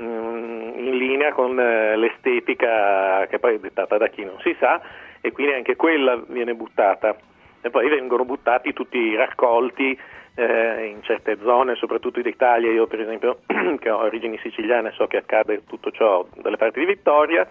[0.00, 4.80] mm, in linea con eh, l'estetica che poi è dettata da chi non si sa
[5.20, 7.16] e quindi anche quella viene buttata
[7.60, 9.98] e poi vengono buttati tutti i raccolti
[10.34, 13.40] eh, in certe zone, soprattutto d'Italia, io per esempio
[13.78, 17.48] che ho origini siciliane so che accade tutto ciò dalle parti di Vittoria,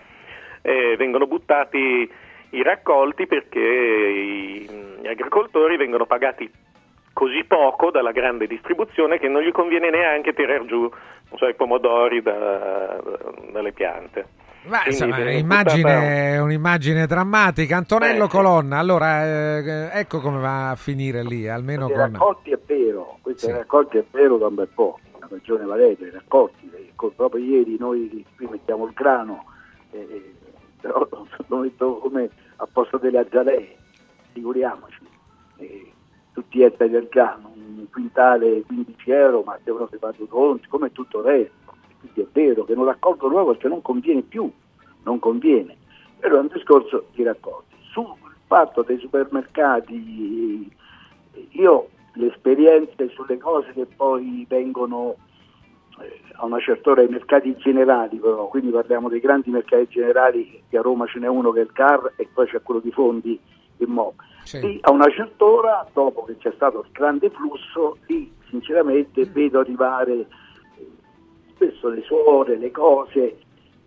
[0.61, 2.09] eh, vengono buttati
[2.51, 4.69] i raccolti perché i,
[5.01, 6.49] gli agricoltori vengono pagati
[7.13, 10.89] così poco dalla grande distribuzione che non gli conviene neanche tirar giù
[11.35, 12.99] so, i pomodori da-
[13.51, 14.38] dalle piante.
[14.61, 17.77] Quindi insomma, immagine, un'immagine drammatica.
[17.77, 18.35] Antonello Eh, sì.
[18.35, 21.97] Colonna, allora eh, ecco come va a finire lì, almeno I con...
[21.97, 26.11] raccolti è vero, questi raccolti è vero da un bel po', la ragione Valerio, i
[26.11, 29.45] raccolti, eh, proprio ieri noi qui mettiamo il grano,
[29.91, 30.33] eh, eh,
[30.81, 31.07] però
[31.47, 33.77] lo metto come a posto delle azalee,
[34.33, 34.99] figuriamoci,
[35.57, 35.91] eh,
[36.33, 41.19] tutti ettari del grano, un quintale 15 euro, ma devono fare due conti, come tutto
[41.19, 41.53] il resto,
[41.99, 44.51] quindi è vero che non raccolgo nuovo perché non conviene più,
[45.03, 45.75] non conviene,
[46.17, 47.75] però è un discorso di raccolti.
[47.91, 48.13] Sul
[48.47, 50.67] fatto dei supermercati
[51.51, 55.15] io le esperienze sulle cose che poi vengono
[56.01, 60.63] eh, a una certa ora ai mercati generali, però, quindi parliamo dei grandi mercati generali,
[60.69, 62.91] che a Roma ce n'è uno che è il CAR e poi c'è quello di
[62.91, 63.39] fondi
[63.77, 64.15] e Mo.
[64.43, 64.59] Sì.
[64.59, 69.59] Lì a una certa ora, dopo che c'è stato il grande flusso, lì sinceramente vedo
[69.59, 70.27] arrivare
[71.59, 73.37] spesso le suore, le cose,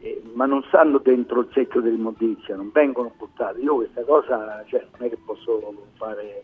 [0.00, 3.60] eh, ma non stanno dentro il secchio dell'immondizia, non vengono buttate.
[3.60, 6.42] Io questa cosa cioè, non è che posso fare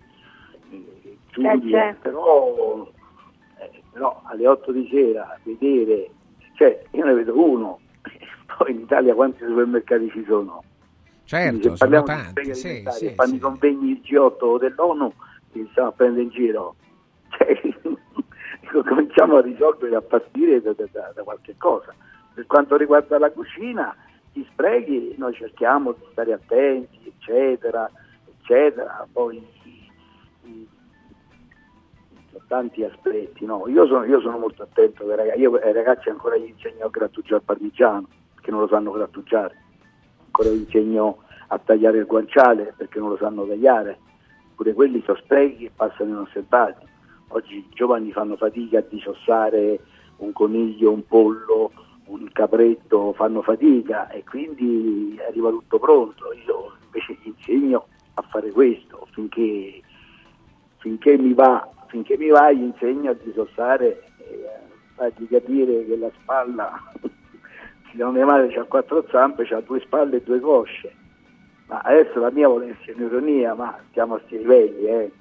[0.70, 2.00] eh, giudice, certo.
[2.00, 2.90] però,
[3.58, 6.10] eh, però alle 8 di sera vedere,
[6.54, 7.80] cioè io ne vedo uno,
[8.56, 10.64] poi in Italia quanti supermercati ci sono?
[11.24, 15.12] Certo, sono parliamo di tanti, sì, sì, fanno i convegni il G8 dell'ONU,
[15.52, 16.76] ci stiamo a prendere in giro.
[17.38, 17.60] Cioè,
[18.86, 21.94] cominciamo a risolvere a partire da, da- da- qualche cosa.
[22.34, 23.94] Per quanto riguarda la cucina,
[24.32, 27.90] gli sprechi noi cerchiamo di stare attenti, eccetera,
[28.26, 29.06] eccetera.
[29.10, 29.56] Poi
[32.46, 33.44] tanti aspetti.
[33.44, 33.66] No?
[33.68, 37.42] Io, sono, io sono molto attento, io ai ragazzi ancora gli insegno a grattugiare il
[37.42, 39.66] parmigiano, perché non lo sanno grattugiare
[40.38, 41.18] ancora vi insegno
[41.48, 43.98] a tagliare il guanciale perché non lo sanno tagliare,
[44.54, 46.86] pure quelli sono sprechi che passano inosservati.
[47.28, 49.80] Oggi i giovani fanno fatica a disossare
[50.16, 51.72] un coniglio, un pollo,
[52.06, 56.32] un capretto, fanno fatica e quindi arriva tutto pronto.
[56.46, 59.80] Io invece gli insegno a fare questo finché,
[60.78, 64.60] finché mi va, finché mi va gli insegno a disossare e a
[64.94, 66.82] fargli capire che la spalla
[67.98, 70.94] il mia madre ha quattro zampe, ha due spalle e due cosce.
[71.66, 75.12] Ma adesso la mia vuole essere un'ironia, ma stiamo a sti livelli, eh.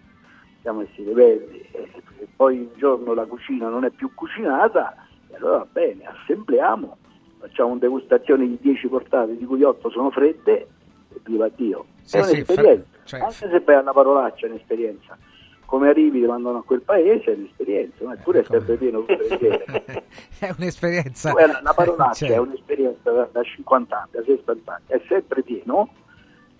[0.68, 1.65] Stiamo a sti livelli.
[1.72, 6.98] E poi un giorno la cucina non è più cucinata, e allora va bene, assembliamo,
[7.39, 10.68] facciamo una degustazione di 10 portate, di cui 8 sono fredde,
[11.14, 11.85] e viva Dio.
[12.02, 15.18] Sì, è sì, un'esperienza, fa- cioè- anche se poi è una parolaccia, è un'esperienza.
[15.64, 19.06] Come arrivi, ti mandano a quel paese, è un'esperienza, ma eppure è sempre pieno.
[20.39, 21.34] È un'esperienza.
[21.34, 25.44] La, la parolaccia Cioè, è un'esperienza da, da 50 anni, da 60 anni, è sempre
[25.44, 25.89] pieno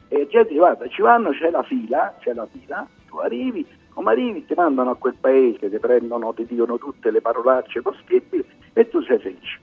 [0.07, 3.65] e gente guarda, ci vanno, c'è la fila, c'è la fila, tu arrivi,
[3.98, 8.45] come arrivi ti mandano a quel paese, ti prendono, ti dicono tutte le parolacce possibili
[8.74, 9.60] e tu sei felice.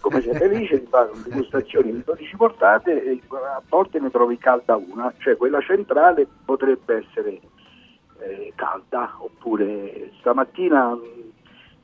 [0.00, 4.74] Come sei felice ti fanno degustazioni di 12 portate e a volte ne trovi calda
[4.74, 7.40] una, cioè quella centrale potrebbe essere
[8.18, 10.98] eh, calda oppure stamattina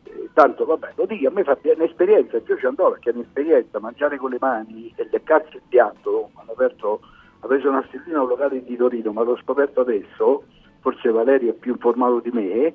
[0.02, 3.12] eh, tanto vabbè lo dico a me fa piacere un'esperienza io ci andò perché è
[3.14, 7.02] un'esperienza mangiare con le mani e leccarsi il piatto hanno aperto
[7.38, 10.44] ha preso una stellina locale di Torino ma l'ho scoperto adesso
[10.82, 12.74] forse Valerio è più informato di me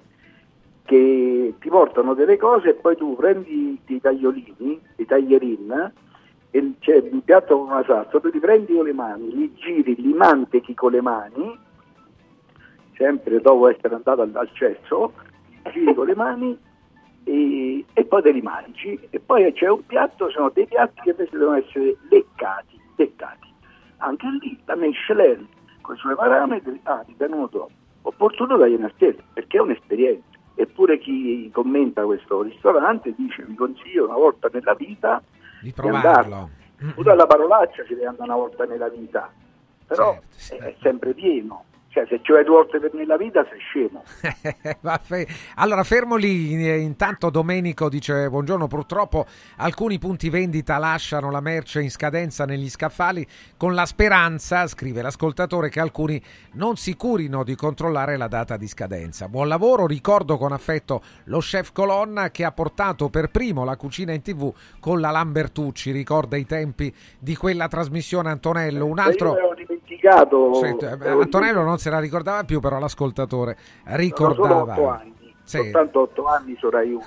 [0.83, 5.91] che ti portano delle cose e poi tu prendi dei tagliolini dei taglierin
[6.49, 9.95] e c'è un piatto con una salsa tu li prendi con le mani li giri
[9.95, 11.65] li mantechi con le mani
[12.97, 15.13] sempre dopo essere andato al, al cesso,
[15.71, 16.57] giri con le mani
[17.23, 18.99] e, e poi te li mangi.
[19.09, 23.53] E poi c'è un piatto, sono dei piatti che invece devono essere leccati, leccati.
[23.97, 25.47] Anche lì la Michelin
[25.81, 27.69] con i suoi parametri ha ritenuto
[28.07, 30.37] opportuno dargli una stella, perché è un'esperienza.
[30.55, 35.21] Eppure chi commenta questo ristorante dice vi consiglio una volta nella vita
[35.61, 36.49] Di provarlo.
[36.95, 39.31] Pure alla parolaccia ci deve andare una volta nella vita,
[39.85, 41.65] però Certo, è, è sempre pieno.
[41.89, 44.03] Cioè, se ci vai due volte per nella vita sei scemo.
[45.55, 49.25] Allora fermo lì, eh, intanto Domenico dice buongiorno, purtroppo
[49.57, 55.69] alcuni punti vendita lasciano la merce in scadenza negli scaffali con la speranza, scrive l'ascoltatore,
[55.69, 56.21] che alcuni
[56.53, 59.27] non si curino di controllare la data di scadenza.
[59.27, 64.13] Buon lavoro, ricordo con affetto lo chef Colonna che ha portato per primo la cucina
[64.13, 69.35] in tv con la Lambertucci, ricorda i tempi di quella trasmissione Antonello, un altro...
[69.35, 69.66] Io.
[70.55, 75.03] Sì, eh, avevo Antonello non se la ricordava più, però l'ascoltatore ricordava.
[75.47, 75.71] Solo 8 anni.
[75.71, 75.71] Sì.
[75.71, 77.05] Soltanto 8 anni su Rai 1.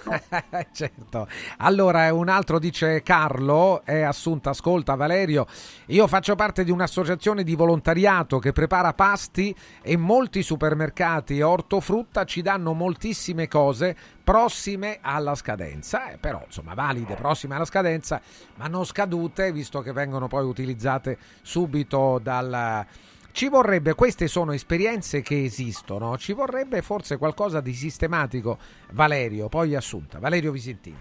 [0.72, 1.28] certo.
[1.58, 5.46] Allora, un altro dice Carlo, è assunta, ascolta Valerio,
[5.86, 12.24] io faccio parte di un'associazione di volontariato che prepara pasti e molti supermercati e ortofrutta
[12.24, 18.20] ci danno moltissime cose prossime alla scadenza, eh, però insomma valide, prossime alla scadenza,
[18.56, 22.86] ma non scadute, visto che vengono poi utilizzate subito dal...
[23.32, 28.58] Ci vorrebbe, queste sono esperienze che esistono, ci vorrebbe forse qualcosa di sistematico,
[28.92, 30.18] Valerio, poi assunta.
[30.18, 30.96] Valerio Visentini.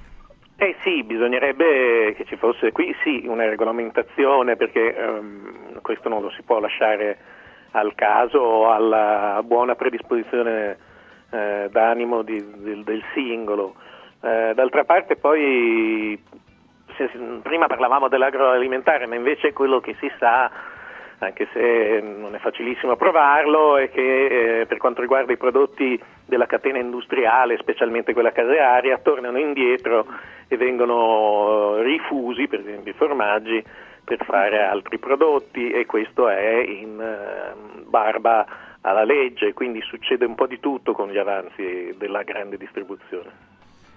[0.57, 6.29] Eh sì, bisognerebbe che ci fosse qui sì una regolamentazione perché ehm, questo non lo
[6.31, 7.17] si può lasciare
[7.71, 10.77] al caso o alla buona predisposizione
[11.29, 13.75] eh, d'animo di- del, del singolo.
[14.21, 16.21] Eh, d'altra parte poi
[16.97, 17.09] se-
[17.41, 20.51] prima parlavamo dell'agroalimentare ma invece quello che si sa
[21.19, 26.45] anche se non è facilissimo provarlo e che eh, per quanto riguarda i prodotti della
[26.45, 30.05] catena industriale, specialmente quella casearia, tornano indietro
[30.47, 33.63] e vengono rifusi, per esempio i formaggi,
[34.03, 38.45] per fare altri prodotti e questo è in eh, barba
[38.81, 43.47] alla legge, quindi succede un po' di tutto con gli avanzi della grande distribuzione.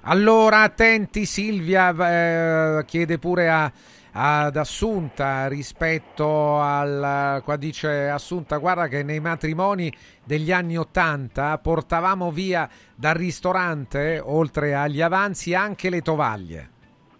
[0.02, 3.70] Allora, attenti, Silvia eh, chiede pure a,
[4.12, 9.92] ad Assunta rispetto al qua dice Assunta guarda che nei matrimoni
[10.24, 16.70] degli anni Ottanta portavamo via dal ristorante oltre agli avanzi anche le tovaglie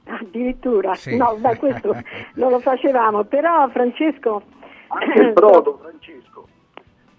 [0.05, 1.16] Addirittura, Sì.
[1.16, 1.94] no, beh, questo
[2.35, 4.43] non lo facevamo, però Francesco,
[4.89, 5.91] Anche il brodo, Francesco.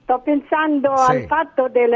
[0.04, 1.12] Sto pensando Sì.
[1.12, 1.88] al fatto dei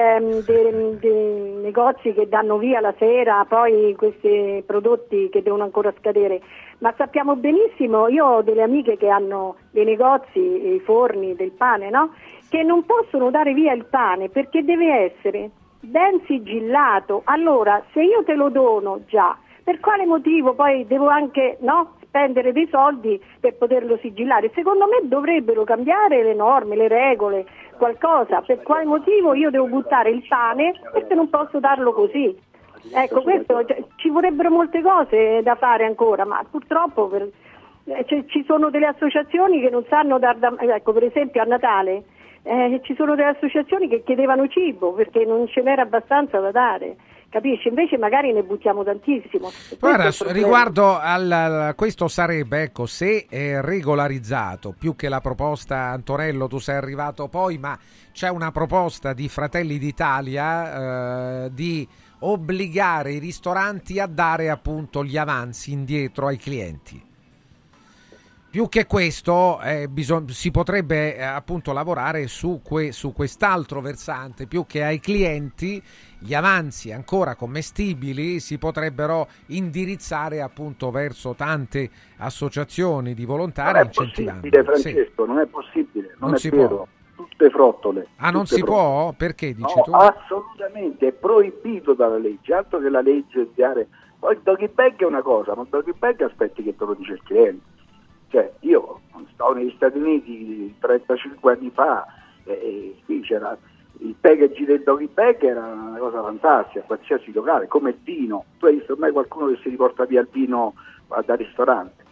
[1.61, 6.41] negozi che danno via la sera, poi questi prodotti che devono ancora scadere,
[6.79, 11.89] ma sappiamo benissimo, io ho delle amiche che hanno dei negozi, i forni del pane,
[11.89, 12.13] no?
[12.49, 15.49] che non possono dare via il pane perché deve essere
[15.81, 17.21] ben sigillato.
[17.25, 22.53] Allora, se io te lo dono già, per quale motivo poi devo anche no, spendere
[22.53, 24.49] dei soldi per poterlo sigillare?
[24.55, 27.45] Secondo me dovrebbero cambiare le norme, le regole,
[27.77, 28.41] qualcosa.
[28.41, 32.35] Per quale motivo io devo buttare il pane perché non posso darlo così?
[32.93, 37.29] Ecco, questo, cioè, ci vorrebbero molte cose da fare ancora, ma purtroppo per-
[38.05, 40.53] c'è- ci sono delle associazioni che non sanno dar da...
[40.57, 42.03] Ecco, per esempio a Natale
[42.43, 46.95] eh, ci sono delle associazioni che chiedevano cibo perché non ce n'era abbastanza da dare.
[47.37, 47.67] Capisci?
[47.67, 49.51] Invece magari ne buttiamo tantissimo.
[49.79, 56.57] Guarda, riguardo al- questo sarebbe, ecco, se è regolarizzato, più che la proposta, Antonello, tu
[56.57, 57.77] sei arrivato poi, ma
[58.11, 61.87] c'è una proposta di Fratelli d'Italia eh, di
[62.21, 66.99] obbligare i ristoranti a dare appunto gli avanzi indietro ai clienti.
[68.49, 74.47] Più che questo, eh, bisog- si potrebbe eh, appunto lavorare su, que- su quest'altro versante,
[74.47, 75.81] più che ai clienti,
[76.17, 83.83] gli avanzi ancora commestibili si potrebbero indirizzare appunto verso tante associazioni di Non volontari è
[83.83, 84.39] incentivando.
[84.49, 84.81] possibile, Sì.
[84.81, 86.67] Francesco, non è possibile, non, Non è si vero.
[86.67, 86.87] può.
[87.15, 88.07] Tutte frottole.
[88.15, 88.79] Ah, non tutte si frottole.
[88.81, 89.13] può?
[89.17, 89.91] Perché dici No, tu?
[89.91, 93.87] assolutamente, è proibito dalla legge, altro che la legge di dare...
[94.19, 96.95] Poi il doggy bag è una cosa, ma il doggy bag aspetti che te lo
[96.95, 97.75] dice il cliente.
[98.29, 98.99] Cioè, io
[99.33, 102.05] stavo negli Stati Uniti 35 anni fa
[102.43, 103.57] e, e qui c'era
[103.99, 108.45] il package del doggy bag era una cosa fantastica, qualsiasi locale, come il vino.
[108.59, 110.73] Tu hai visto mai qualcuno che si riporta via il vino
[111.15, 112.05] eh, dal ristorante?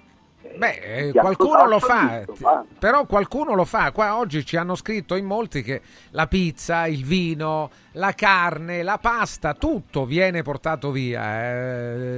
[0.58, 2.64] Beh, eh, Piatto qualcuno lo fa, visto, va.
[2.78, 3.92] però qualcuno lo fa.
[3.92, 5.82] Qua oggi ci hanno scritto in molti che
[6.12, 11.50] la pizza, il vino, la carne, la pasta, tutto viene portato via.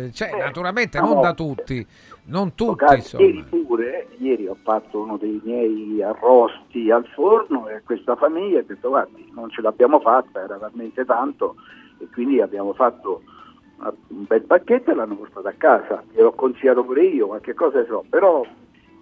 [0.06, 0.10] eh.
[0.14, 1.86] Cioè, naturalmente non da tutti,
[2.27, 7.81] non tutti, Poc'anzi, Ieri pure, ieri ho fatto uno dei miei arrosti al forno e
[7.83, 11.55] questa famiglia ha detto guardi non ce l'abbiamo fatta, era talmente tanto
[11.99, 13.21] e quindi abbiamo fatto
[13.79, 17.85] un bel pacchetto e l'hanno portato a casa, gliel'ho consigliato pure io, qualche cosa ne
[17.85, 18.43] so, però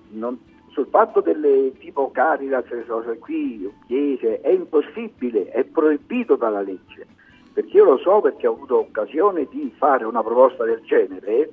[0.10, 0.39] non-
[0.69, 7.07] sul fatto delle tipo Caritas, cose qui, chiese, è impossibile, è proibito dalla legge,
[7.53, 11.49] perché io lo so perché ho avuto occasione di fare una proposta del genere,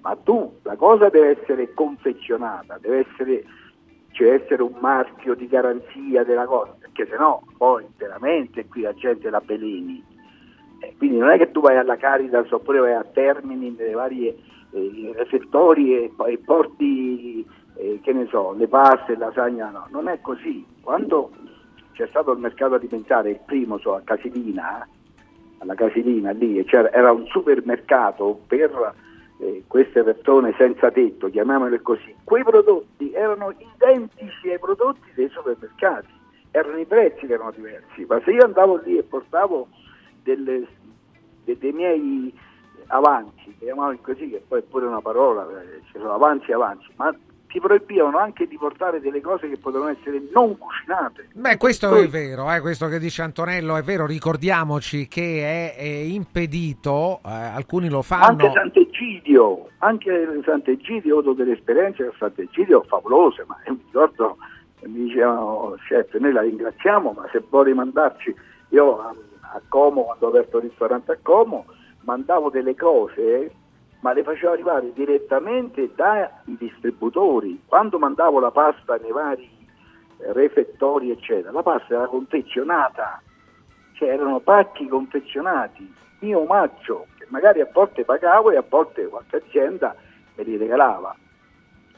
[0.00, 3.44] ma tu, la cosa deve essere confezionata, deve essere,
[4.12, 8.94] ci deve essere un marchio di garanzia della cosa, perché sennò poi veramente qui la
[8.94, 10.02] gente la belini.
[10.80, 14.36] Eh, quindi non è che tu vai alla Caritas oppure vai a Termini nelle varie
[14.72, 17.46] eh, refettori e poi porti,
[17.76, 20.64] eh, che ne so, le paste, lasagna, no, non è così.
[20.80, 21.30] Quando
[21.92, 24.88] c'è stato il mercato alimentare, il primo so, a Casilina,
[25.58, 28.94] alla Casilina lì, e c'era- era un supermercato per
[29.40, 36.08] eh, queste persone senza tetto, chiamiamole così, quei prodotti erano identici ai prodotti dei supermercati,
[36.50, 39.68] erano i prezzi che erano diversi, ma se io andavo lì e portavo
[40.22, 40.66] delle-
[41.44, 42.32] de- dei miei
[42.88, 46.86] avanzi, chiamiamoli così, che poi è pure una parola, eh, ci sono avanzi e avanzi,
[46.96, 47.14] ma
[47.50, 51.28] ti proibivano anche di portare delle cose che potevano essere non cucinate.
[51.34, 55.76] Beh, questo Poi- è vero, eh, questo che dice Antonello è vero, ricordiamoci che è,
[55.76, 58.26] è impedito, eh, alcuni lo fanno.
[58.26, 64.36] Anche Sant'Egidio, anche Sant'Egidio, ho avuto delle esperienze a Sant'Egidio favolose, ma mi ricordo
[64.82, 68.34] mi dicevano, chef, noi la ringraziamo, ma se vuoi mandarci,
[68.70, 71.66] io a, a Como, quando ho aperto il ristorante a Como,
[72.02, 73.50] mandavo delle cose,
[74.00, 77.60] ma le facevo arrivare direttamente dai distributori.
[77.66, 79.48] Quando mandavo la pasta nei vari
[80.18, 83.20] eh, refettori, eccetera, la pasta era confezionata,
[83.94, 89.36] cioè erano pacchi confezionati, mio omaggio, che magari a volte pagavo e a volte qualche
[89.36, 89.94] azienda
[90.36, 91.14] me li regalava.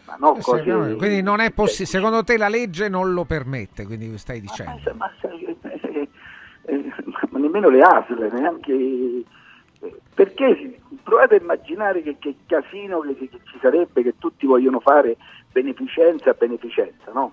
[0.04, 3.24] Ma no, Sì, cose- no, Quindi non è possibile, secondo te la legge non lo
[3.24, 4.80] permette, quindi stai dicendo.
[4.96, 6.08] ma, eh,
[6.64, 6.92] eh,
[7.30, 8.72] ma nemmeno le ASL, neanche...
[8.72, 9.24] eh,
[10.14, 14.80] Perché si- provate a immaginare che, che casino che, che ci sarebbe, che tutti vogliono
[14.80, 15.16] fare
[15.50, 17.32] beneficenza a beneficenza, no?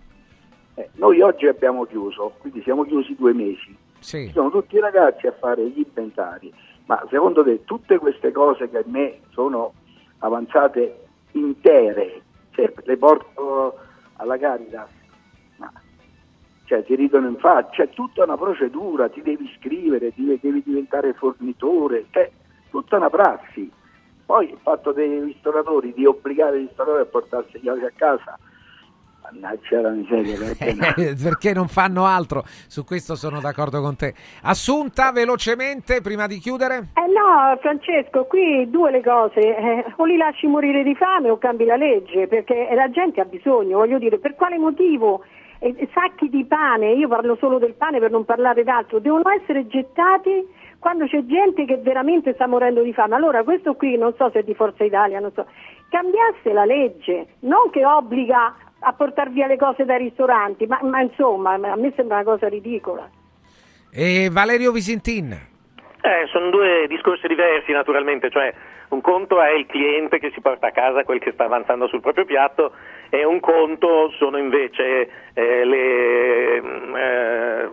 [0.76, 3.76] Eh, noi oggi abbiamo chiuso, quindi siamo chiusi due mesi.
[4.00, 4.28] Sì.
[4.28, 6.54] Ci sono tutti i ragazzi a fare gli inventari,
[6.86, 9.74] ma secondo te tutte queste cose che a me sono
[10.20, 12.22] avanzate intere,
[12.54, 13.78] se le porto
[14.16, 14.90] alla Caritas,
[15.58, 15.72] ma
[16.66, 20.64] cioè ti ridono in faccia, c'è tutta una procedura, ti devi iscrivere, ti devi, devi
[20.64, 22.30] diventare fornitore, c'è
[22.70, 23.72] tutta una prassi.
[24.26, 28.38] Poi il fatto dei ristoratori, di obbligare i ristoratori a portarsi gli altri a casa,
[29.32, 31.16] mannaggia la miseria, perché no?
[31.24, 34.14] Perché non fanno altro, su questo sono d'accordo con te.
[34.44, 36.90] Assunta, velocemente, prima di chiudere.
[36.94, 41.38] Eh no, Francesco, qui due le cose, eh, o li lasci morire di fame o
[41.38, 45.24] cambi la legge, perché la gente ha bisogno, voglio dire, per quale motivo
[45.60, 49.68] eh, sacchi di pane, io parlo solo del pane per non parlare d'altro, devono essere
[49.68, 53.15] gettati quando c'è gente che veramente sta morendo di fame.
[53.15, 55.45] Allora questo qui, non so se è di Forza Italia, non so,
[55.89, 61.01] cambiasse la legge, non che obbliga a portare via le cose dai ristoranti, ma, ma
[61.01, 63.10] insomma, a me sembra una cosa ridicola.
[63.91, 65.47] E Valerio Visintin.
[66.01, 68.53] Eh, sono due discorsi diversi naturalmente, cioè
[68.89, 71.99] un conto è il cliente che si porta a casa quel che sta avanzando sul
[71.99, 72.72] proprio piatto
[73.10, 77.69] e un conto sono invece eh, le, mm, eh,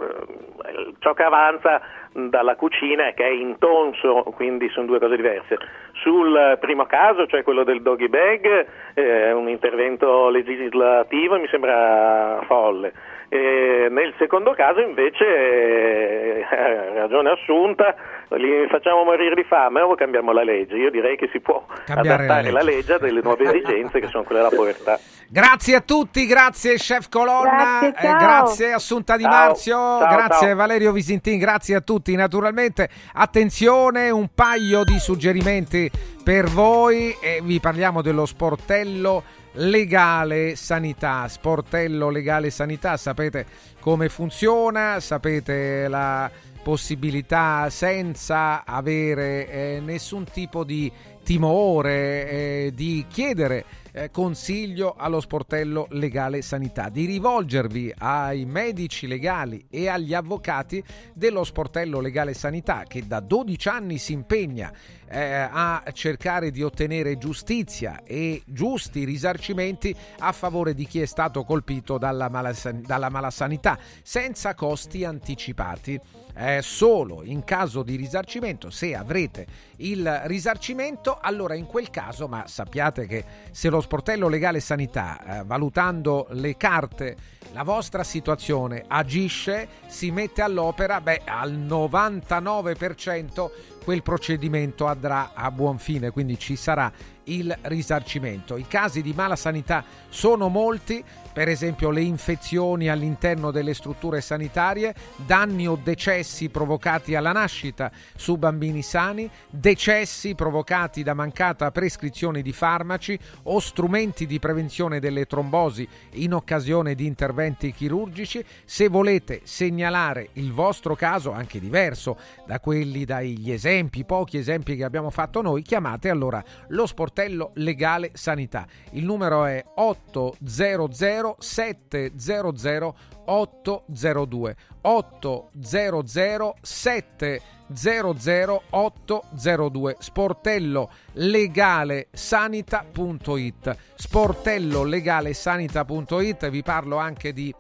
[0.99, 1.81] ciò che avanza
[2.17, 5.59] dalla cucina che è intonso, quindi sono due cose diverse.
[5.93, 12.93] Sul primo caso, cioè quello del doggy bag, eh, un intervento legislativo mi sembra folle.
[13.29, 16.47] E nel secondo caso invece eh,
[16.95, 17.95] ragione assunta,
[18.31, 20.77] li facciamo morire di fame o cambiamo la legge.
[20.77, 24.09] Io direi che si può Cambiare adattare la la legge a delle nuove esigenze che
[24.09, 24.99] sono quelle della povertà.
[25.29, 30.47] Grazie a tutti, grazie Chef Colonna, Grazie, eh, grazie Assunta Di Ciao, Marzio, ciao, grazie
[30.47, 30.57] ciao.
[30.57, 32.15] Valerio Visintin, grazie a tutti.
[32.15, 35.91] Naturalmente, attenzione, un paio di suggerimenti
[36.23, 39.25] per voi e vi parliamo dello sportello
[39.55, 41.27] legale sanità.
[41.27, 43.47] Sportello legale sanità, sapete
[43.81, 46.31] come funziona, sapete la
[46.67, 50.91] possibilità senza avere eh, nessun tipo di
[51.23, 59.65] timore eh, di chiedere eh, consiglio allo sportello legale sanità, di rivolgervi ai medici legali
[59.71, 60.83] e agli avvocati
[61.15, 64.73] dello sportello legale sanità che da 12 anni si impegna
[65.09, 71.45] eh, a cercare di ottenere giustizia e giusti risarcimenti a favore di chi è stato
[71.45, 76.25] colpito dalla, malasan- dalla malasanità senza costi anticipati.
[76.39, 79.47] Eh, solo in caso di risarcimento, se avrete
[79.77, 85.45] il risarcimento, allora in quel caso, ma sappiate che se lo sportello legale sanità, eh,
[85.45, 87.17] valutando le carte,
[87.53, 93.51] la vostra situazione agisce, si mette all'opera, beh, al 99%
[93.83, 96.93] quel procedimento andrà a buon fine, quindi ci sarà
[97.25, 98.57] il risarcimento.
[98.57, 101.03] I casi di mala sanità sono molti,
[101.37, 108.39] per esempio le infezioni all'interno delle strutture sanitarie, danni o decessi provocati alla nascita su
[108.39, 115.87] bambini sani, decessi provocati da mancata prescrizione di farmaci o strumenti di prevenzione delle trombosi
[116.13, 118.43] in occasione di interventi chirurgici.
[118.65, 124.85] Se volete segnalare il vostro caso, anche diverso da quelli dagli esempi, pochi esempi che
[124.85, 128.67] abbiamo fatto noi, chiamate allora lo sportello legale sanità.
[128.93, 132.95] Il numero è 800 700
[133.25, 147.53] 802 800 700 802 sportello legale sanita.it sportello legale sanita.it vi parlo anche di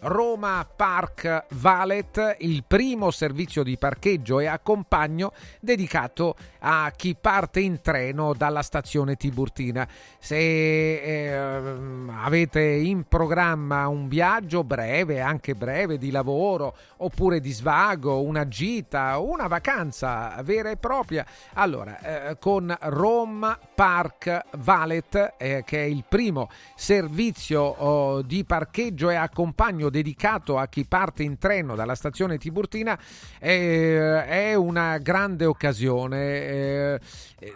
[0.00, 7.80] Roma Park Valet, il primo servizio di parcheggio e accompagno dedicato a chi parte in
[7.80, 9.86] treno dalla stazione Tiburtina.
[10.18, 18.20] Se eh, avete in programma un viaggio breve, anche breve, di lavoro oppure di svago,
[18.22, 25.82] una gita, una vacanza vera e propria, allora eh, con Roma Park Valet, eh, che
[25.82, 31.74] è il primo servizio oh, di parcheggio e accompagno dedicato a chi parte in treno
[31.74, 32.98] dalla stazione Tiburtina
[33.38, 36.18] eh, è una grande occasione.
[36.18, 37.00] Eh,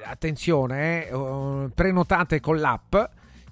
[0.05, 2.95] attenzione, eh, prenotate con l'app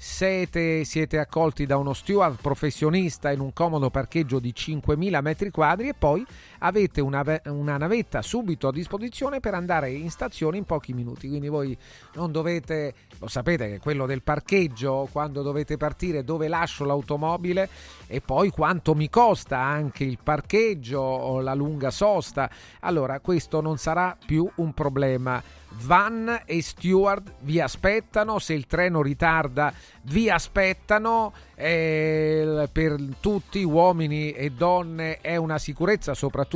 [0.03, 5.89] siete, siete accolti da uno steward professionista in un comodo parcheggio di 5.000 metri quadri
[5.89, 6.25] e poi
[6.61, 11.29] avete una, una, navetta subito a disposizione per andare in stazione in pochi minuti.
[11.29, 11.77] Quindi voi
[12.15, 17.69] non dovete, lo sapete che quello del parcheggio, quando dovete partire, dove lascio l'automobile
[18.07, 22.51] e poi quanto mi costa anche il parcheggio o la lunga sosta.
[22.81, 25.43] Allora questo non sarà più un problema
[25.85, 29.73] Van e Stewart vi aspettano, se il treno ritarda
[30.03, 36.50] vi aspettano, eh, per tutti uomini e donne è una sicurezza soprattutto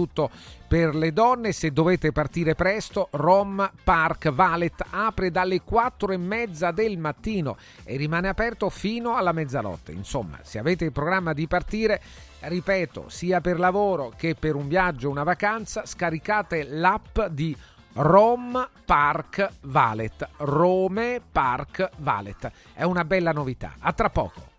[0.66, 6.72] per le donne, se dovete partire presto Rom Park Valet apre dalle 4 e mezza
[6.72, 12.00] del mattino e rimane aperto fino alla mezzanotte, insomma se avete il programma di partire
[12.40, 17.56] ripeto, sia per lavoro che per un viaggio, una vacanza, scaricate l'app di
[17.94, 20.28] Rome Park Valet.
[20.38, 22.50] Rome Park Valet.
[22.72, 23.74] È una bella novità.
[23.78, 24.52] A tra poco.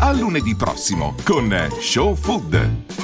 [0.00, 3.03] A lunedì prossimo con Show Food.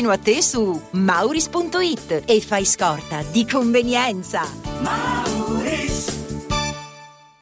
[0.00, 4.46] vicino a te su mauris.it e fai scorta di convenienza.
[4.80, 6.19] Mauris.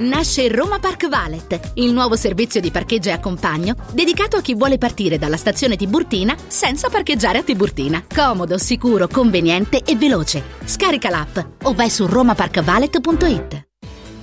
[0.00, 4.78] Nasce Roma Park Valet, il nuovo servizio di parcheggio e accompagno dedicato a chi vuole
[4.78, 8.02] partire dalla stazione Tiburtina senza parcheggiare a Tiburtina.
[8.08, 10.42] Comodo, sicuro, conveniente e veloce.
[10.64, 13.66] Scarica l'app o vai su romaparkvalet.it.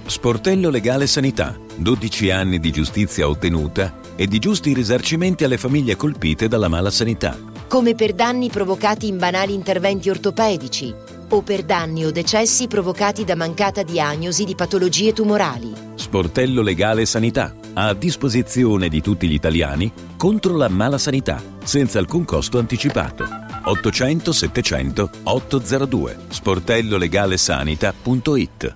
[0.07, 1.55] Sportello Legale Sanità.
[1.75, 7.37] 12 anni di giustizia ottenuta e di giusti risarcimenti alle famiglie colpite dalla mala sanità.
[7.67, 13.35] Come per danni provocati in banali interventi ortopedici o per danni o decessi provocati da
[13.35, 15.73] mancata diagnosi di patologie tumorali.
[15.95, 22.25] Sportello Legale Sanità, a disposizione di tutti gli italiani contro la mala sanità, senza alcun
[22.25, 23.27] costo anticipato.
[23.63, 28.75] 800 700 802 sportellolegalesanita.it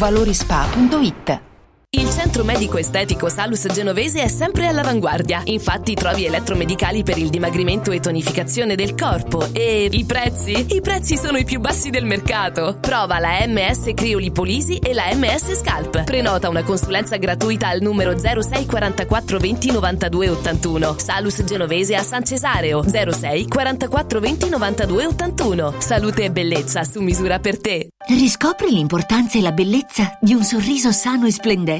[0.00, 1.49] valorispa.it.
[1.92, 5.42] Il centro medico estetico Salus Genovese è sempre all'avanguardia.
[5.46, 9.48] Infatti trovi elettromedicali per il dimagrimento e tonificazione del corpo.
[9.50, 10.76] E i prezzi?
[10.76, 12.76] I prezzi sono i più bassi del mercato.
[12.80, 16.04] Prova la MS Criolipolisi e la MS Scalp.
[16.04, 20.94] Prenota una consulenza gratuita al numero 06 44 20 92 81.
[20.96, 25.74] Salus Genovese a San Cesareo 06 44 20 92 81.
[25.78, 27.88] Salute e bellezza su misura per te.
[28.06, 31.79] Riscopri l'importanza e la bellezza di un sorriso sano e splendente.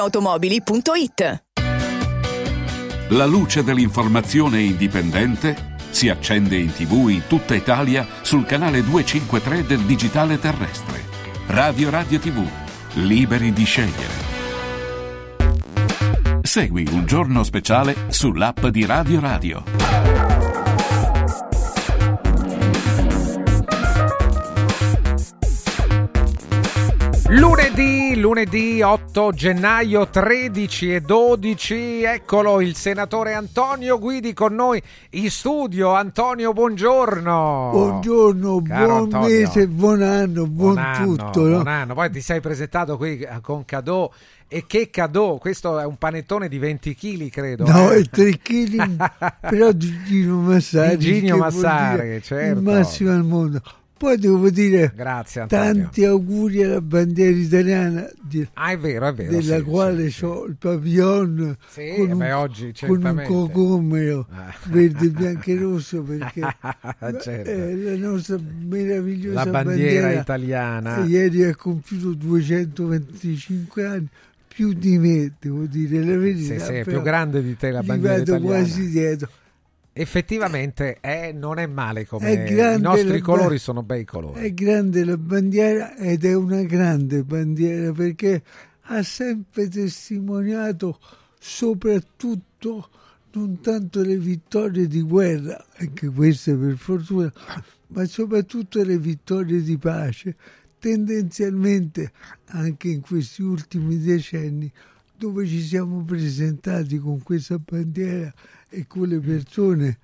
[0.00, 1.42] ValentinoAutomobili.it
[3.10, 9.80] La luce dell'informazione indipendente si accende in tv in tutta Italia sul canale 253 del
[9.80, 11.04] digitale terrestre.
[11.48, 12.46] Radio Radio TV,
[12.94, 14.28] liberi di scegliere.
[16.40, 19.99] Segui un giorno speciale sull'app di Radio Radio.
[27.30, 35.30] Lunedì, lunedì 8 gennaio 13 e 12, eccolo il senatore Antonio Guidi con noi in
[35.30, 35.94] studio.
[35.94, 37.68] Antonio, buongiorno.
[37.70, 39.28] Buongiorno, Caro buon Antonio.
[39.28, 41.42] mese, buon anno, buon, Buon anno, tutto.
[41.44, 41.54] no?
[41.54, 41.94] buon anno.
[41.94, 44.10] Poi ti sei presentato qui eh, con Cadò.
[44.48, 45.36] E che Cadò?
[45.38, 47.64] Questo è un panettone di 20 kg, credo.
[47.64, 48.00] No, eh.
[48.00, 49.10] è 3 kg,
[49.48, 50.96] però di Gino Massari.
[50.96, 52.58] Di Gino Massari, certo.
[52.58, 53.60] Il massimo al mondo.
[54.00, 59.30] Poi devo dire Grazie, tanti auguri alla bandiera italiana di- Ah, è vero, è vero.
[59.30, 64.54] della sì, quale ho il pavillon Sì, con, un, beh, oggi con un cocomero Ah.
[64.70, 66.40] verde, bianco e rosso perché
[67.20, 67.50] Certo.
[67.50, 71.04] è la nostra meravigliosa La bandiera italiana.
[71.04, 74.08] Ieri ha compiuto 225 anni,
[74.48, 76.58] più di me, devo dire la verità.
[76.58, 78.56] Sì, sì, è più grande di te la gli bandiera vado italiana.
[78.56, 79.28] quasi dietro.
[79.92, 84.40] Effettivamente è- non è male come È i nostri la- colori sono bei colori.
[84.40, 88.42] È grande la bandiera ed è una grande bandiera perché
[88.82, 90.98] ha sempre testimoniato
[91.38, 92.88] soprattutto
[93.32, 97.32] non tanto le vittorie di guerra, anche queste per fortuna,
[97.88, 100.36] ma soprattutto le vittorie di pace,
[100.78, 102.12] tendenzialmente
[102.46, 104.70] anche in questi ultimi decenni
[105.16, 108.32] dove ci siamo presentati con questa bandiera
[108.70, 109.98] e con le persone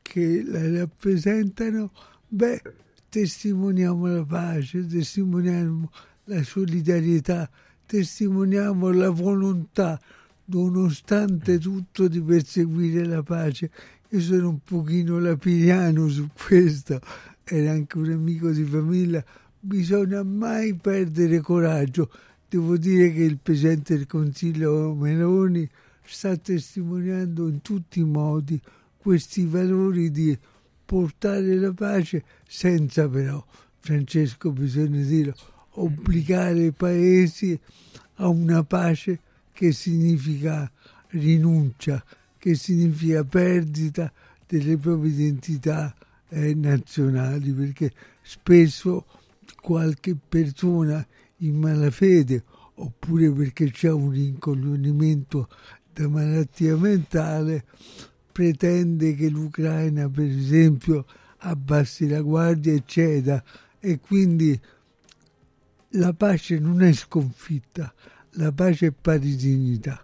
[0.00, 1.92] che la rappresentano,
[2.28, 2.62] beh,
[3.08, 5.90] testimoniamo la pace, testimoniamo
[6.24, 7.50] la solidarietà,
[7.84, 10.00] testimoniamo la volontà,
[10.46, 13.70] nonostante tutto, di perseguire la pace.
[14.10, 17.00] Io sono un pochino lapiliano su questo,
[17.44, 19.24] era anche un amico di famiglia,
[19.58, 22.10] bisogna mai perdere coraggio.
[22.48, 25.68] Devo dire che il Presidente del Consiglio Meloni
[26.04, 28.60] sta testimoniando in tutti i modi
[28.96, 30.36] questi valori di
[30.84, 33.44] portare la pace senza però,
[33.78, 35.34] Francesco bisogna dirlo,
[35.70, 37.58] obbligare i paesi
[38.16, 39.20] a una pace
[39.52, 40.70] che significa
[41.08, 42.04] rinuncia,
[42.38, 44.12] che significa perdita
[44.46, 45.94] delle proprie identità
[46.28, 47.92] eh, nazionali, perché
[48.22, 49.06] spesso
[49.60, 51.04] qualche persona
[51.38, 55.48] in malafede oppure perché c'è un rincoglionimento
[55.92, 57.64] da malattia mentale
[58.32, 61.04] pretende che l'Ucraina per esempio
[61.38, 63.42] abbassi la guardia e ceda
[63.78, 64.58] e quindi
[65.94, 67.92] la pace non è sconfitta,
[68.32, 70.02] la pace è pari dignità.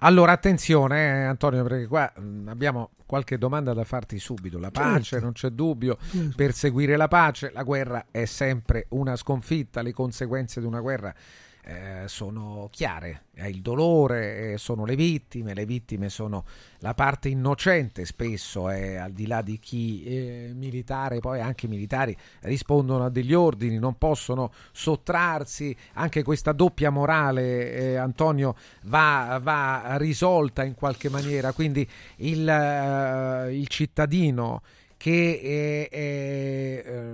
[0.00, 4.58] Allora, attenzione, eh, Antonio, perché qua mh, abbiamo qualche domanda da farti subito.
[4.58, 5.24] La pace, Certo.
[5.26, 6.32] non c'è dubbio, Certo.
[6.34, 11.14] perseguire la pace, la guerra è sempre una sconfitta, le conseguenze di una guerra
[11.64, 16.44] eh, sono chiare, è il dolore, eh, sono le vittime, le vittime sono
[16.78, 21.68] la parte innocente spesso, eh, al di là di chi eh, militare, poi anche i
[21.68, 29.38] militari rispondono a degli ordini, non possono sottrarsi, anche questa doppia morale, eh, Antonio, va,
[29.40, 34.62] va risolta in qualche maniera, quindi il, eh, il cittadino
[35.02, 37.04] che eh, eh, eh,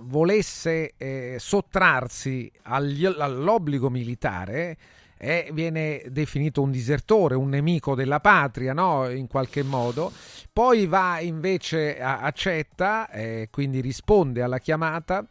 [0.00, 4.76] volesse eh, sottrarsi agli- all'obbligo militare
[5.16, 9.08] eh, viene definito un disertore, un nemico della patria, no?
[9.10, 10.10] in qualche modo.
[10.52, 15.24] Poi va invece, a- accetta, eh, quindi risponde alla chiamata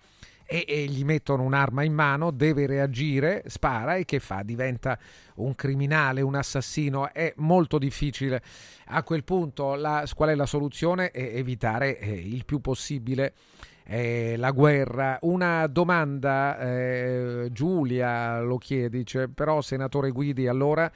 [0.46, 4.44] e, e gli mettono un'arma in mano, deve reagire, spara e che fa?
[4.44, 4.98] Diventa
[5.36, 7.12] un criminale, un assassino.
[7.12, 8.42] È molto difficile
[8.88, 9.76] a quel punto.
[9.76, 11.12] La, qual è la soluzione?
[11.12, 13.34] È evitare eh, il più possibile
[13.86, 15.18] eh, la guerra.
[15.22, 20.92] Una domanda, eh, Giulia lo chiede, dice, però senatore Guidi, allora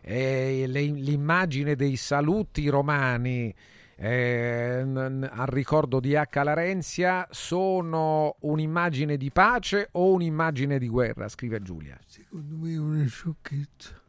[0.00, 3.54] eh, le, l'immagine dei saluti romani
[4.00, 6.42] eh, al ricordo di H.
[6.44, 11.28] Larenzia sono un'immagine di pace o un'immagine di guerra?
[11.28, 11.98] Scrive Giulia.
[12.06, 14.00] Secondo me è una sciocchezza.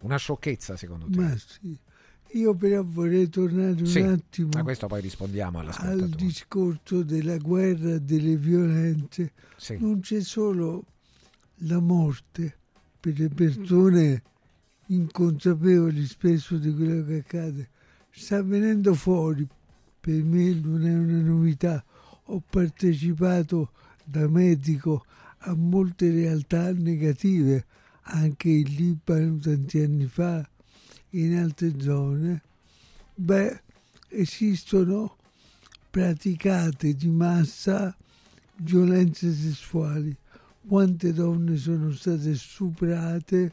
[0.00, 1.20] Una sciocchezza, secondo te?
[1.20, 1.78] Ma sì.
[2.32, 7.94] Io però vorrei tornare un Sì, attimo a questo poi rispondiamo al discorso della guerra
[7.94, 9.32] e delle violenze.
[9.56, 9.76] Sì.
[9.78, 10.84] Non c'è solo
[11.60, 12.56] la morte
[12.98, 14.22] per le persone
[14.86, 17.68] inconsapevoli spesso di quello che accade.
[18.18, 19.46] Sta venendo fuori,
[20.00, 21.84] per me non è una novità.
[22.24, 23.72] Ho partecipato
[24.02, 25.04] da medico
[25.40, 27.66] a molte realtà negative,
[28.04, 30.48] anche in Libano tanti anni fa,
[31.10, 32.42] in altre zone.
[33.14, 33.60] Beh,
[34.08, 35.18] esistono
[35.90, 37.94] praticate di massa
[38.56, 40.16] violenze sessuali.
[40.66, 43.52] Quante donne sono state stuprate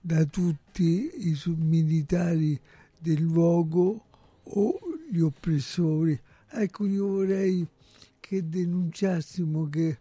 [0.00, 2.60] da tutti i militari
[3.02, 4.04] del luogo
[4.44, 4.78] o
[5.10, 6.18] gli oppressori.
[6.48, 7.66] Ecco, io vorrei
[8.20, 9.98] che denunciassimo che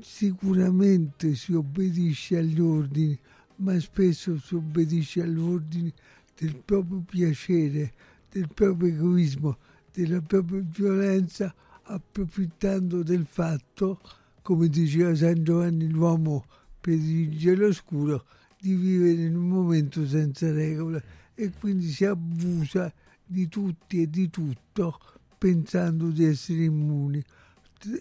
[0.00, 3.18] sicuramente si obbedisce agli ordini,
[3.56, 5.92] ma spesso si obbedisce agli ordini
[6.38, 7.92] del proprio piacere,
[8.30, 9.58] del proprio egoismo,
[9.92, 14.00] della propria violenza, approfittando del fatto,
[14.42, 16.46] come diceva San Giovanni, l'uomo
[16.80, 18.24] predilige l'oscuro,
[18.58, 22.92] di vivere in un momento senza regole e quindi si abusa
[23.24, 24.98] di tutti e di tutto
[25.36, 27.22] pensando di essere immuni.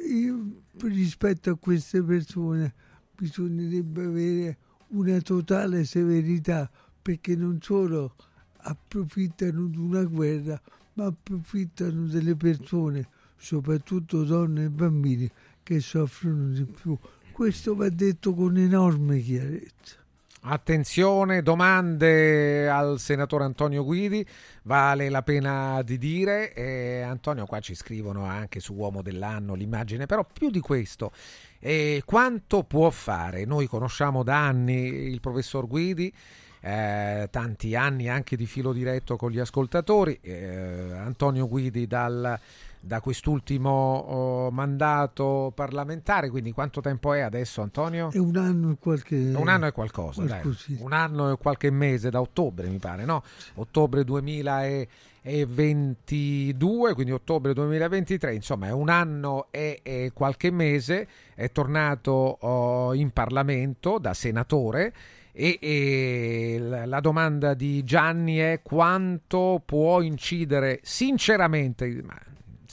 [0.10, 2.74] Io, rispetto a queste persone
[3.14, 4.58] bisognerebbe avere
[4.90, 6.72] una totale severità
[7.02, 8.16] perché non solo
[8.58, 10.60] approfittano di una guerra
[10.94, 15.30] ma approfittano delle persone, soprattutto donne e bambini,
[15.62, 16.98] che soffrono di più.
[17.34, 20.05] Questo va detto con enorme chiarezza.
[20.48, 24.24] Attenzione, domande al senatore Antonio Guidi,
[24.64, 26.54] vale la pena di dire.
[26.54, 31.12] Eh, Antonio, qua ci scrivono anche su Uomo dell'anno l'immagine, però più di questo,
[31.58, 33.44] eh, quanto può fare?
[33.46, 36.14] Noi conosciamo da anni il professor Guidi.
[36.62, 40.20] eh, tanti anni anche di filo diretto con gli ascoltatori.
[40.22, 42.40] eh, Antonio Guidi dal,
[42.86, 48.12] da quest'ultimo oh, mandato parlamentare, quindi quanto tempo è adesso Antonio?
[48.12, 49.34] È un anno e qualche...
[49.36, 53.24] Un anno e qualcosa, un anno e qualche mese da ottobre mi pare, no?
[53.56, 62.12] Ottobre 2022, quindi ottobre 2023, insomma è un anno e, e qualche mese, è tornato
[62.12, 64.94] oh, in Parlamento da senatore
[65.32, 72.16] e, e la- domanda di Gianni è quanto può incidere sinceramente, ma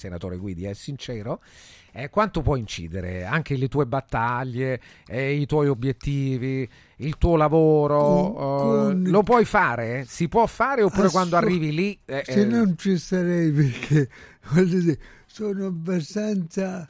[0.02, 1.40] senatore Guidi è sincero,
[1.92, 8.32] eh, quanto può incidere anche le tue battaglie, eh, i tuoi obiettivi, il tuo lavoro?
[8.32, 10.04] Con- eh, lo puoi fare?
[10.06, 11.98] Si può fare oppure Assu- quando arrivi lì...
[12.04, 14.08] eh, Se eh, non ci sarei perché
[14.52, 16.88] voglio dire, sono abbastanza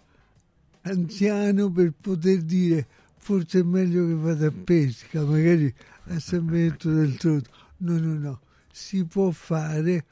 [0.85, 2.87] anziano per poter dire
[3.17, 5.73] forse è meglio che vada a pesca, magari
[6.09, 7.51] a San Benedetto del Tronto.
[7.79, 8.41] No, no, no,
[8.73, 10.05] si può fare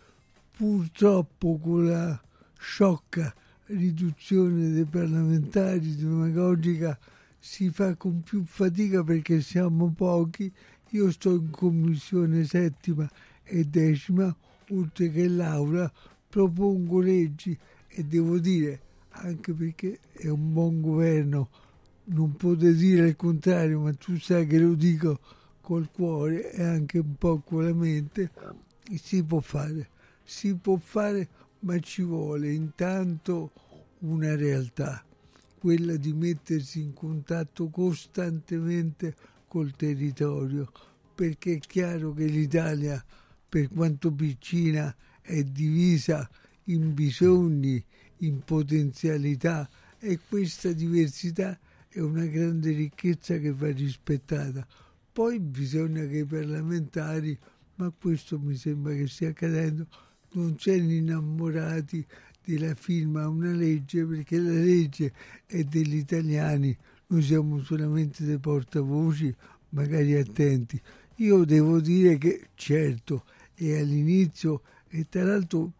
[0.56, 2.20] purtroppo con la
[2.60, 3.34] sciocca
[3.66, 6.98] riduzione dei parlamentari demagogica
[7.38, 10.52] si fa con più fatica perché siamo pochi.
[10.90, 13.08] Io sto in commissione settima
[13.44, 14.34] e decima,
[14.70, 15.90] oltre che l'Aula,
[16.28, 17.56] propongo leggi
[17.88, 18.80] e devo dire,
[19.10, 21.48] anche perché è un buon governo,
[22.04, 25.18] non potete dire il contrario, ma tu sai che lo dico
[25.60, 28.30] col cuore e anche un po' con la mente,
[29.00, 29.88] si può fare,
[30.24, 31.28] si può fare,
[31.60, 33.52] ma ci vuole intanto
[34.00, 35.04] una realtà,
[35.58, 39.14] quella di mettersi in contatto costantemente
[39.46, 40.70] col territorio,
[41.14, 43.04] perché è chiaro che l'Italia,
[43.48, 46.28] per quanto piccina, è divisa
[46.64, 47.84] in bisogni,
[48.18, 49.68] in potenzialità
[49.98, 51.58] e questa diversità
[51.88, 54.66] è una grande ricchezza che va rispettata.
[55.12, 57.36] Poi bisogna che i parlamentari,
[57.74, 59.88] ma questo mi sembra che stia accadendo,
[60.32, 62.04] non siano innamorati
[62.44, 65.12] della firma a una legge perché la legge
[65.46, 66.76] è degli italiani,
[67.08, 69.34] noi siamo solamente dei portavoci,
[69.70, 70.80] magari attenti.
[71.16, 73.24] Io devo dire che certo,
[73.54, 75.72] è all'inizio e tra l'altro,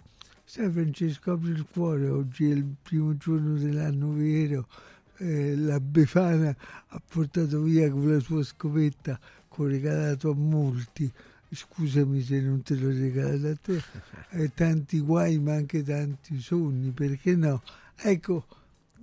[0.44, 4.68] sai Francesco, apri il cuore, oggi è il primo giorno dell'anno vero,
[5.16, 6.54] eh, la Befana
[6.88, 9.18] ha portato via con la sua scopetta
[9.48, 11.10] che regalato a molti
[11.50, 13.82] scusami se non te l'ho regalato a te.
[14.32, 17.62] Eh, tanti guai ma anche tanti sogni perché no?
[17.96, 18.46] Ecco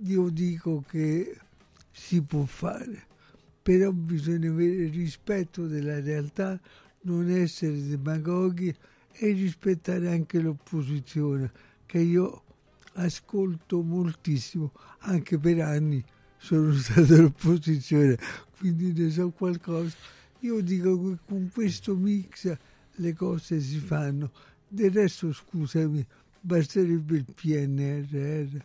[0.04, 1.36] io dico che
[1.90, 3.06] si può fare
[3.68, 6.58] però bisogna avere rispetto della realtà
[7.02, 8.74] non essere demagoghi
[9.12, 11.50] e rispettare anche l'opposizione
[11.84, 12.42] che io
[12.94, 16.02] ascolto moltissimo anche per anni
[16.38, 18.16] sono stato all'opposizione
[18.56, 19.94] quindi ne so qualcosa
[20.40, 22.56] io dico che con questo mix
[22.92, 24.30] le cose si fanno.
[24.66, 26.04] Del resto scusami
[26.40, 28.58] basterebbe il PNRR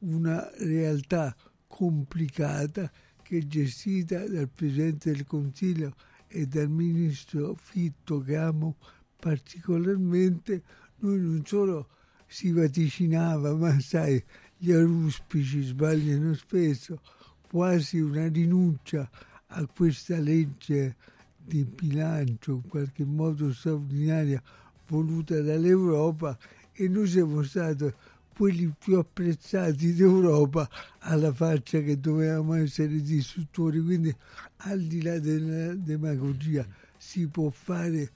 [0.00, 1.34] una realtà
[1.66, 2.90] complicata
[3.22, 5.94] che è gestita dal Presidente del Consiglio
[6.28, 8.76] e dal Ministro Fitto che amo
[9.18, 10.62] particolarmente,
[10.98, 11.88] noi non solo
[12.26, 14.22] si vaticinava, ma sai,
[14.56, 17.00] gli aruspici sbagliano spesso,
[17.48, 19.08] quasi una rinuncia
[19.48, 20.96] a questa legge
[21.36, 24.42] di bilancio in qualche modo straordinaria
[24.88, 26.36] voluta dall'Europa
[26.72, 27.92] e noi siamo stati
[28.36, 30.68] quelli più apprezzati d'Europa
[30.98, 33.80] alla faccia che dovevamo essere distruttori.
[33.80, 34.14] Quindi
[34.58, 36.66] al di là della demagogia
[36.98, 38.10] si può fare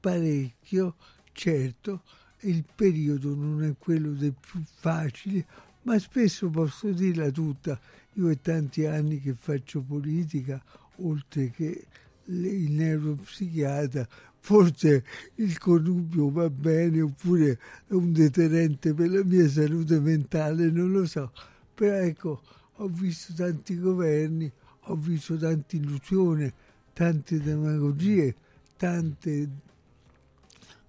[0.00, 0.94] parecchio,
[1.32, 2.02] certo,
[2.40, 5.44] il periodo non è quello dei più facili,
[5.82, 7.78] ma spesso posso dirla tutta.
[8.14, 10.62] Io è tanti anni che faccio politica,
[10.96, 11.86] oltre che
[12.24, 14.06] il neuropsichiatra,
[14.40, 15.04] forse
[15.36, 21.06] il connubio va bene oppure è un deterrente per la mia salute mentale, non lo
[21.06, 21.32] so.
[21.74, 22.42] Però ecco,
[22.76, 24.50] ho visto tanti governi,
[24.84, 26.52] ho visto tante illusioni,
[26.92, 28.34] tante demagogie,
[28.76, 29.48] tante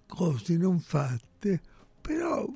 [0.08, 1.62] cose non fatte,
[2.02, 2.48] però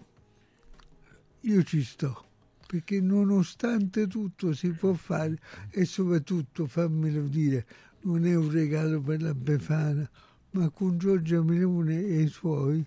[1.42, 2.25] io ci sto
[2.66, 5.38] perché nonostante tutto si può fare
[5.70, 7.66] e soprattutto fammelo dire
[8.02, 10.10] non è un regalo per la Befana
[10.52, 12.86] ma con Giorgia Melone e i suoi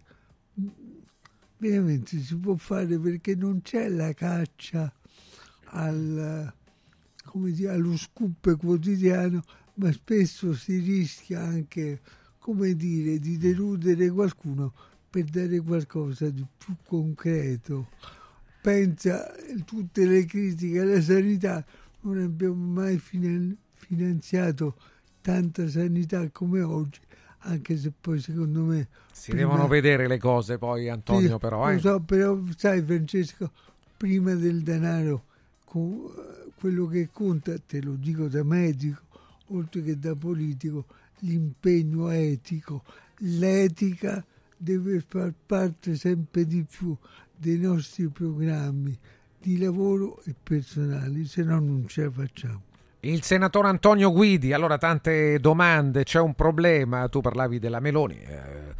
[1.58, 4.92] veramente si può fare perché non c'è la caccia
[5.70, 6.52] al,
[7.32, 9.42] dire, allo scoop quotidiano,
[9.74, 12.00] ma spesso si rischia anche,
[12.38, 14.72] come dire, di deludere qualcuno
[15.10, 17.88] per dare qualcosa di più concreto.
[18.60, 19.32] Pensa
[19.64, 21.64] tutte le critiche alla sanità,
[22.00, 23.00] non abbiamo mai
[23.74, 24.76] finanziato
[25.20, 27.00] tanta sanità come oggi
[27.40, 28.88] anche se poi secondo me...
[29.12, 29.46] Si prima...
[29.48, 31.70] devono vedere le cose poi Antonio sì, però.
[31.70, 31.74] Eh.
[31.74, 33.50] Lo so, però sai Francesco,
[33.96, 35.24] prima del denaro,
[35.64, 39.02] quello che conta, te lo dico da medico,
[39.48, 40.86] oltre che da politico,
[41.20, 42.82] l'impegno etico,
[43.18, 44.24] l'etica
[44.56, 46.96] deve far parte sempre di più
[47.38, 48.98] dei nostri programmi
[49.40, 52.62] di lavoro e personali, se no non ce la facciamo.
[53.00, 58.74] Il senatore Antonio Guidi, allora tante domande, c'è un problema, tu parlavi della Meloni, eh,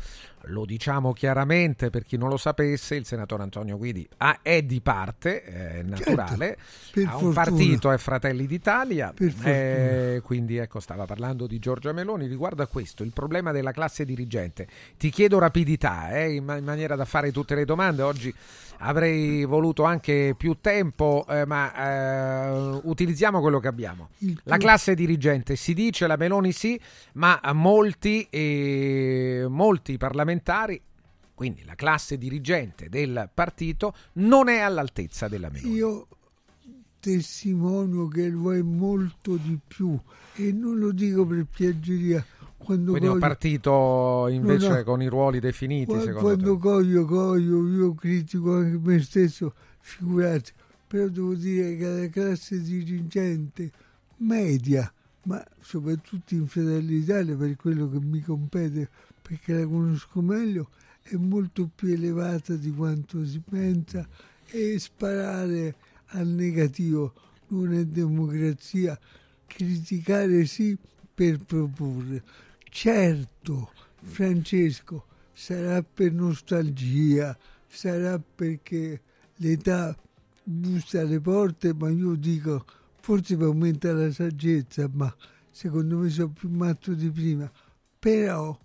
[0.49, 4.81] lo diciamo chiaramente per chi non lo sapesse, il senatore Antonio Guidi ha, è di
[4.81, 6.59] parte, è naturale,
[6.93, 9.13] certo, ha un partito, è Fratelli d'Italia,
[9.43, 12.27] eh, quindi ecco stava parlando di Giorgia Meloni.
[12.27, 14.67] Riguardo a questo, il problema della classe dirigente.
[14.97, 18.35] Ti chiedo rapidità, eh, in, in maniera da fare tutte le domande, oggi
[18.79, 24.11] avrei voluto anche più tempo, eh, ma eh, utilizziamo quello che abbiamo.
[24.45, 26.81] La classe dirigente si dice, la Meloni sì,
[27.15, 30.81] ma molti, eh, molti parlamentari
[31.39, 35.73] quindi la classe dirigente del partito non è all'altezza della Meloni.
[35.73, 36.09] Io
[36.99, 39.97] testimonio che lo è molto di più
[40.35, 42.25] e non lo dico per piaggeria
[42.59, 43.21] quando Quindi coglio...
[43.21, 44.85] partito invece no, no.
[44.85, 46.61] con i ruoli definiti, quando, quando te.
[46.61, 50.53] coglio, coglio, io critico anche me stesso, figurati,
[50.87, 53.71] però devo dire che la classe dirigente
[54.19, 58.89] media, ma soprattutto in Fratelli d'Italia per quello che mi compete,
[59.23, 60.69] perché la conosco meglio,
[61.03, 64.07] è molto più elevata di quanto si pensa
[64.51, 65.75] e sparare
[66.09, 67.13] al negativo
[67.49, 68.99] non è democrazia,
[69.47, 70.77] criticare sì
[71.15, 72.23] per proporre.
[72.71, 73.73] Certo,
[74.03, 79.01] Francesco, sarà per nostalgia, sarà perché
[79.37, 79.97] l'età
[80.43, 82.65] bussa alle porte, ma io dico,
[83.01, 85.13] forse per aumentare la saggezza, ma
[85.51, 87.51] secondo me sono più matto di prima.
[87.99, 88.57] Però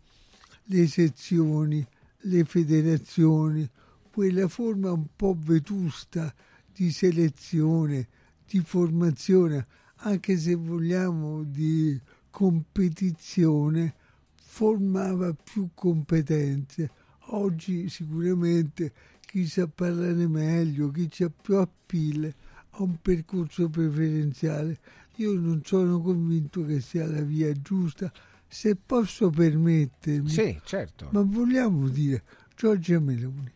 [0.66, 1.86] le sezioni,
[2.26, 3.68] le federazioni,
[4.12, 6.34] quella forma un po' vetusta
[6.72, 8.08] di selezione,
[8.46, 9.66] di formazione,
[9.98, 12.00] anche se vogliamo di
[12.34, 13.94] competizione
[14.34, 16.90] formava più competenze.
[17.28, 22.34] Oggi sicuramente chi sa parlare meglio, chi ha più appeal,
[22.72, 24.80] a un percorso preferenziale.
[25.18, 28.12] Io non sono convinto che sia la via giusta,
[28.48, 30.30] se posso permettermi.
[30.30, 31.10] Sì, certo.
[31.12, 32.24] Ma vogliamo dire,
[32.56, 33.53] Giorgia Meloni,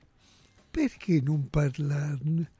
[0.69, 2.51] perché non parlarne?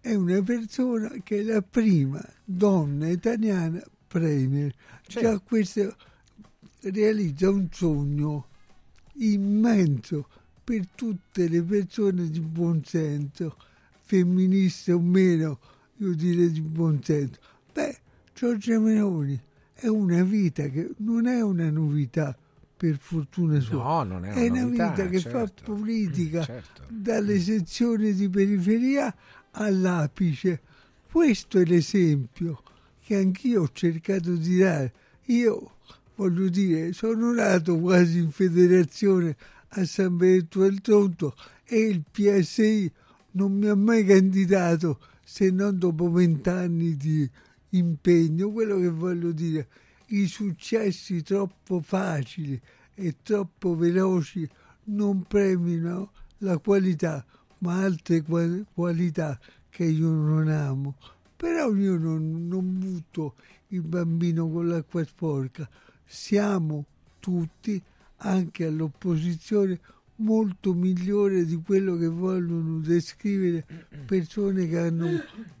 [0.00, 4.72] È una persona che è la prima donna italiana premier.
[5.06, 5.94] Già questo
[6.82, 8.46] realizza un sogno
[9.16, 10.28] immenso
[10.64, 13.56] per tutte le persone di buon senso,
[14.02, 15.58] femministe o meno,
[15.98, 17.38] io direi di buon senso.
[17.72, 17.96] Beh,
[18.34, 19.40] Giorgia Meloni
[19.72, 22.36] è una vita che non è una novità
[22.76, 23.82] per fortuna sua.
[23.82, 25.38] No, non è una, è una novità, vita che certo.
[25.38, 26.82] fa politica Certo.
[26.88, 29.14] dalle sezioni di periferia
[29.52, 30.60] all'apice.
[31.10, 32.62] Questo è l'esempio
[33.08, 34.92] che anch'io ho cercato di dare.
[35.28, 35.76] Io
[36.16, 39.34] voglio dire, sono nato quasi in federazione
[39.68, 42.92] a San Benedetto del Tronto e il PSI
[43.30, 47.26] non mi ha mai candidato se non dopo vent'anni di
[47.70, 48.50] impegno.
[48.50, 49.68] Quello che voglio dire,
[50.08, 52.60] i successi troppo facili
[52.92, 54.46] e troppo veloci
[54.84, 57.24] non premiano la qualità,
[57.60, 60.96] ma altre qua- qualità che io non amo.
[61.38, 63.34] Però io non, non butto
[63.68, 65.68] il bambino con l'acqua sporca.
[66.04, 66.84] Siamo
[67.20, 67.80] tutti,
[68.16, 69.78] anche all'opposizione,
[70.16, 73.64] molto migliore di quello che vogliono descrivere
[74.04, 75.06] persone che hanno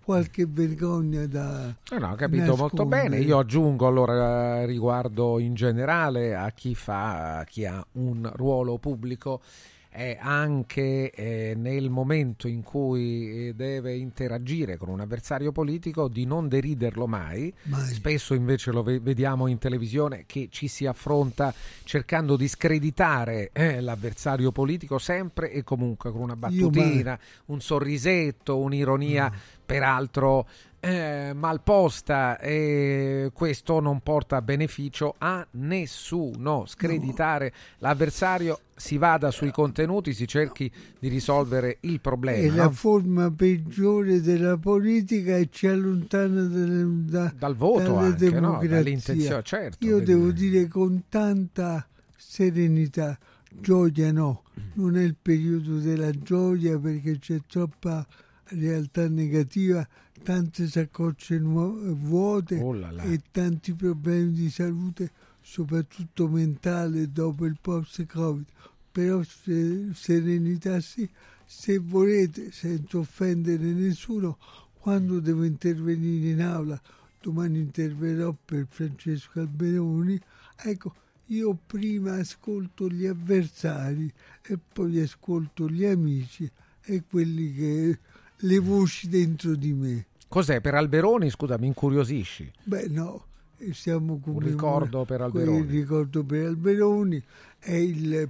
[0.02, 3.08] qualche vergogna da No, no, ho capito molto nascondere.
[3.10, 3.20] bene.
[3.20, 9.42] Io aggiungo allora riguardo in generale a chi fa, a chi ha un ruolo pubblico
[9.88, 16.24] è anche eh, nel momento in cui eh, deve interagire con un avversario politico di
[16.24, 17.52] non deriderlo mai.
[17.64, 17.86] Mai.
[17.86, 21.52] Spesso invece lo ve- vediamo in televisione che ci si affronta
[21.84, 28.58] cercando di screditare eh, l'avversario politico sempre e comunque con una Io battutina, un sorrisetto,
[28.58, 29.32] un'ironia
[29.68, 30.48] peraltro
[30.80, 36.64] eh, malposta e questo non porta beneficio a nessuno.
[36.66, 42.54] Screditare l'avversario, si vada sui contenuti, si cerchi di risolvere il È problema.
[42.54, 42.70] la no?
[42.70, 48.30] forma peggiore della politica e ci allontana dalle- da- Dal voto anche, no?
[48.30, 48.68] democrazie.
[48.68, 53.18] Dall'intenzione, certo, Io devo dire con tanta serenità,
[53.50, 54.42] gioia no,
[54.74, 58.06] non è il periodo della gioia perché c'è troppa
[58.50, 59.86] realtà negativa,
[60.28, 63.02] tante saccocce nuo- vuote Oh là là.
[63.02, 68.44] e tanti problemi di salute, soprattutto mentale dopo il post-Covid.
[68.92, 71.08] Però se- serenità sì,
[71.46, 74.36] se volete, senza offendere nessuno,
[74.74, 76.78] quando devo intervenire in aula,
[77.22, 80.20] domani interverrò per Francesco Alberoni,
[80.62, 80.94] ecco,
[81.28, 86.50] io prima ascolto gli avversari e poi ascolto gli amici
[86.82, 87.98] e quelli che
[88.36, 90.06] le voci dentro di me.
[90.28, 91.30] Cos'è per Alberoni?
[91.30, 92.52] Scusa, mi incuriosisci.
[92.64, 93.24] Beh, no,
[93.72, 95.60] siamo come ricordo per Alberoni.
[95.60, 97.22] Il ricordo per Alberoni
[97.58, 98.28] è il,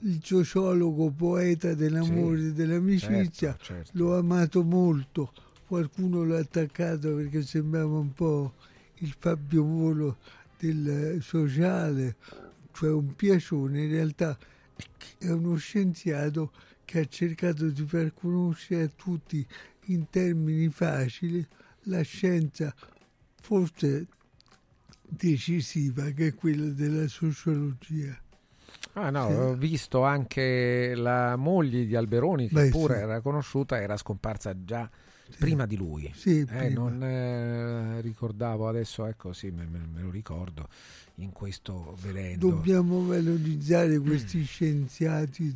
[0.00, 3.56] il sociologo poeta dell'amore e dell'amicizia.
[3.56, 3.90] certo, certo.
[3.94, 5.32] L'ho amato molto.
[5.66, 8.52] Qualcuno l'ha attaccato perché sembrava un po'
[8.96, 10.16] il Fabio Volo
[10.58, 12.16] del sociale,
[12.72, 13.84] cioè un piacione.
[13.84, 14.36] In realtà
[15.18, 16.52] è uno scienziato
[16.84, 19.46] che ha cercato di far conoscere a tutti
[19.88, 21.46] in termini facili
[21.84, 22.74] la scienza
[23.40, 24.06] forse
[25.08, 28.16] decisiva che è quella della sociologia.
[28.94, 29.32] Ah no, Sì.
[29.34, 33.00] ho visto anche la moglie di Alberoni che Beh, pure sì.
[33.02, 34.90] era conosciuta, era scomparsa già
[35.38, 36.10] prima di lui.
[36.14, 36.68] Sì, Eh, prima.
[36.90, 40.68] non eh, ricordavo adesso, ecco sì, me, me- me lo ricordo
[41.16, 42.48] in questo vedendo.
[42.48, 45.54] Dobbiamo valorizzare questi scienziati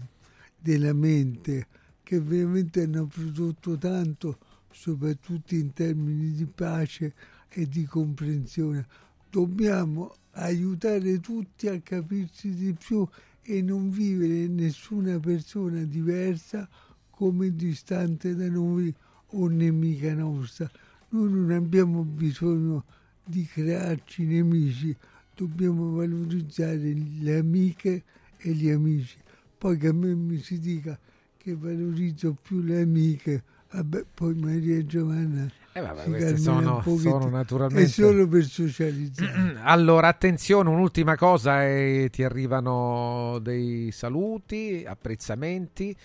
[0.56, 1.66] della mente
[2.12, 4.36] che veramente hanno prodotto tanto,
[4.70, 7.14] soprattutto in termini di pace
[7.48, 8.86] e di comprensione.
[9.30, 13.08] Dobbiamo aiutare tutti a capirsi di più
[13.40, 16.68] e non vivere nessuna persona diversa
[17.08, 18.94] come distante da noi
[19.28, 20.70] o nemica nostra.
[21.10, 22.84] Noi non abbiamo bisogno
[23.24, 24.94] di crearci nemici,
[25.34, 28.04] dobbiamo valorizzare le amiche
[28.36, 29.16] e gli amici.
[29.56, 31.00] Poi che a me mi si dica
[31.42, 35.50] che valorizzo più le amiche, vabbè, poi Maria Giovanna.
[35.74, 39.56] Eh, vabbè, queste sono- sono naturalmente- È solo per socializzare.
[39.64, 45.96] Allora, attenzione, un'ultima cosa, eh, ti arrivano dei saluti, apprezzamenti.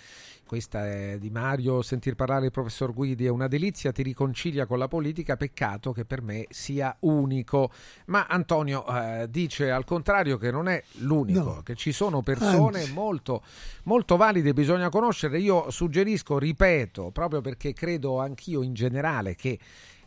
[0.48, 4.80] Questa è di Mario, sentir parlare il professor Guidi è una delizia, ti riconcilia con
[4.80, 7.70] la politica, peccato che per me sia unico.
[8.06, 11.62] Ma Antonio eh, dice al contrario che non è l'unico, No.
[11.64, 12.94] che ci sono persone Anzi.
[12.94, 13.44] molto,
[13.84, 15.38] molto valide, bisogna conoscere.
[15.40, 19.60] Io suggerisco, ripeto, proprio perché credo anch'io in generale che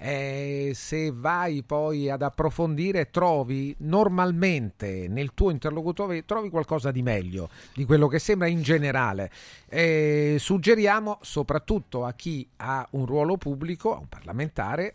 [0.03, 7.51] eh, se vai poi ad approfondire trovi normalmente nel tuo interlocutore trovi qualcosa di meglio
[7.75, 9.31] di quello che sembra in generale.
[9.69, 14.95] Eh, suggeriamo soprattutto a chi ha un ruolo pubblico, a un parlamentare,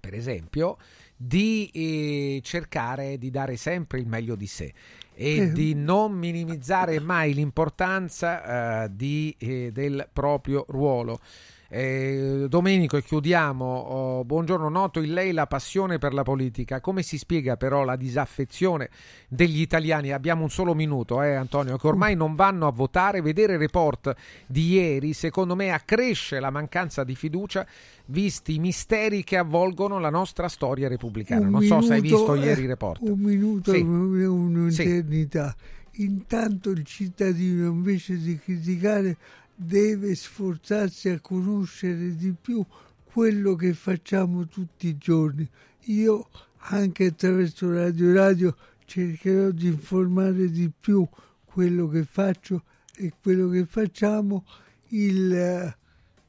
[0.00, 0.78] per esempio,
[1.14, 4.72] di eh, cercare di dare sempre il meglio di sé
[5.14, 5.52] e Eh.
[5.52, 11.20] di non minimizzare mai l'importanza eh, di, eh, del proprio ruolo.
[11.68, 13.64] Eh, Domenico, e chiudiamo.
[13.64, 16.80] Oh, buongiorno, noto in lei la passione per la politica.
[16.80, 18.88] Come si spiega però la disaffezione
[19.28, 20.12] degli italiani?
[20.12, 23.20] Abbiamo un solo minuto, eh, Antonio, che ormai non vanno a votare.
[23.20, 24.14] Vedere il report
[24.46, 27.66] di ieri, secondo me, accresce la mancanza di fiducia,
[28.06, 31.46] visti i misteri che avvolgono la nostra storia repubblicana.
[31.46, 33.00] Un non so se hai minuto, visto ieri il eh, report.
[33.02, 33.80] Un minuto Sì.
[33.80, 35.54] è un'eternità.
[35.98, 39.16] Intanto il cittadino, invece di criticare,
[39.56, 42.64] deve sforzarsi a conoscere di più
[43.04, 45.48] quello che facciamo tutti i giorni.
[45.84, 46.28] Io,
[46.68, 51.06] anche attraverso Radio Radio, cercherò di informare di più
[51.44, 54.44] quello che faccio e quello che facciamo.
[54.88, 55.76] Il, eh,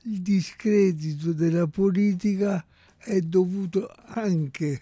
[0.03, 2.65] il discredito della politica
[2.97, 4.81] è dovuto anche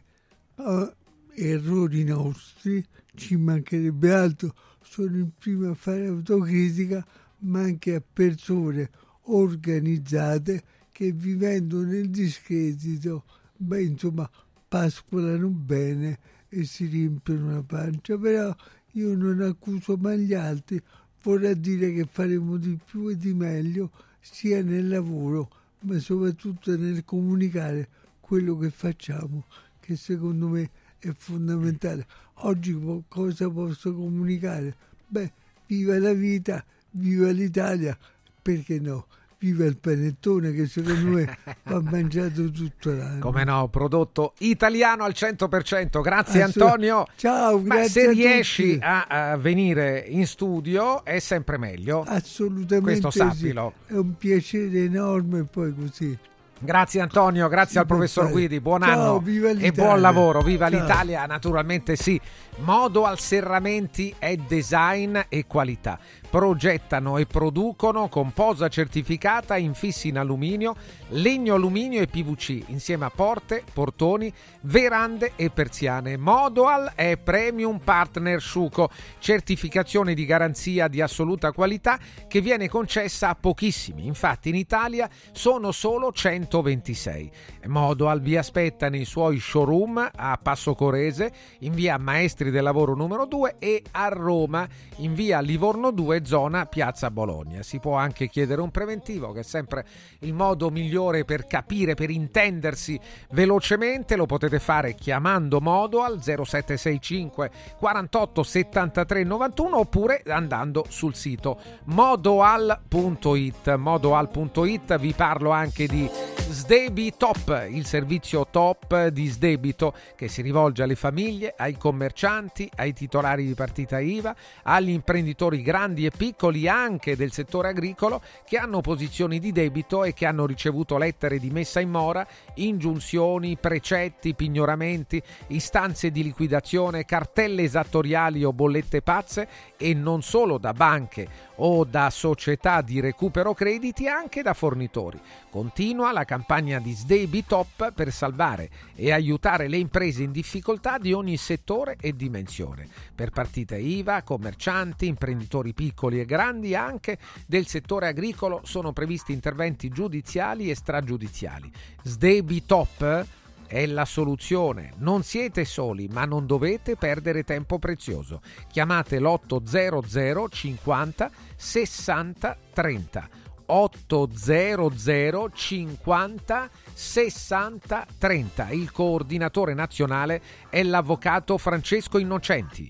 [0.56, 0.96] a
[1.34, 7.06] errori nostri, ci mancherebbe altro, sono il primo a fare autocritica,
[7.46, 8.90] ma anche a persone
[9.24, 13.24] organizzate che vivendo nel discredito,
[13.56, 14.30] beh, insomma,
[14.68, 18.18] pascolano bene e si riempiono la pancia.
[18.18, 18.56] Però
[18.94, 20.82] io non accuso mai gli altri,
[21.22, 23.92] vorrà dire che faremo di più e di meglio
[24.22, 25.50] sia nel lavoro,
[25.82, 29.46] ma soprattutto nel comunicare quello che facciamo,
[29.80, 32.08] che secondo me è fondamentale.
[32.40, 34.76] Oggi cosa posso comunicare?
[35.08, 35.32] Beh,
[35.68, 36.64] viva la vita,
[36.96, 37.98] viva l'Italia,
[38.42, 39.08] perché no?
[39.38, 43.20] Viva il panettone che secondo me va mangiato tutto l'anno.
[43.20, 46.02] Come no, prodotto italiano al 100%.
[46.02, 47.06] Grazie Assolut- Antonio.
[47.16, 52.04] Ciao, Ma grazie se a riesci a, a venire in studio è sempre meglio.
[52.08, 53.18] Assolutamente Questo sì.
[53.20, 53.74] sappilo.
[53.86, 56.18] È un piacere enorme poi così.
[56.58, 58.36] Grazie Antonio, grazie al per professor fare.
[58.36, 60.80] Guidi, buon Ciao, anno e buon lavoro, viva Ciao.
[60.80, 62.20] l'Italia, naturalmente sì.
[62.60, 66.00] Modo al Serramenti è design e qualità.
[66.36, 70.76] Progettano e producono con posa certificata, infissi in alluminio,
[71.12, 74.30] legno alluminio e PVC, insieme a porte, portoni,
[74.64, 76.18] verande e persiane.
[76.18, 78.90] Modoal è Premium Partner Sciuco,
[79.20, 81.98] certificazione di garanzia di assoluta qualità
[82.28, 84.06] che viene concessa a pochissimi.
[84.06, 87.32] Infatti in Italia sono solo 126.
[87.68, 93.26] Modoal vi aspetta nei suoi showroom a Passo Corese, in via Maestri del Lavoro numero
[93.26, 97.64] 2 e a Roma in via Livorno 2 zona Piazza Bologna.
[97.64, 99.86] Si può anche chiedere un preventivo che è sempre
[100.20, 103.00] il modo migliore per capire, per intendersi
[103.32, 104.16] velocemente.
[104.16, 113.76] Lo potete fare chiamando Modo al 0765 48 73 91 oppure andando sul sito modoal.it.
[113.76, 116.10] Modoal.it vi parlo anche di
[116.48, 123.46] Sdebitop, il servizio top di sdebito che si rivolge alle famiglie, ai commercianti, ai titolari
[123.46, 129.40] di partita IVA, agli imprenditori grandi e piccoli anche del settore agricolo che hanno posizioni
[129.40, 136.12] di debito e che hanno ricevuto lettere di messa in mora, ingiunzioni, precetti, pignoramenti, istanze
[136.12, 142.82] di liquidazione, cartelle esattoriali o bollette pazze e non solo da banche o da società
[142.82, 145.20] di recupero crediti, anche da fornitori.
[145.50, 151.38] Continua la campagna di Sdebitop per salvare e aiutare le imprese in difficoltà di ogni
[151.38, 152.88] settore e dimensione.
[153.16, 157.18] Per partite IVA, commercianti, imprenditori piccoli e grandi, anche
[157.48, 161.72] del settore agricolo sono previsti interventi giudiziali e stragiudiziali.
[162.04, 163.26] Sdebitop
[163.68, 164.94] è la soluzione.
[164.98, 168.42] Non siete soli, ma non dovete perdere tempo prezioso.
[168.72, 173.30] Chiamate l'800 50 60 30.
[173.68, 178.70] 800 50 60 30.
[178.70, 182.90] Il coordinatore nazionale è l'avvocato Francesco Innocenti.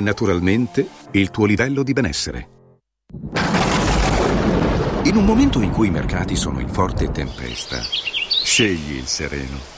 [0.00, 2.48] naturalmente il tuo livello di benessere.
[5.04, 7.78] In un momento in cui i mercati sono in forte tempesta,
[8.42, 9.77] scegli il sereno.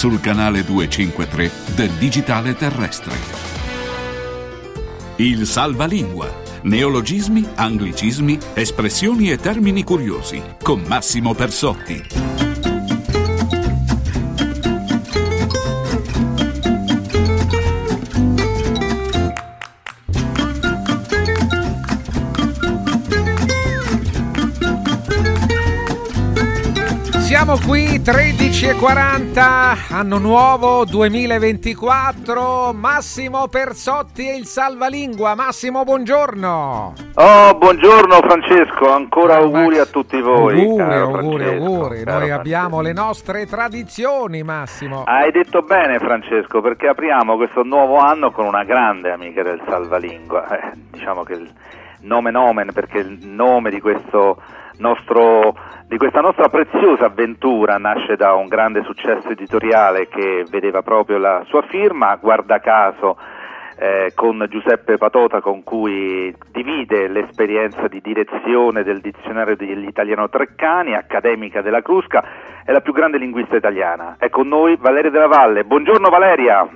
[0.00, 3.12] sul canale 253 del digitale terrestre.
[5.16, 6.40] Il salvalingua.
[6.62, 12.49] Neologismi, anglicismi, espressioni e termini curiosi con Massimo Persotti.
[27.50, 32.72] Siamo qui 13.40, anno nuovo 2024.
[32.72, 35.34] Massimo Persotti e il Salvalingua.
[35.34, 36.92] Massimo, buongiorno.
[37.14, 40.60] Oh, buongiorno Francesco, ancora auguri a tutti voi.
[40.60, 42.04] Auguri, caro auguri, auguri.
[42.04, 45.02] Noi abbiamo le nostre tradizioni, Massimo.
[45.02, 50.56] Hai detto bene Francesco, perché apriamo questo nuovo anno con una grande amica del Salvalingua.
[50.56, 51.50] Eh, diciamo che il
[52.02, 54.40] nome nomen, perché il nome di questo
[54.80, 55.54] nostro
[55.86, 61.42] di questa nostra preziosa avventura nasce da un grande successo editoriale che vedeva proprio la
[61.46, 63.16] sua firma, guarda caso
[63.76, 71.62] eh, con Giuseppe Patota con cui divide l'esperienza di direzione del dizionario dell'italiano Treccani, accademica
[71.62, 72.22] della Crusca,
[72.64, 74.16] è la più grande linguista italiana.
[74.18, 75.64] È con noi Valeria della Valle.
[75.64, 76.68] Buongiorno Valeria.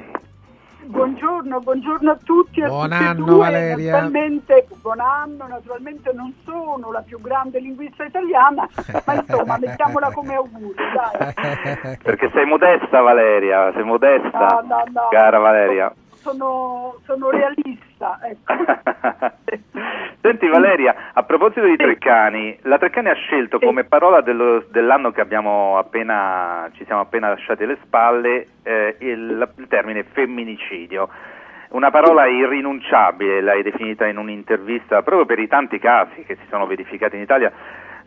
[0.87, 3.39] Buongiorno, buongiorno a tutti e a Buon anno, due.
[3.39, 3.93] Valeria.
[3.93, 8.69] Naturalmente, buon anno, naturalmente non sono la più grande linguista italiana,
[9.07, 11.97] ma insomma mettiamola come augurio, dai.
[12.03, 15.09] Perché sei modesta Valeria, sei modesta, No, no, no.
[15.11, 15.93] cara Valeria.
[16.25, 18.55] Sono, sono realista, ecco.
[20.23, 25.21] Senti Valeria, a proposito di Treccani, la Treccani ha scelto come parola dello- dell'anno che
[25.21, 31.09] abbiamo appena, ci siamo appena lasciati alle spalle eh, il, il termine femminicidio.
[31.73, 36.67] Una parola irrinunciabile, l'hai definita in un'intervista proprio per i tanti casi che si sono
[36.67, 37.53] verificati in Italia.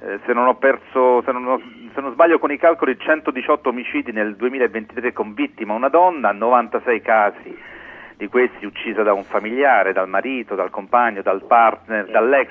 [0.01, 1.61] Eh, se, non ho perso, se, non ho-
[1.93, 7.01] se non sbaglio con i calcoli, 118 omicidi nel 2023 con vittima una donna, 96
[7.01, 7.75] casi
[8.17, 12.49] di questi uccisa da un familiare, dal marito, dal compagno, dal partner, dall'ex.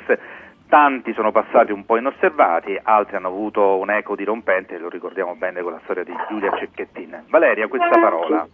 [0.68, 5.62] Tanti sono passati un po' inosservati, altri hanno avuto un eco dirompente, lo ricordiamo bene
[5.62, 7.24] con la storia di Giulia Cecchettin.
[7.28, 8.48] Valeria, questa parola.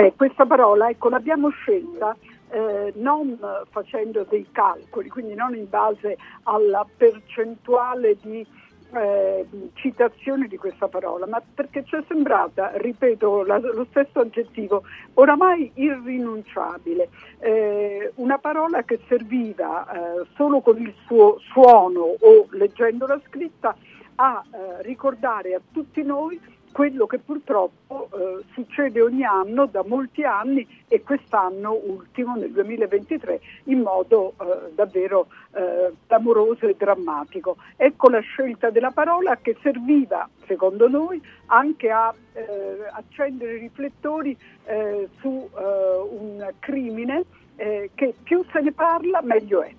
[0.00, 2.16] Eh, questa parola, ecco, l'abbiamo scelta
[2.50, 3.38] eh, non
[3.70, 8.46] facendo dei calcoli, quindi non in base alla percentuale di
[8.92, 14.82] eh, citazione di questa parola, ma perché ci è sembrata, ripeto la- lo stesso aggettivo,
[15.14, 17.08] oramai irrinunciabile,
[17.40, 23.76] eh, una parola che serviva eh, solo con il suo suono o leggendola scritta
[24.16, 26.40] a eh, ricordare a tutti noi
[26.72, 33.40] quello che purtroppo eh, succede ogni anno da molti anni e quest'anno ultimo nel 2023
[33.64, 37.56] in modo eh, davvero eh, clamoroso e drammatico.
[37.76, 42.44] Ecco la scelta della parola che serviva, secondo noi, anche a eh,
[42.92, 45.62] accendere i riflettori eh, su eh,
[46.10, 47.24] un crimine
[47.58, 49.74] che più se ne parla meglio è.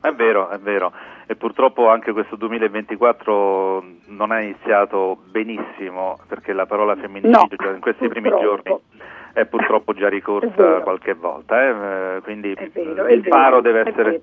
[0.00, 0.90] È vero, è vero.
[1.26, 7.80] E purtroppo anche questo 2024 non è iniziato benissimo perché la parola femminicidio già in
[7.80, 8.76] questi primi giorni
[9.32, 11.62] è purtroppo già ricorsa qualche volta.
[11.62, 14.20] eh, eh, Quindi vero, il faro deve, essere,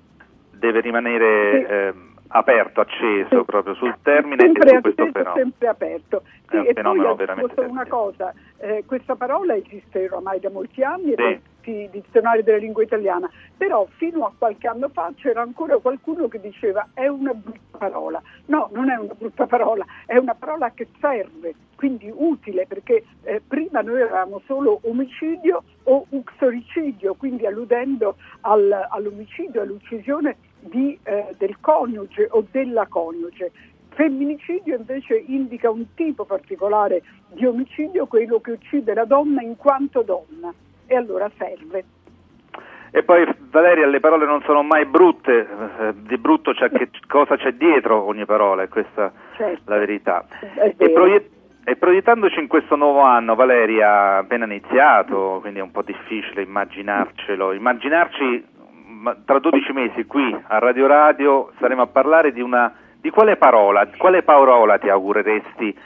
[0.52, 1.72] deve rimanere Sì.
[1.72, 5.34] ehm, aperto, acceso proprio sul termine sempre e su questo fenomeno.
[5.34, 6.22] sempre aperto.
[6.48, 11.40] È un fenomeno veramente una cosa, eh, questa parola esiste ormai da molti anni Sì.
[11.60, 16.28] Tutti i dizionari della lingua italiana, però fino a qualche anno fa c'era ancora qualcuno
[16.28, 18.22] che diceva è una brutta parola.
[18.46, 23.40] No, non è una brutta parola, è una parola che serve, quindi utile, perché eh,
[23.46, 31.60] prima noi avevamo solo omicidio o uxoricidio, quindi alludendo al- all'omicidio, all'uccisione di, eh, del
[31.60, 33.52] coniuge o della coniuge.
[33.92, 40.02] Femminicidio invece indica un tipo particolare di omicidio, quello che uccide la donna in quanto
[40.02, 40.54] donna,
[40.90, 41.84] e allora serve.
[42.90, 45.46] E poi Valeria, le parole non sono mai brutte,
[45.78, 49.62] eh, di brutto c'è che cosa c'è dietro ogni parola, è questa Certo.
[49.70, 50.24] la verità.
[50.76, 51.30] E, proiet-
[51.62, 57.52] e proiettandoci in questo nuovo anno, Valeria, appena iniziato, quindi è un po' difficile immaginarcelo,
[57.52, 58.44] immaginarci
[58.86, 63.36] ma, tra 12 mesi qui a Radio Radio saremo a parlare di una di quale
[63.36, 65.78] parola, quale parola ti augureresti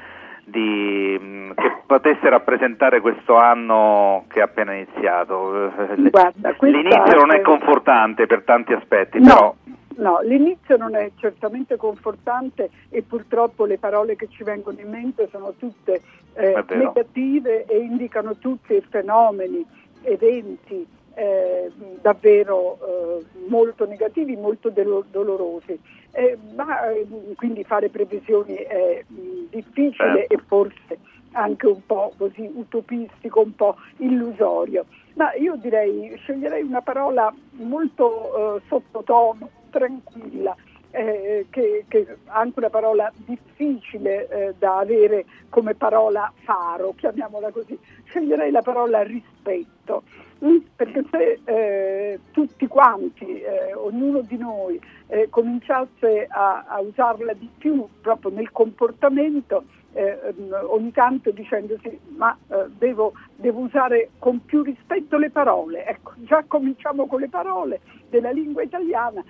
[0.45, 5.71] di, mh, che potesse rappresentare questo anno che è appena iniziato?
[5.79, 9.25] Eh, Guarda, L'inizio non è confortante per tanti aspetti, No.
[9.27, 9.55] però
[9.97, 15.29] No, l'inizio non è certamente confortante e purtroppo le parole che ci vengono in mente
[15.31, 16.03] sono tutte
[16.35, 19.65] eh, negative e indicano tutti fenomeni,
[20.03, 20.85] eventi
[21.15, 21.71] eh,
[22.01, 25.79] davvero eh, molto negativi, molto dolo- dolorosi.
[26.13, 30.35] Eh, ma eh, quindi fare previsioni è mh, difficile Certo.
[30.35, 30.99] e forse
[31.33, 34.85] anche un po' così utopistico, un po' illusorio.
[35.15, 40.55] Ma io direi, sceglierei una parola molto eh, sottotono, tranquilla,
[40.91, 47.79] eh, che, che anche una parola difficile eh, da avere come parola faro, chiamiamola così.
[48.05, 50.03] Sceglierei la parola rispetto.
[50.45, 57.33] Mm, perché se eh, tutti quanti, eh, ognuno di noi, eh, cominciasse a, a, usarla
[57.33, 59.65] di più proprio nel comportamento,
[59.95, 60.35] eh,
[60.67, 66.45] ogni tanto dicendosi ma eh, devo, devo, usare con più rispetto le parole, ecco, già
[66.47, 69.25] cominciamo con le parole della lingua italiana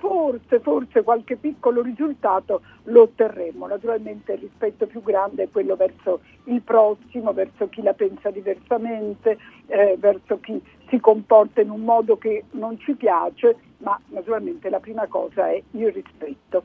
[0.00, 3.66] forse, forse qualche piccolo risultato lo otterremo.
[3.66, 9.38] Naturalmente il rispetto più grande è quello verso il prossimo, verso chi la pensa diversamente,
[9.66, 14.80] eh, verso chi si comporta in un modo che non ci piace, ma naturalmente la
[14.80, 16.62] prima cosa è il rispetto.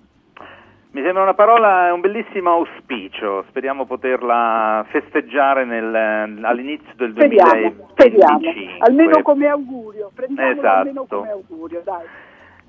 [0.92, 5.94] Mi sembra una parola, un bellissimo auspicio, speriamo poterla festeggiare nel,
[6.42, 7.86] all'inizio del speriamo, 2025.
[7.92, 10.78] Speriamo, almeno come augurio, prendiamolo esatto.
[10.78, 12.06] almeno come augurio, dai.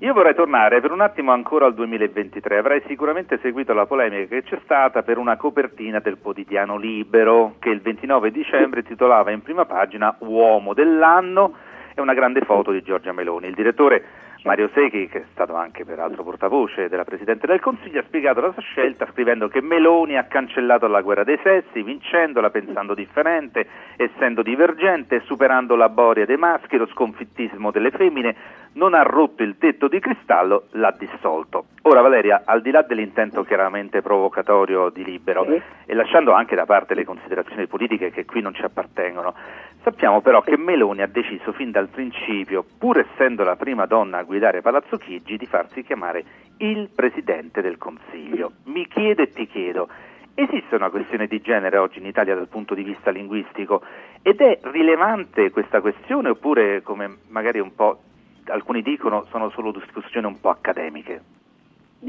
[0.01, 2.59] Io vorrei tornare per un attimo ancora al 2023.
[2.59, 7.69] Avrei sicuramente seguito la polemica che c'è stata per una copertina del quotidiano Libero che
[7.69, 11.55] il 29 dicembre titolava in prima pagina Uomo dell'anno
[11.95, 13.47] e una grande foto di Giorgia Meloni.
[13.47, 14.03] Il direttore
[14.43, 18.53] Mario Secchi, che è stato anche peraltro portavoce della Presidente del Consiglio, ha spiegato la
[18.53, 23.67] sua scelta scrivendo che Meloni ha cancellato la guerra dei sessi, vincendola pensando differente,
[23.97, 28.35] essendo divergente, superando la boria dei maschi, lo sconfittismo delle femmine,
[28.77, 31.65] non ha rotto il tetto di cristallo, l'ha dissolto.
[31.83, 35.61] Ora Valeria, al di là dell'intento chiaramente provocatorio di Libero sì.
[35.85, 39.33] e lasciando anche da parte le considerazioni politiche che qui non ci appartengono,
[39.81, 44.23] sappiamo però che Meloni ha deciso fin dal principio, pur essendo la prima donna a
[44.23, 46.23] guidare Palazzo Chigi, di farsi chiamare
[46.57, 48.51] il Presidente del Consiglio.
[48.65, 49.89] Mi chiedo e ti chiedo,
[50.39, 53.81] Esiste una questione di genere oggi in Italia dal punto di vista linguistico
[54.21, 58.01] ed è rilevante questa questione oppure come magari un po'
[58.47, 61.21] alcuni dicono sono solo discussioni un po' accademiche.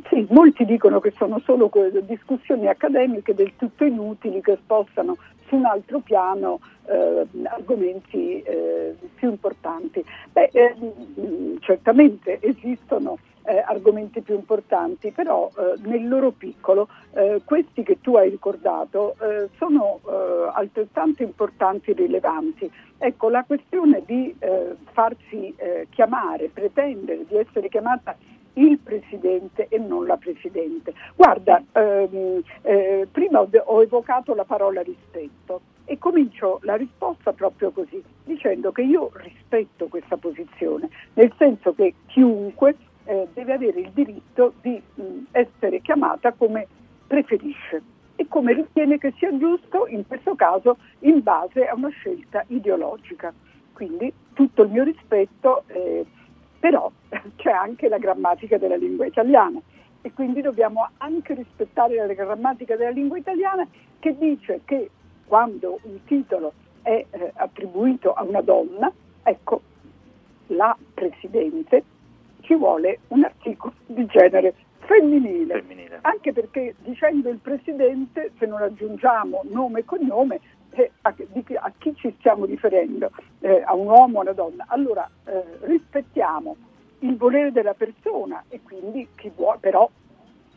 [0.08, 1.70] Sì, molti dicono che sono solo
[2.02, 9.30] discussioni accademiche del tutto inutili che spostano su un altro piano eh, argomenti eh, più
[9.30, 10.04] importanti.
[10.30, 10.74] Beh, eh,
[11.60, 18.16] certamente esistono eh, argomenti più importanti, però eh, nel loro piccolo eh, questi che tu
[18.16, 22.70] hai ricordato eh, sono eh, altrettanto importanti e rilevanti.
[22.98, 25.54] Ecco, la questione di eh, farsi
[25.90, 28.16] chiamare, pretendere di essere chiamata
[28.54, 30.92] il Presidente e non la Presidente.
[31.14, 32.42] Guarda, ehm,
[33.12, 35.60] prima ho, ho evocato la parola rispetto
[35.90, 41.94] e comincio la risposta proprio così, dicendo che io rispetto questa posizione, nel senso che
[42.06, 42.76] chiunque
[43.08, 46.66] eh, deve avere il diritto di mh, essere chiamata come
[47.06, 47.82] preferisce
[48.16, 53.32] e come ritiene che sia giusto, in questo caso in base a una scelta ideologica.
[53.72, 56.04] Quindi tutto il mio rispetto, eh,
[56.60, 56.90] però
[57.36, 59.58] c'è anche la grammatica della lingua italiana
[60.02, 63.66] e quindi dobbiamo anche rispettare la grammatica della lingua italiana
[64.00, 64.90] che dice che
[65.26, 69.62] quando un titolo è eh, attribuito a una donna, ecco,
[70.48, 71.84] la Presidente
[72.48, 75.60] ci vuole un articolo di genere femminile.
[75.60, 75.98] femminile.
[76.00, 81.14] Anche perché dicendo il Presidente, se non aggiungiamo nome e cognome, eh, a,
[81.60, 83.10] a, chi ci stiamo riferendo?
[83.40, 84.64] Eh, a un uomo o a una donna?
[84.68, 86.56] Allora eh, rispettiamo
[87.00, 89.88] il volere della persona e quindi chi vuole, però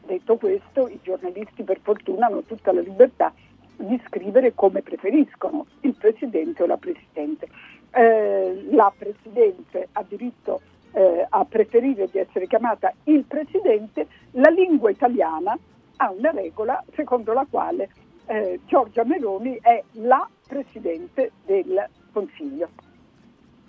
[0.05, 3.33] detto questo, i giornalisti per fortuna hanno tutta la libertà
[3.75, 7.49] di scrivere come preferiscono, il Presidente o la Presidente.
[7.91, 10.61] Eh, la Presidente ha diritto
[10.93, 15.57] eh, a preferire di essere chiamata il Presidente, la lingua italiana
[15.97, 17.89] ha una regola secondo la quale
[18.27, 22.69] eh, Giorgia Meloni è la Presidente del Consiglio.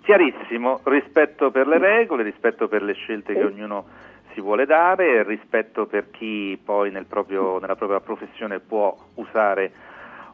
[0.01, 3.39] Chiarissimo, rispetto per le regole, rispetto per le scelte sì.
[3.39, 3.85] che ognuno
[4.33, 9.71] si vuole dare, rispetto per chi poi nel proprio, nella propria professione può usare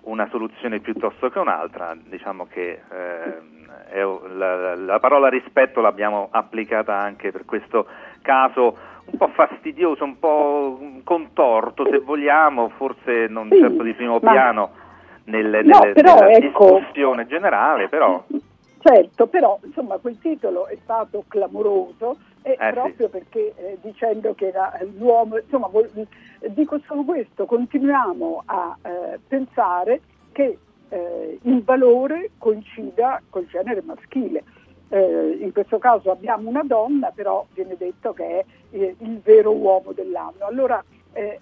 [0.02, 7.32] una soluzione piuttosto che un'altra, diciamo che eh, la, la, parola rispetto l'abbiamo applicata anche
[7.32, 7.88] per questo
[8.22, 14.20] caso un po' fastidioso, un po' contorto se vogliamo, forse non sì, certo di primo
[14.20, 14.72] piano
[15.26, 18.24] nelle, no, nelle, nella ecco, discussione generale, però...
[18.82, 23.12] Certo, però insomma quel titolo è stato clamoroso e eh, proprio sì.
[23.12, 25.90] perché eh, dicendo che era l'uomo, insomma vol-
[26.48, 30.02] dico solo questo, continuiamo a eh, pensare
[30.32, 30.58] che
[30.90, 34.44] eh, il valore coincida col genere maschile.
[34.92, 39.52] Eh, in questo caso abbiamo una donna, però viene detto che è eh, il vero
[39.52, 40.46] uomo dell'anno.
[40.46, 41.40] Allora eh,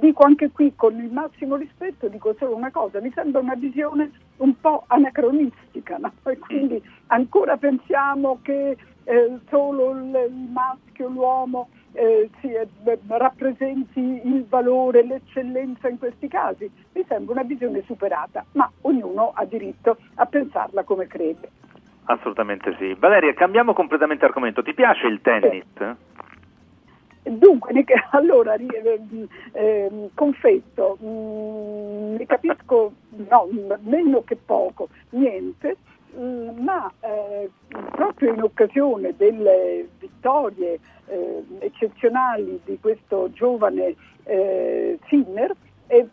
[0.00, 4.10] dico anche qui con il massimo rispetto, dico solo una cosa, mi sembra una visione
[4.38, 6.12] un po' anacronistica, no?
[6.24, 12.68] e quindi ancora pensiamo che eh, solo il, maschio, l'uomo eh, si, eh,
[13.08, 16.70] rappresenti il valore, l'eccellenza in questi casi.
[16.92, 21.50] Mi sembra una visione superata, ma ognuno ha diritto a pensarla come crede.
[22.04, 22.94] Assolutamente sì.
[22.98, 24.62] Valeria, cambiamo completamente argomento.
[24.62, 25.64] Ti piace il tennis?
[27.38, 28.56] Dunque, allora,
[29.52, 32.92] ehm, confesso, mm, ne capisco
[33.28, 33.48] no,
[33.82, 35.76] meno che poco, niente,
[36.16, 37.48] mm, ma eh,
[37.92, 43.94] proprio in occasione delle vittorie eh, eccezionali di questo giovane
[44.24, 45.54] eh, Sinner,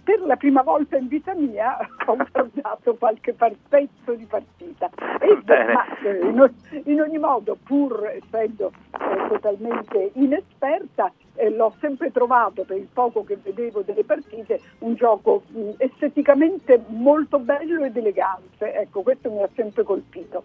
[0.03, 4.89] per la prima volta in vita mia ho guardato qualche par- pezzo di partita.
[5.19, 6.51] E, ma, eh, in,
[6.85, 13.23] in ogni modo, pur essendo eh, totalmente inesperta, eh, l'ho sempre trovato, per il poco
[13.23, 18.73] che vedevo delle partite, un gioco mh, esteticamente molto bello ed elegante.
[18.73, 20.43] Ecco, questo mi ha sempre colpito.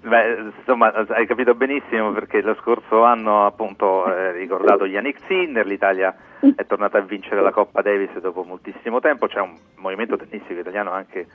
[0.00, 6.14] Beh, insomma, hai capito benissimo perché lo scorso anno appunto eh, ricordato Yannick Sinner, l'Italia
[6.54, 10.90] è tornata a vincere la Coppa Davis dopo moltissimo tempo, c'è un movimento tennistico italiano
[10.90, 11.26] anche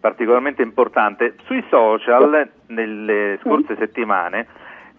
[0.00, 1.34] particolarmente importante.
[1.44, 4.46] Sui social nelle scorse settimane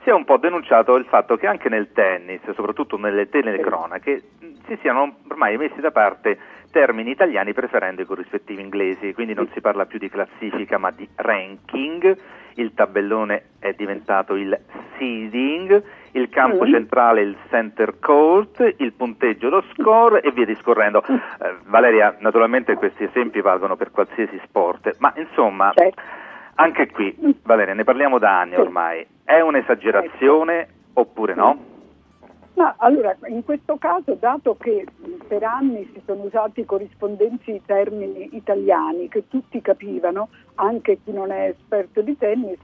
[0.05, 4.21] si è un po' denunciato il fatto che anche nel tennis, soprattutto nelle telecronache,
[4.67, 6.37] si siano ormai messi da parte
[6.71, 11.09] termini italiani preferendo i corrispettivi inglesi, quindi non si parla più di classifica ma di
[11.15, 12.15] ranking,
[12.55, 14.55] il tabellone è diventato il
[14.97, 16.71] seeding, il campo Mm.
[16.71, 21.03] centrale il center court, il punteggio lo score e via discorrendo.
[21.07, 25.73] Eh, Valeria, naturalmente questi esempi valgono per qualsiasi sport, ma insomma,
[26.55, 31.73] anche qui, Valeria, ne parliamo da anni ormai, è un'esagerazione oppure no?
[32.55, 34.85] Ma allora, in questo caso, dato che
[35.27, 41.49] per anni si sono usati corrispondenti termini italiani che tutti capivano, anche chi non è
[41.49, 42.59] esperto di tennis,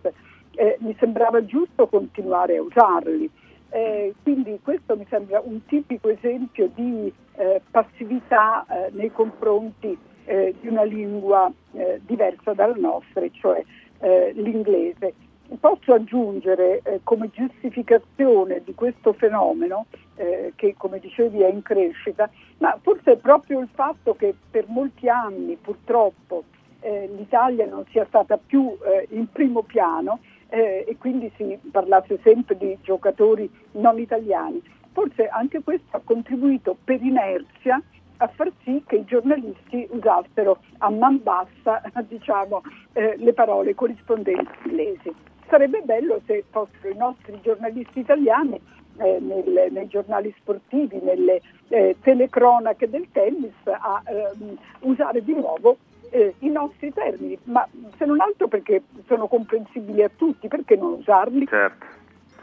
[0.56, 3.30] eh, mi sembrava giusto continuare a usarli.
[3.70, 10.56] Eh, quindi questo mi sembra un tipico esempio di eh, passività eh, nei confronti eh,
[10.60, 13.64] di una lingua eh, diversa dalla nostra, cioè
[14.02, 15.14] eh, l'inglese.
[15.60, 22.30] Posso aggiungere eh, come giustificazione di questo fenomeno, eh, che come dicevi è in crescita,
[22.60, 26.44] ma forse è proprio il fatto che per molti anni purtroppo
[26.80, 32.20] eh, l'Italia non sia stata più eh, in primo piano eh, e quindi si parlasse
[32.24, 34.62] sempre di giocatori non italiani.
[34.94, 37.82] Forse anche questo ha contribuito per inerzia
[38.22, 42.62] a far sì che i giornalisti usassero a man bassa diciamo,
[42.94, 45.12] eh, le parole corrispondenti inglesi.
[45.50, 48.60] Sarebbe bello se fossero i nostri giornalisti italiani
[48.98, 55.78] eh, nel- nei giornali sportivi, nelle eh, telecronache del tennis a ehm, usare di nuovo
[56.12, 57.68] eh, i nostri termini, ma
[57.98, 61.48] se non altro perché sono comprensibili a tutti, perché non usarli?
[61.48, 61.86] Certo,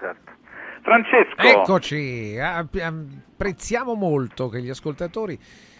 [0.00, 0.32] certo.
[0.82, 1.42] Francesco!
[1.42, 5.38] Eccoci, app- apprezziamo molto che gli ascoltatori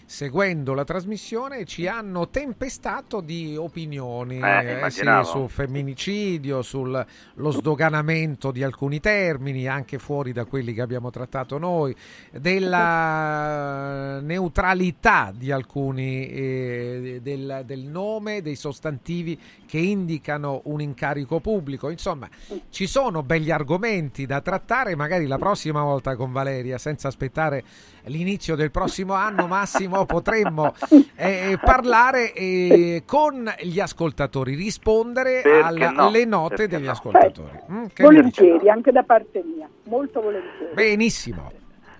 [0.09, 5.25] seguendo la trasmissione ci hanno tempestato di opinioni Eh, eh, sì, immaginavo.
[5.25, 7.05] su femminicidio, sullo
[7.51, 11.95] sdoganamento di alcuni termini, anche fuori da quelli che abbiamo trattato noi,
[12.33, 21.91] della neutralità di alcuni, eh, del, del nome, dei sostantivi che indicano un incarico pubblico.
[21.91, 22.31] Insomma,
[22.71, 27.63] ci sono begli argomenti da trattare, magari la prossima volta con Valeria, senza aspettare
[28.09, 30.75] l'inizio del prossimo anno, Massimo, potremmo
[31.17, 36.07] eh, parlare eh, con gli ascoltatori, rispondere alla- no?
[36.07, 36.91] alle note Perché degli no?
[36.93, 37.59] ascoltatori.
[37.71, 37.85] Mm?
[37.97, 40.75] Volentieri, anche da parte mia, molto volentieri.
[40.75, 41.53] Benissimo.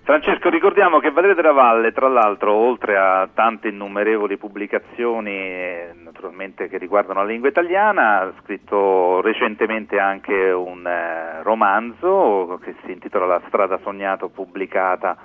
[0.09, 6.67] Francesco, ricordiamo che Valeria della Valle, tra l'altro, oltre a tante innumerevoli pubblicazioni, eh, naturalmente
[6.67, 13.27] che riguardano la lingua italiana, ha scritto recentemente anche un eh, romanzo che si intitola
[13.27, 15.15] La strada sognata, pubblicata,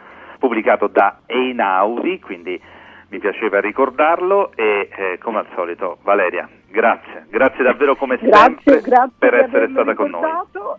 [0.49, 2.61] pubblicato da Einaudi, quindi
[3.09, 8.81] mi piaceva ricordarlo e eh, come al solito Valeria, grazie, grazie davvero come sempre Grazie,
[8.81, 10.23] grazie per essere stata con noi.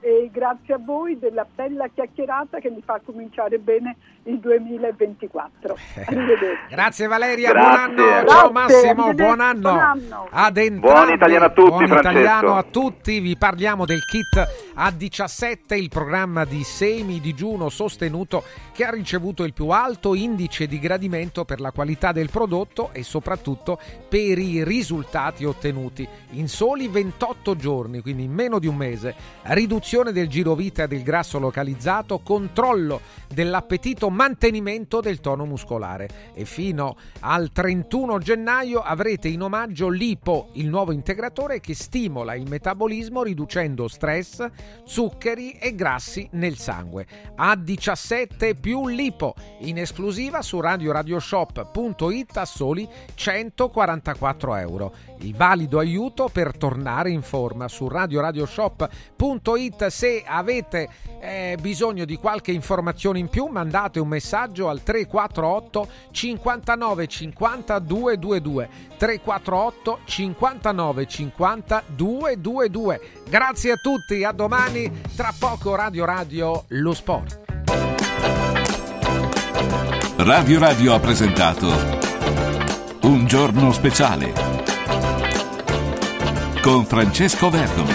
[0.02, 5.76] e grazie a voi della bella chiacchierata che mi fa cominciare bene il 2024.
[6.06, 6.64] Arrivederci.
[6.70, 7.70] Grazie Valeria, Grazie.
[7.70, 8.06] buon anno.
[8.06, 9.62] Grazie, Ciao Massimo, buon anno.
[9.62, 10.28] buon anno.
[10.30, 10.94] Ad entrambi.
[10.94, 12.20] Buon italiano a tutti, Buon Francesco.
[12.20, 13.20] italiano a tutti.
[13.22, 19.54] Vi parliamo del kit A17, il programma di semi digiuno sostenuto che ha ricevuto il
[19.54, 23.80] più alto indice di gradimento per la qualità del prodotto e soprattutto
[24.10, 29.16] per i risultati ottenuti in soli 28 giorni, quindi in meno di un mese.
[29.44, 33.00] Riduzione del girovita del grasso localizzato, controllo
[33.34, 36.34] dell'appetito, mantenimento del tono muscolare.
[36.34, 42.50] E fino al 31 gennaio avrete in omaggio l'IPO, il nuovo integratore che stimola il
[42.50, 44.46] metabolismo riducendo stress
[44.86, 47.06] zuccheri e grassi nel sangue.
[47.38, 54.94] A17 più lipo, in esclusiva su radioradioshop.it a soli 144 euro.
[55.20, 59.88] Il valido aiuto per tornare in forma su radioradioshop.it.
[59.88, 67.08] Se avete eh, bisogno di qualche informazione in più, mandate un messaggio al 348 59
[67.08, 73.02] 50 222 348 59 50 222.
[73.28, 75.02] Grazie a tutti, a domani.
[75.16, 77.42] Tra poco Radio Radio lo sport.
[80.18, 81.68] Radio Radio ha presentato
[83.02, 84.55] Un giorno speciale
[86.66, 87.94] con Francesco Verdomi.